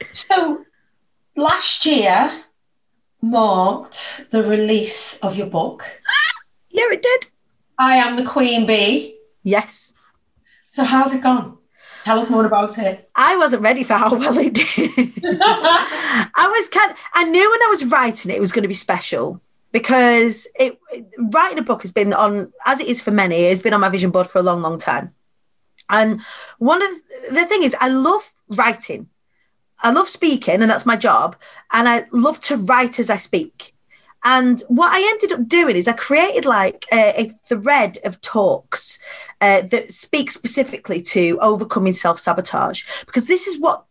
so 0.09 0.65
last 1.35 1.85
year 1.85 2.31
marked 3.21 4.31
the 4.31 4.41
release 4.41 5.19
of 5.21 5.35
your 5.37 5.47
book. 5.47 5.85
Yeah, 6.69 6.91
it 6.91 7.01
did. 7.01 7.27
I 7.79 7.95
am 7.95 8.17
the 8.17 8.23
Queen 8.23 8.67
Bee. 8.67 9.17
Yes. 9.41 9.93
So 10.67 10.83
how's 10.83 11.11
it 11.11 11.23
gone? 11.23 11.57
Tell 12.07 12.19
us 12.19 12.29
more 12.29 12.45
about 12.45 12.77
it. 12.77 13.09
I 13.15 13.35
wasn't 13.35 13.63
ready 13.63 13.83
for 13.83 13.95
how 13.95 14.15
well 14.15 14.37
it 14.37 14.53
did. 14.53 14.63
I 15.25 16.47
was 16.49 16.69
kind. 16.69 16.91
Of, 16.91 16.97
I 17.13 17.25
knew 17.25 17.51
when 17.51 17.63
I 17.63 17.67
was 17.69 17.83
writing 17.83 18.31
it, 18.31 18.35
it 18.35 18.39
was 18.39 18.53
going 18.53 18.61
to 18.61 18.69
be 18.69 18.73
special 18.73 19.41
because 19.73 20.47
it 20.57 20.79
writing 21.33 21.59
a 21.59 21.63
book 21.63 21.81
has 21.81 21.91
been 21.91 22.13
on, 22.13 22.53
as 22.65 22.79
it 22.79 22.87
is 22.87 23.01
for 23.01 23.11
many, 23.11 23.35
it's 23.35 23.61
been 23.61 23.73
on 23.73 23.81
my 23.81 23.89
vision 23.89 24.11
board 24.11 24.25
for 24.25 24.39
a 24.39 24.41
long, 24.41 24.61
long 24.61 24.77
time. 24.77 25.13
And 25.89 26.21
one 26.59 26.81
of 26.81 26.89
the, 26.89 27.33
the 27.33 27.45
thing 27.45 27.63
is, 27.63 27.75
I 27.81 27.89
love 27.89 28.33
writing. 28.47 29.09
I 29.83 29.91
love 29.91 30.07
speaking, 30.07 30.61
and 30.61 30.71
that's 30.71 30.85
my 30.85 30.95
job. 30.95 31.35
And 31.73 31.89
I 31.89 32.05
love 32.13 32.39
to 32.43 32.55
write 32.55 32.99
as 32.99 33.09
I 33.09 33.17
speak. 33.17 33.75
And 34.23 34.61
what 34.67 34.91
I 34.93 34.99
ended 35.09 35.31
up 35.31 35.47
doing 35.47 35.75
is 35.75 35.87
I 35.87 35.93
created 35.93 36.45
like 36.45 36.85
a, 36.91 37.21
a 37.21 37.29
thread 37.45 37.97
of 38.03 38.19
talks 38.21 38.99
uh, 39.41 39.61
that 39.63 39.91
speak 39.91 40.31
specifically 40.31 41.01
to 41.03 41.39
overcoming 41.41 41.93
self 41.93 42.19
sabotage, 42.19 42.83
because 43.05 43.27
this 43.27 43.47
is 43.47 43.59
what 43.59 43.85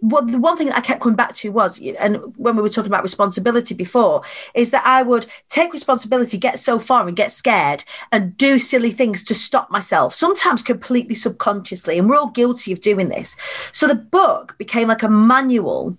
well, 0.00 0.24
the 0.24 0.38
one 0.38 0.56
thing 0.56 0.68
that 0.68 0.76
I 0.76 0.80
kept 0.80 1.02
coming 1.02 1.16
back 1.16 1.34
to 1.36 1.50
was, 1.50 1.82
and 1.82 2.18
when 2.36 2.54
we 2.54 2.62
were 2.62 2.68
talking 2.68 2.90
about 2.90 3.02
responsibility 3.02 3.74
before, 3.74 4.22
is 4.54 4.70
that 4.70 4.86
I 4.86 5.02
would 5.02 5.26
take 5.48 5.72
responsibility, 5.72 6.38
get 6.38 6.60
so 6.60 6.78
far 6.78 7.06
and 7.06 7.16
get 7.16 7.32
scared 7.32 7.84
and 8.12 8.36
do 8.36 8.58
silly 8.58 8.92
things 8.92 9.24
to 9.24 9.34
stop 9.34 9.70
myself, 9.70 10.14
sometimes 10.14 10.62
completely 10.62 11.14
subconsciously. 11.14 11.98
And 11.98 12.08
we're 12.08 12.16
all 12.16 12.30
guilty 12.30 12.72
of 12.72 12.80
doing 12.80 13.08
this. 13.08 13.36
So 13.72 13.88
the 13.88 13.96
book 13.96 14.56
became 14.58 14.88
like 14.88 15.02
a 15.02 15.08
manual 15.08 15.98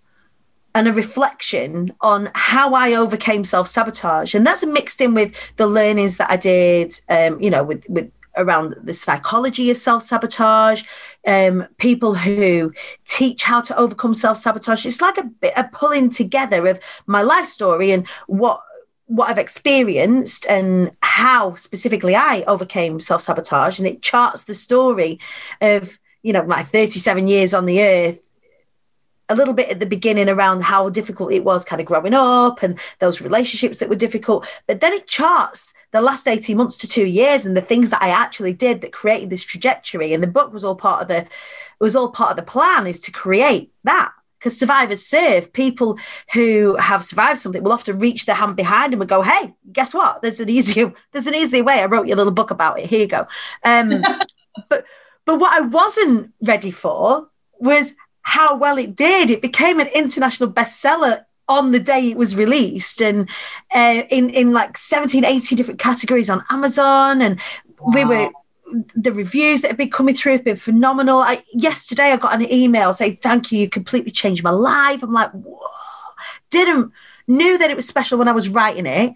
and 0.79 0.87
a 0.87 0.93
reflection 0.93 1.93
on 1.99 2.31
how 2.35 2.73
I 2.73 2.93
overcame 2.93 3.43
self 3.43 3.67
sabotage. 3.67 4.33
And 4.33 4.47
that's 4.47 4.65
mixed 4.65 5.01
in 5.01 5.13
with 5.13 5.35
the 5.57 5.67
learnings 5.67 6.15
that 6.17 6.31
I 6.31 6.37
did, 6.37 6.97
um, 7.09 7.41
you 7.41 7.49
know, 7.49 7.63
with, 7.63 7.83
with 7.89 8.09
around 8.37 8.75
the 8.81 8.93
psychology 8.93 9.69
of 9.69 9.75
self 9.75 10.03
sabotage, 10.03 10.83
um, 11.27 11.67
people 11.79 12.15
who 12.15 12.71
teach 13.03 13.43
how 13.43 13.59
to 13.59 13.77
overcome 13.77 14.13
self 14.13 14.37
sabotage. 14.37 14.85
It's 14.85 15.01
like 15.01 15.17
a 15.17 15.23
bit 15.25 15.51
a 15.57 15.65
pulling 15.65 16.09
together 16.11 16.65
of 16.65 16.79
my 17.05 17.23
life 17.23 17.45
story 17.45 17.91
and 17.91 18.07
what 18.27 18.61
what 19.07 19.29
I've 19.29 19.37
experienced 19.37 20.45
and 20.47 20.91
how 21.01 21.55
specifically 21.55 22.15
I 22.15 22.43
overcame 22.47 23.01
self 23.01 23.21
sabotage, 23.21 23.79
and 23.79 23.87
it 23.87 24.01
charts 24.01 24.45
the 24.45 24.53
story 24.53 25.19
of 25.59 25.99
you 26.23 26.31
know 26.31 26.43
my 26.43 26.63
37 26.63 27.27
years 27.27 27.53
on 27.53 27.65
the 27.65 27.81
earth 27.81 28.28
a 29.29 29.35
little 29.35 29.53
bit 29.53 29.69
at 29.69 29.79
the 29.79 29.85
beginning 29.85 30.29
around 30.29 30.63
how 30.63 30.89
difficult 30.89 31.31
it 31.31 31.43
was 31.43 31.63
kind 31.63 31.79
of 31.79 31.87
growing 31.87 32.13
up 32.13 32.63
and 32.63 32.79
those 32.99 33.21
relationships 33.21 33.77
that 33.77 33.89
were 33.89 33.95
difficult 33.95 34.47
but 34.67 34.81
then 34.81 34.93
it 34.93 35.07
charts 35.07 35.73
the 35.91 36.01
last 36.01 36.27
18 36.27 36.55
months 36.55 36.77
to 36.77 36.87
two 36.87 37.05
years 37.07 37.45
and 37.45 37.57
the 37.57 37.61
things 37.61 37.89
that 37.89 38.01
I 38.01 38.09
actually 38.09 38.53
did 38.53 38.81
that 38.81 38.93
created 38.93 39.29
this 39.29 39.43
trajectory. 39.43 40.13
And 40.13 40.21
the 40.21 40.27
book 40.27 40.53
was 40.53 40.63
all 40.63 40.75
part 40.75 41.01
of 41.01 41.07
the 41.07 41.17
it 41.17 41.27
was 41.83 41.95
all 41.95 42.09
part 42.09 42.31
of 42.31 42.35
the 42.35 42.43
plan 42.43 42.87
is 42.87 42.99
to 43.01 43.11
create 43.11 43.71
that. 43.83 44.11
Because 44.37 44.57
survivors 44.57 45.05
serve 45.05 45.51
people 45.51 45.99
who 46.31 46.77
have 46.77 47.03
survived 47.03 47.39
something 47.39 47.61
will 47.61 47.73
often 47.73 47.99
reach 47.99 48.25
their 48.25 48.35
hand 48.35 48.55
behind 48.55 48.93
them 48.93 49.01
and 49.01 49.09
go, 49.09 49.21
Hey, 49.21 49.53
guess 49.73 49.93
what? 49.93 50.21
There's 50.21 50.39
an 50.39 50.47
easier, 50.47 50.93
there's 51.11 51.27
an 51.27 51.35
easier 51.35 51.63
way. 51.63 51.81
I 51.81 51.85
wrote 51.85 52.07
you 52.07 52.13
a 52.13 52.17
little 52.17 52.31
book 52.31 52.51
about 52.51 52.79
it. 52.79 52.85
Here 52.85 53.01
you 53.01 53.07
go. 53.07 53.27
Um, 53.65 54.01
but 54.69 54.85
but 55.25 55.39
what 55.39 55.53
I 55.53 55.61
wasn't 55.61 56.31
ready 56.41 56.71
for 56.71 57.27
was 57.59 57.95
how 58.29 58.55
well 58.55 58.77
it 58.77 58.95
did. 58.95 59.31
It 59.31 59.41
became 59.41 59.79
an 59.79 59.87
international 59.87 60.51
bestseller 60.51 61.25
on 61.47 61.71
the 61.71 61.79
day 61.79 62.11
it 62.11 62.15
was 62.15 62.35
released 62.35 63.01
and 63.01 63.27
uh, 63.73 64.03
in 64.11 64.29
in 64.29 64.53
like 64.53 64.77
17 64.77 65.25
18 65.25 65.57
different 65.57 65.79
categories 65.79 66.29
on 66.29 66.43
amazon 66.51 67.23
and 67.23 67.39
wow. 67.79 67.91
we 67.91 68.05
were 68.05 68.29
the 68.95 69.11
reviews 69.11 69.61
that 69.61 69.69
have 69.69 69.77
been 69.77 69.89
coming 69.89 70.13
through 70.13 70.33
have 70.33 70.43
been 70.43 70.55
phenomenal 70.55 71.17
I, 71.17 71.41
yesterday 71.53 72.11
i 72.11 72.17
got 72.17 72.35
an 72.35 72.53
email 72.53 72.93
saying 72.93 73.17
thank 73.23 73.51
you 73.51 73.61
you 73.61 73.67
completely 73.67 74.11
changed 74.11 74.43
my 74.43 74.51
life 74.51 75.01
i'm 75.01 75.11
like 75.11 75.31
Whoa. 75.31 75.57
didn't 76.51 76.93
knew 77.27 77.57
that 77.57 77.71
it 77.71 77.75
was 77.75 77.87
special 77.87 78.19
when 78.19 78.27
i 78.27 78.31
was 78.31 78.47
writing 78.47 78.85
it 78.85 79.15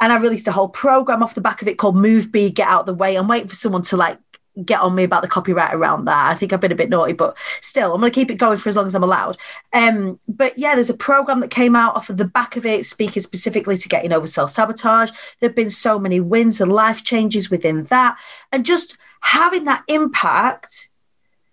and 0.00 0.12
i 0.12 0.16
released 0.18 0.46
a 0.46 0.52
whole 0.52 0.68
program 0.68 1.20
off 1.20 1.34
the 1.34 1.40
back 1.40 1.62
of 1.62 1.66
it 1.66 1.78
called 1.78 1.96
move 1.96 2.30
be 2.30 2.48
get 2.48 2.68
out 2.68 2.86
the 2.86 2.94
way 2.94 3.16
i'm 3.16 3.26
waiting 3.26 3.48
for 3.48 3.56
someone 3.56 3.82
to 3.82 3.96
like 3.96 4.20
get 4.64 4.80
on 4.80 4.94
me 4.94 5.04
about 5.04 5.22
the 5.22 5.28
copyright 5.28 5.74
around 5.74 6.04
that. 6.04 6.30
I 6.30 6.34
think 6.34 6.52
I've 6.52 6.60
been 6.60 6.72
a 6.72 6.76
bit 6.76 6.90
naughty, 6.90 7.12
but 7.12 7.36
still, 7.60 7.92
I'm 7.92 8.00
going 8.00 8.12
to 8.12 8.14
keep 8.14 8.30
it 8.30 8.36
going 8.36 8.58
for 8.58 8.68
as 8.68 8.76
long 8.76 8.86
as 8.86 8.94
I'm 8.94 9.02
allowed. 9.02 9.36
Um, 9.72 10.18
but 10.28 10.58
yeah, 10.58 10.74
there's 10.74 10.90
a 10.90 10.94
program 10.94 11.40
that 11.40 11.50
came 11.50 11.74
out 11.74 11.96
off 11.96 12.10
of 12.10 12.16
the 12.16 12.24
back 12.24 12.56
of 12.56 12.66
it, 12.66 12.86
speaking 12.86 13.22
specifically 13.22 13.78
to 13.78 13.88
getting 13.88 14.12
over 14.12 14.26
self 14.26 14.50
sabotage. 14.50 15.10
There 15.40 15.48
have 15.48 15.56
been 15.56 15.70
so 15.70 15.98
many 15.98 16.20
wins 16.20 16.60
and 16.60 16.72
life 16.72 17.02
changes 17.04 17.50
within 17.50 17.84
that, 17.84 18.18
and 18.50 18.66
just 18.66 18.96
having 19.20 19.64
that 19.64 19.84
impact 19.88 20.88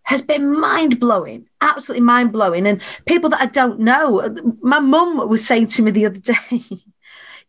has 0.03 0.21
been 0.23 0.59
mind 0.59 0.99
blowing, 0.99 1.47
absolutely 1.61 2.03
mind 2.03 2.31
blowing. 2.31 2.65
And 2.65 2.81
people 3.05 3.29
that 3.29 3.41
I 3.41 3.45
don't 3.45 3.79
know, 3.79 4.35
my 4.61 4.79
mum 4.79 5.29
was 5.29 5.45
saying 5.45 5.67
to 5.67 5.83
me 5.83 5.91
the 5.91 6.07
other 6.07 6.19
day. 6.19 6.63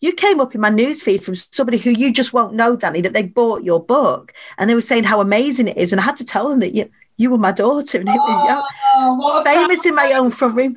You 0.01 0.13
came 0.13 0.41
up 0.41 0.55
in 0.55 0.61
my 0.61 0.71
newsfeed 0.71 1.23
from 1.23 1.35
somebody 1.35 1.77
who 1.79 1.91
you 1.91 2.13
just 2.13 2.33
won't 2.33 2.55
know, 2.55 2.77
Dani, 2.77 3.03
that 3.03 3.13
they 3.13 3.25
bought 3.25 3.65
your 3.65 3.83
book 3.85 4.33
and 4.57 4.69
they 4.69 4.75
were 4.75 4.81
saying 4.81 5.05
how 5.05 5.21
amazing 5.21 5.69
it 5.69 5.77
is. 5.77 5.93
And 5.93 6.01
I 6.01 6.05
had 6.05 6.17
to 6.19 6.25
tell 6.25 6.49
them 6.49 6.61
that 6.61 6.75
you, 6.75 6.91
you 7.19 7.31
were 7.31 7.39
my 7.39 7.53
daughter. 7.53 7.99
And 7.99 8.09
it 8.09 8.13
was 8.13 8.65
oh, 8.97 9.45
famous 9.45 9.85
in 9.85 9.95
my 9.95 10.13
own 10.13 10.31
front 10.31 10.57
room. 10.57 10.77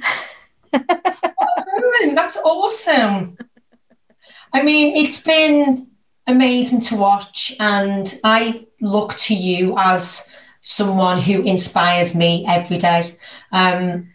That's 2.16 2.38
awesome. 2.38 3.38
I 4.52 4.62
mean, 4.62 4.96
it's 4.98 5.24
been 5.24 5.88
amazing 6.28 6.82
to 6.82 6.98
watch. 6.98 7.56
And 7.60 8.14
I 8.24 8.68
look 8.82 9.14
to 9.16 9.36
you 9.36 9.76
as 9.78 10.36
someone 10.62 11.20
who 11.20 11.42
inspires 11.44 12.16
me 12.16 12.46
every 12.48 12.78
day. 12.78 13.16
Um, 13.52 14.12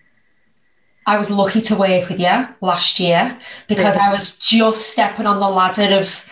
I 1.09 1.17
was 1.17 1.31
lucky 1.31 1.63
to 1.63 1.75
work 1.75 2.11
with 2.11 2.21
you 2.21 2.49
last 2.61 3.01
year 3.01 3.39
because 3.67 3.97
I 3.97 4.13
was 4.13 4.39
just 4.39 4.91
stepping 4.91 5.25
on 5.25 5.41
the 5.41 5.49
ladder 5.49 5.99
of 5.99 6.27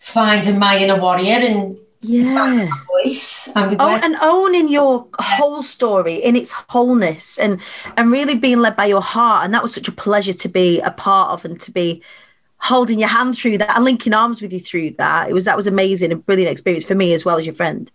finding 0.00 0.58
my 0.58 0.76
inner 0.76 1.00
warrior 1.00 1.38
and 1.38 1.78
yeah. 2.00 2.68
voice. 3.04 3.48
And, 3.54 3.76
oh, 3.78 3.88
and 3.88 4.16
owning 4.20 4.68
your 4.70 5.06
whole 5.20 5.62
story 5.62 6.16
in 6.16 6.34
its 6.34 6.50
wholeness 6.68 7.38
and 7.38 7.60
and 7.96 8.10
really 8.10 8.34
being 8.34 8.58
led 8.58 8.74
by 8.74 8.86
your 8.86 9.02
heart. 9.02 9.44
And 9.44 9.54
that 9.54 9.62
was 9.62 9.72
such 9.72 9.86
a 9.86 9.92
pleasure 9.92 10.32
to 10.32 10.48
be 10.48 10.80
a 10.80 10.90
part 10.90 11.30
of 11.30 11.44
and 11.44 11.60
to 11.60 11.70
be 11.70 12.02
holding 12.56 12.98
your 12.98 13.08
hand 13.08 13.38
through 13.38 13.58
that 13.58 13.76
and 13.76 13.84
linking 13.84 14.14
arms 14.14 14.42
with 14.42 14.52
you 14.52 14.58
through 14.58 14.96
that. 14.98 15.30
It 15.30 15.32
was 15.32 15.44
that 15.44 15.54
was 15.54 15.68
amazing 15.68 16.10
a 16.10 16.16
brilliant 16.16 16.50
experience 16.50 16.84
for 16.84 16.96
me 16.96 17.14
as 17.14 17.24
well 17.24 17.38
as 17.38 17.46
your 17.46 17.54
friend. 17.54 17.92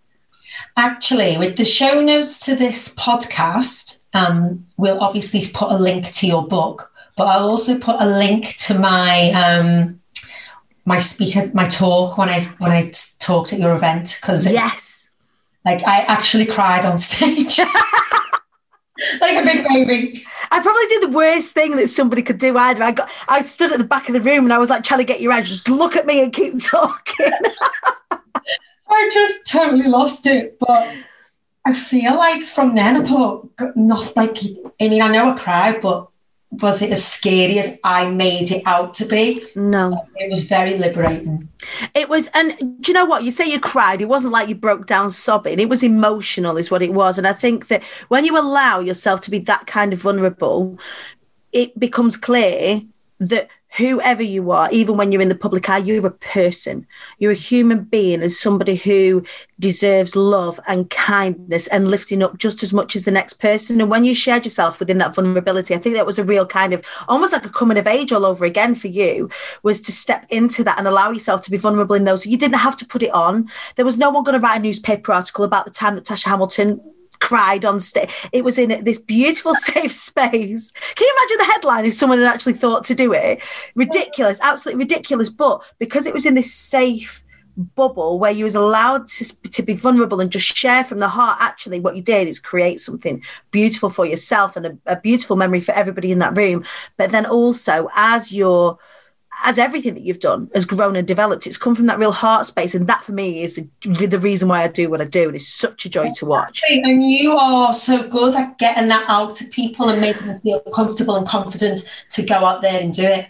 Actually 0.78 1.36
with 1.38 1.58
the 1.58 1.66
show 1.66 2.00
notes 2.00 2.46
to 2.46 2.56
this 2.56 2.96
podcast 2.96 4.01
um, 4.14 4.66
we'll 4.78 5.00
obviously 5.00 5.42
put 5.54 5.72
a 5.72 5.78
link 5.78 6.12
to 6.12 6.28
your 6.28 6.48
book, 6.48 6.92
but 7.16 7.28
I'll 7.28 7.50
also 7.50 7.78
put 7.78 8.02
a 8.02 8.06
link 8.06 8.56
to 8.58 8.78
my 8.78 9.32
um, 9.32 10.02
my 10.86 11.00
speaker, 11.00 11.52
my 11.54 11.68
talk 11.68 12.18
when 12.18 12.30
I 12.30 12.42
when 12.58 12.72
I 12.72 12.92
talked 13.20 13.54
at 13.54 13.60
your 13.60 13.76
event 13.76 14.18
because 14.20 14.50
yes, 14.52 15.10
like 15.66 15.84
I 15.86 16.02
actually 16.02 16.46
cried 16.46 16.86
on 16.86 16.98
stage. 16.98 17.60
like 19.22 19.38
a 19.38 19.44
big 19.44 19.68
baby. 19.68 20.24
I 20.52 20.62
probably 20.62 20.88
did 20.88 21.04
the 21.04 21.16
worst 21.16 21.54
thing 21.54 21.78
that 21.78 21.88
somebody 21.88 22.22
could 22.22 22.38
do 22.38 22.58
either. 22.58 22.84
I 22.84 22.92
got 22.92 23.10
I 23.28 23.42
stood 23.42 23.72
at 23.72 23.78
the 23.78 23.86
back 23.86 24.10
of 24.10 24.14
the 24.14 24.22
room 24.22 24.46
and 24.46 24.54
I 24.54 24.58
was 24.58 24.70
like 24.70 24.84
trying 24.84 25.00
to 25.00 25.06
get 25.06 25.22
your 25.22 25.32
eyes, 25.32 25.50
just 25.50 25.70
look 25.70 25.96
at 25.96 26.06
me 26.06 26.22
and 26.22 26.34
keep 26.34 26.62
talking. 26.64 27.32
I 28.90 29.10
just 29.14 29.48
totally 29.48 29.88
lost 29.88 30.28
it. 30.28 30.58
But 30.60 30.94
I 31.66 31.74
feel 31.74 32.16
like 32.16 32.48
from 32.48 32.76
then 32.76 32.98
I 32.98 33.04
thought, 33.04 33.50
not 33.76 34.16
like, 34.16 34.38
I 34.80 34.88
mean, 34.88 35.02
I 35.02 35.10
know 35.10 35.32
I 35.32 35.38
cried, 35.38 35.82
but 35.82 36.08
was 36.52 36.82
it 36.82 36.92
as 36.92 37.06
scary 37.06 37.60
as 37.60 37.78
I 37.84 38.10
made 38.10 38.52
it 38.52 38.64
out 38.66 38.94
to 38.96 39.06
be? 39.06 39.46
No. 39.56 40.06
It 40.16 40.30
was 40.30 40.44
very 40.44 40.78
liberating. 40.78 41.48
It 41.94 42.10
was, 42.10 42.30
and 42.34 42.58
do 42.82 42.92
you 42.92 42.94
know 42.94 43.06
what? 43.06 43.24
You 43.24 43.32
say 43.32 43.46
you 43.46 43.60
cried. 43.60 44.02
It 44.02 44.10
wasn't 44.10 44.34
like 44.34 44.50
you 44.50 44.56
broke 44.56 44.86
down 44.86 45.12
sobbing. 45.12 45.60
It 45.60 45.70
was 45.70 45.84
emotional, 45.84 46.58
is 46.58 46.70
what 46.72 46.82
it 46.82 46.94
was. 46.94 47.18
And 47.18 47.28
I 47.28 47.34
think 47.34 47.68
that 47.68 47.84
when 48.10 48.26
you 48.26 48.38
allow 48.38 48.80
yourself 48.80 49.22
to 49.22 49.32
be 49.32 49.40
that 49.40 49.68
kind 49.68 49.94
of 49.94 50.00
vulnerable, 50.00 50.78
it 51.54 51.80
becomes 51.80 52.18
clear 52.18 52.82
that 53.20 53.50
whoever 53.78 54.22
you 54.22 54.52
are, 54.52 54.70
even 54.72 54.98
when 54.98 55.12
you're 55.12 55.22
in 55.22 55.30
the 55.30 55.36
public 55.36 55.70
eye, 55.70 55.78
you're 55.78 56.06
a 56.06 56.12
person. 56.12 56.86
You're 57.20 57.32
a 57.32 57.36
human 57.36 57.86
being 57.86 58.22
and 58.22 58.32
somebody 58.32 58.76
who 58.76 59.24
deserves 59.60 60.16
love 60.16 60.60
and 60.68 60.90
kindness 60.90 61.68
and 61.68 61.90
lifting 61.90 62.22
up 62.22 62.38
just 62.38 62.64
as 62.64 62.74
much 62.74 62.96
as 62.96 63.06
the 63.06 63.12
next 63.12 63.34
person. 63.34 63.80
And 63.80 63.90
when 63.90 64.04
you 64.04 64.14
shared 64.14 64.46
yourself 64.46 64.80
within 64.80 64.98
that 64.98 65.16
vulnerability, 65.16 65.74
I 65.74 65.78
think 65.78 65.96
that 65.96 66.06
was 66.06 66.20
a 66.20 66.24
real 66.24 66.46
kind 66.46 66.74
of 66.74 66.84
almost 67.08 67.32
like 67.32 67.46
a 67.46 67.50
coming 67.50 67.78
of 67.78 67.88
age 67.88 68.12
all 68.12 68.26
over 68.26 68.44
again 68.44 68.76
for 68.76 68.88
you, 68.88 69.30
was 69.64 69.80
to 69.82 69.94
step 69.94 70.26
into 70.30 70.64
that 70.66 70.78
and 70.78 70.88
allow 70.88 71.12
yourself 71.12 71.42
to 71.42 71.52
be 71.52 71.58
vulnerable 71.58 71.96
in 71.96 72.04
those. 72.04 72.26
You 72.26 72.38
didn't 72.38 72.58
have 72.58 72.76
to 72.78 72.86
put 72.86 73.04
it 73.04 73.14
on. 73.14 73.50
There 73.78 73.86
was 73.86 73.98
no 73.98 74.10
one 74.10 74.24
going 74.24 74.40
to 74.40 74.46
write 74.46 74.60
a 74.60 74.64
newspaper 74.64 75.14
article 75.14 75.46
about 75.46 75.64
the 75.66 75.72
time 75.72 75.96
that 75.96 76.04
Tasha 76.04 76.26
Hamilton 76.26 76.82
cried 77.22 77.64
on 77.64 77.80
stage. 77.80 78.10
It 78.34 78.44
was 78.44 78.58
in 78.58 78.84
this 78.84 79.00
beautiful, 79.00 79.54
safe 79.56 79.92
space. 79.92 80.72
Can 80.72 81.08
you 81.08 81.16
imagine 81.18 81.38
the 81.38 81.54
headline 81.54 81.86
if 81.86 81.94
someone 81.94 82.20
had 82.20 82.28
actually 82.28 82.54
thought 82.54 82.84
to 82.86 82.96
do 82.96 83.14
it? 83.14 83.42
Ridiculous, 83.76 84.42
absolutely 84.42 84.84
ridiculous. 84.84 85.30
But 85.30 85.64
because 85.80 86.08
it 86.08 86.14
was 86.14 86.26
in 86.26 86.34
this 86.34 86.54
safe, 86.54 87.24
bubble 87.58 88.18
where 88.18 88.32
you 88.32 88.46
was 88.46 88.56
allowed 88.56 89.08
to, 89.08 89.42
to 89.52 89.62
be 89.62 89.74
vulnerable 89.74 90.22
and 90.22 90.32
just 90.32 90.56
share 90.56 90.84
from 90.84 91.00
the 91.00 91.08
heart 91.08 91.38
actually 91.42 91.80
what 91.80 91.96
you 91.96 92.02
did 92.02 92.28
is 92.28 92.40
create 92.40 92.80
something 92.80 93.22
beautiful 93.52 93.90
for 93.90 94.06
yourself 94.06 94.56
and 94.56 94.66
a, 94.66 94.78
a 94.86 94.96
beautiful 94.96 95.36
memory 95.36 95.60
for 95.60 95.74
everybody 95.74 96.12
in 96.12 96.20
that 96.20 96.36
room 96.36 96.64
but 96.98 97.12
then 97.12 97.26
also 97.26 97.90
as 97.94 98.32
you're 98.32 98.80
as 99.44 99.58
everything 99.58 99.94
that 99.96 100.04
you've 100.04 100.20
done 100.20 100.50
has 100.54 100.66
grown 100.66 100.96
and 100.96 101.08
developed, 101.08 101.48
it's 101.48 101.58
come 101.58 101.76
from 101.76 101.88
that 101.88 102.00
real 102.00 102.12
heart 102.12 102.46
space, 102.46 102.76
and 102.76 102.88
that 102.88 103.04
for 103.04 103.12
me 103.12 103.44
is 103.44 103.56
the 103.56 103.68
the 103.84 104.20
reason 104.20 104.48
why 104.48 104.64
I 104.64 104.68
do 104.68 104.90
what 104.90 105.02
I 105.02 105.06
do, 105.06 105.28
and 105.28 105.36
it's 105.36 105.48
such 105.48 105.86
a 105.86 105.90
joy 105.90 106.12
to 106.18 106.26
watch. 106.26 106.62
And 106.70 107.10
you 107.10 107.34
are 107.34 107.74
so 107.74 108.08
good 108.08 108.36
at 108.36 108.58
getting 108.58 108.88
that 108.90 109.06
out 109.08 109.36
to 109.38 109.46
people 109.46 109.90
and 109.90 110.00
making 110.00 110.28
them 110.28 110.40
feel 110.40 110.60
comfortable 110.74 111.16
and 111.16 111.28
confident 111.28 111.82
to 112.12 112.24
go 112.24 112.46
out 112.46 112.62
there 112.62 112.82
and 112.82 112.94
do 112.94 113.04
it. 113.04 113.28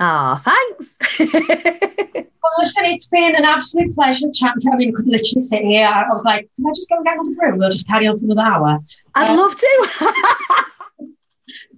Ah, 0.00 0.34
oh, 0.34 0.76
thanks. 0.78 1.34
well, 1.34 2.52
listen, 2.58 2.84
it's 2.86 3.08
been 3.08 3.36
an 3.36 3.44
absolute 3.44 3.94
pleasure 3.94 4.26
chatting 4.32 4.60
to 4.60 4.68
you. 4.68 4.72
I 4.72 4.76
mean, 4.76 4.94
could 4.94 5.06
literally 5.06 5.42
sit 5.42 5.62
here. 5.62 5.86
I 5.86 6.08
was 6.10 6.24
like, 6.24 6.48
can 6.56 6.66
I 6.66 6.70
just 6.70 6.88
go 6.88 6.96
and 6.96 7.04
get 7.04 7.14
another 7.14 7.34
room? 7.38 7.58
We'll 7.58 7.70
just 7.70 7.86
carry 7.86 8.08
on 8.08 8.18
for 8.18 8.24
another 8.24 8.50
hour. 8.50 8.78
I'd 9.14 9.30
uh, 9.30 9.36
love 9.36 9.56
to. 9.56 10.66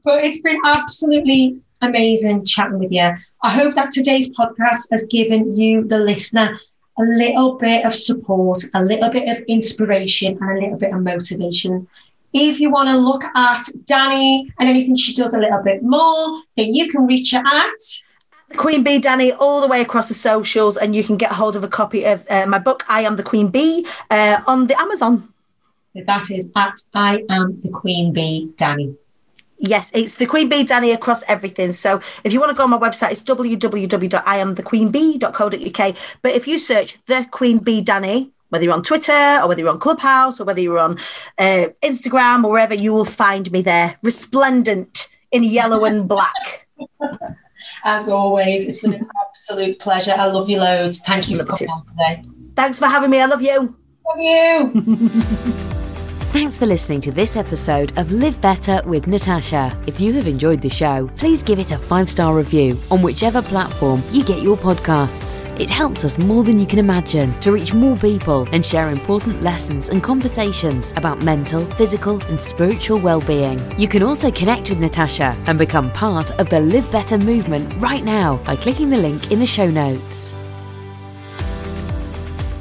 but 0.05 0.25
it's 0.25 0.41
been 0.41 0.61
absolutely 0.65 1.59
amazing 1.85 2.45
chatting 2.45 2.79
with 2.79 2.93
you. 2.93 3.13
I 3.43 3.51
hope 3.51 3.75
that 3.75 3.93
today's 3.93 4.31
podcast 4.31 4.91
has 4.91 5.05
given 5.11 5.57
you, 5.57 5.85
the 5.85 5.99
listener, 5.99 6.59
a 6.99 7.03
little 7.03 7.57
bit 7.57 7.85
of 7.85 7.95
support, 7.95 8.59
a 8.75 8.83
little 8.83 9.11
bit 9.11 9.29
of 9.29 9.45
inspiration, 9.47 10.39
and 10.41 10.59
a 10.59 10.61
little 10.61 10.79
bit 10.79 10.95
of 10.95 11.03
motivation. 11.03 11.87
If 12.33 12.59
you 12.61 12.71
want 12.71 12.89
to 12.89 12.97
look 12.97 13.25
at 13.25 13.63
Dani 13.85 14.51
and 14.59 14.69
anything 14.69 14.97
she 14.97 15.15
does 15.15 15.35
a 15.35 15.39
little 15.39 15.63
bit 15.63 15.83
more, 15.83 16.43
then 16.57 16.75
you 16.75 16.91
can 16.91 17.07
reach 17.07 17.33
her 17.33 17.43
at 17.45 18.57
Queen 18.57 18.83
Bee 18.83 19.01
Dani 19.01 19.37
all 19.39 19.61
the 19.61 19.67
way 19.67 19.81
across 19.81 20.09
the 20.09 20.15
socials, 20.15 20.77
and 20.77 20.95
you 20.95 21.05
can 21.05 21.17
get 21.17 21.33
hold 21.33 21.57
of 21.57 21.65
a 21.65 21.69
copy 21.69 22.05
of 22.05 22.25
uh, 22.31 22.47
my 22.47 22.59
book, 22.59 22.85
I 22.89 23.03
Am 23.03 23.17
the 23.17 23.23
Queen 23.23 23.49
Bee, 23.49 23.87
uh, 24.11 24.41
on 24.47 24.67
the 24.67 24.81
Amazon. 24.81 25.33
That 25.95 26.31
is 26.31 26.47
at 26.57 26.75
I 26.93 27.25
Am 27.29 27.61
the 27.61 27.71
Queen 27.71 28.13
Bee 28.13 28.51
Dani. 28.57 28.97
Yes, 29.59 29.91
it's 29.95 30.15
the 30.15 30.27
Queen 30.27 30.49
Bee 30.49 30.65
Dani 30.65 30.93
across 30.93 31.23
everything. 31.25 31.71
So 31.73 32.01
if 32.25 32.33
you 32.33 32.41
want 32.41 32.51
to 32.51 32.57
go 32.57 32.65
on 32.65 32.71
my 32.71 32.79
website, 32.79 33.13
it's 33.13 33.23
www.iamthequeenbee.co.uk. 33.23 35.97
But 36.23 36.33
if 36.33 36.49
you 36.49 36.59
search 36.59 36.99
the 37.07 37.27
Queen 37.31 37.59
Bee 37.59 37.83
Dani, 37.83 38.31
whether 38.49 38.65
you're 38.65 38.75
on 38.75 38.83
Twitter 38.83 39.41
or 39.41 39.49
whether 39.49 39.61
you're 39.61 39.71
on 39.71 39.81
Clubhouse 39.81 40.41
or 40.41 40.45
whether 40.45 40.61
you're 40.61 40.79
on 40.79 40.99
uh, 41.39 41.67
Instagram 41.83 42.45
or 42.45 42.51
wherever, 42.51 42.75
you 42.75 42.93
will 42.93 43.05
find 43.05 43.51
me 43.53 43.63
there, 43.63 43.97
resplendent 44.03 45.09
in 45.33 45.45
yellow 45.45 45.85
and 45.85 46.09
black. 46.09 46.67
As 47.85 48.09
always, 48.09 48.67
it's 48.67 48.81
been 48.81 48.95
an 48.95 49.09
absolute 49.27 49.79
pleasure. 49.79 50.15
I 50.17 50.27
love 50.27 50.49
you 50.49 50.61
loads. 50.61 51.01
Thank 51.01 51.29
you 51.29 51.37
love 51.39 51.49
for 51.49 51.57
coming 51.57 51.71
on 51.71 51.85
today. 51.87 52.23
Thanks 52.55 52.79
for 52.79 52.87
having 52.87 53.11
me. 53.11 53.21
I 53.21 53.27
love 53.27 53.43
you. 53.43 53.77
Love 54.07 54.19
you. 54.19 55.65
Thanks 56.35 56.59
for 56.59 56.67
listening 56.67 57.01
to 57.03 57.13
this 57.13 57.37
episode 57.37 57.97
of 57.97 58.11
Live 58.11 58.41
Better 58.41 58.83
with 58.87 59.07
Natasha. 59.07 59.71
If 59.87 60.01
you 60.01 60.13
have 60.15 60.27
enjoyed 60.27 60.61
the 60.61 60.69
show, 60.69 61.09
please 61.17 61.45
give 61.45 61.61
it 61.61 61.71
a 61.71 61.79
five 61.79 62.11
star 62.11 62.35
review 62.35 62.77
on 62.91 63.03
whichever 63.03 63.41
platform 63.41 64.03
you 64.11 64.25
get 64.25 64.43
your 64.43 64.57
podcasts. 64.57 65.57
It 65.61 65.71
helps 65.71 66.05
us 66.05 66.19
more 66.19 66.43
than 66.43 66.59
you 66.59 66.67
can 66.67 66.81
imagine 66.81 67.39
to 67.43 67.53
reach 67.53 67.73
more 67.73 67.97
people 67.97 68.49
and 68.51 68.67
share 68.67 68.91
important 68.91 69.45
lessons 69.45 69.91
and 69.91 70.03
conversations 70.03 70.93
about 70.97 71.23
mental, 71.23 71.65
physical, 71.77 72.21
and 72.25 72.41
spiritual 72.41 72.99
well 72.99 73.21
being. 73.21 73.61
You 73.79 73.87
can 73.87 74.03
also 74.03 74.33
connect 74.33 74.71
with 74.71 74.81
Natasha 74.81 75.37
and 75.47 75.57
become 75.57 75.93
part 75.93 76.33
of 76.41 76.51
the 76.51 76.59
Live 76.59 76.91
Better 76.91 77.17
movement 77.17 77.73
right 77.81 78.03
now 78.03 78.39
by 78.39 78.57
clicking 78.57 78.91
the 78.91 78.99
link 78.99 79.31
in 79.31 79.39
the 79.39 79.47
show 79.47 79.71
notes. 79.71 80.35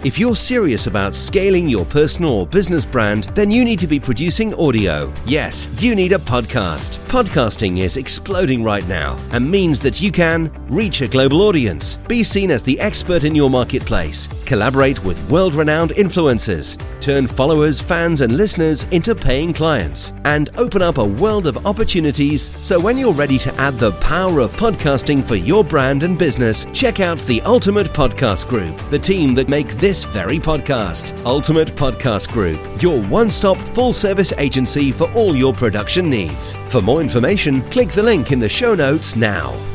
If 0.03 0.19
you're 0.19 0.35
serious 0.35 0.87
about 0.87 1.15
scaling 1.15 1.65
your 1.65 1.85
personal 1.85 2.31
or 2.31 2.45
business 2.45 2.83
brand, 2.83 3.23
then 3.35 3.49
you 3.49 3.63
need 3.63 3.79
to 3.79 3.87
be 3.87 4.01
producing 4.01 4.53
audio. 4.55 5.13
Yes, 5.25 5.69
you 5.81 5.95
need 5.95 6.11
a 6.11 6.17
podcast. 6.17 6.97
Podcasting 7.07 7.81
is 7.81 7.95
exploding 7.95 8.65
right 8.65 8.85
now 8.85 9.17
and 9.31 9.49
means 9.49 9.79
that 9.79 10.01
you 10.01 10.11
can 10.11 10.51
reach 10.67 10.99
a 10.99 11.07
global 11.07 11.41
audience, 11.43 11.95
be 12.09 12.21
seen 12.21 12.51
as 12.51 12.63
the 12.63 12.77
expert 12.81 13.23
in 13.23 13.33
your 13.33 13.49
marketplace, 13.49 14.27
collaborate 14.45 15.01
with 15.05 15.29
world 15.29 15.55
renowned 15.55 15.91
influencers, 15.91 16.77
turn 16.99 17.25
followers, 17.25 17.79
fans, 17.79 18.19
and 18.19 18.35
listeners 18.35 18.83
into 18.91 19.15
paying 19.15 19.53
clients, 19.53 20.11
and 20.25 20.49
open 20.57 20.81
up 20.81 20.97
a 20.97 21.05
world 21.05 21.47
of 21.47 21.65
opportunities. 21.65 22.51
So 22.57 22.77
when 22.77 22.97
you're 22.97 23.13
ready 23.13 23.37
to 23.39 23.55
add 23.55 23.79
the 23.79 23.93
power 23.93 24.41
of 24.41 24.51
podcasting 24.57 25.23
for 25.23 25.35
your 25.35 25.63
brand 25.63 26.03
and 26.03 26.19
business, 26.19 26.67
check 26.73 26.99
out 26.99 27.19
the 27.19 27.41
Ultimate 27.43 27.87
Podcast 27.93 28.49
Group, 28.49 28.77
the 28.89 28.99
team 28.99 29.33
that 29.35 29.47
make 29.47 29.69
this 29.75 29.92
this 29.93 30.05
very 30.05 30.39
podcast. 30.39 31.13
Ultimate 31.23 31.67
Podcast 31.75 32.31
Group, 32.31 32.59
your 32.81 32.99
one 33.03 33.29
stop 33.29 33.57
full 33.75 33.93
service 33.93 34.33
agency 34.39 34.91
for 34.91 35.07
all 35.11 35.35
your 35.35 35.53
production 35.53 36.09
needs. 36.09 36.55
For 36.69 36.81
more 36.81 36.99
information, 36.99 37.61
click 37.69 37.89
the 37.89 38.01
link 38.01 38.31
in 38.31 38.39
the 38.39 38.49
show 38.49 38.73
notes 38.73 39.15
now. 39.15 39.72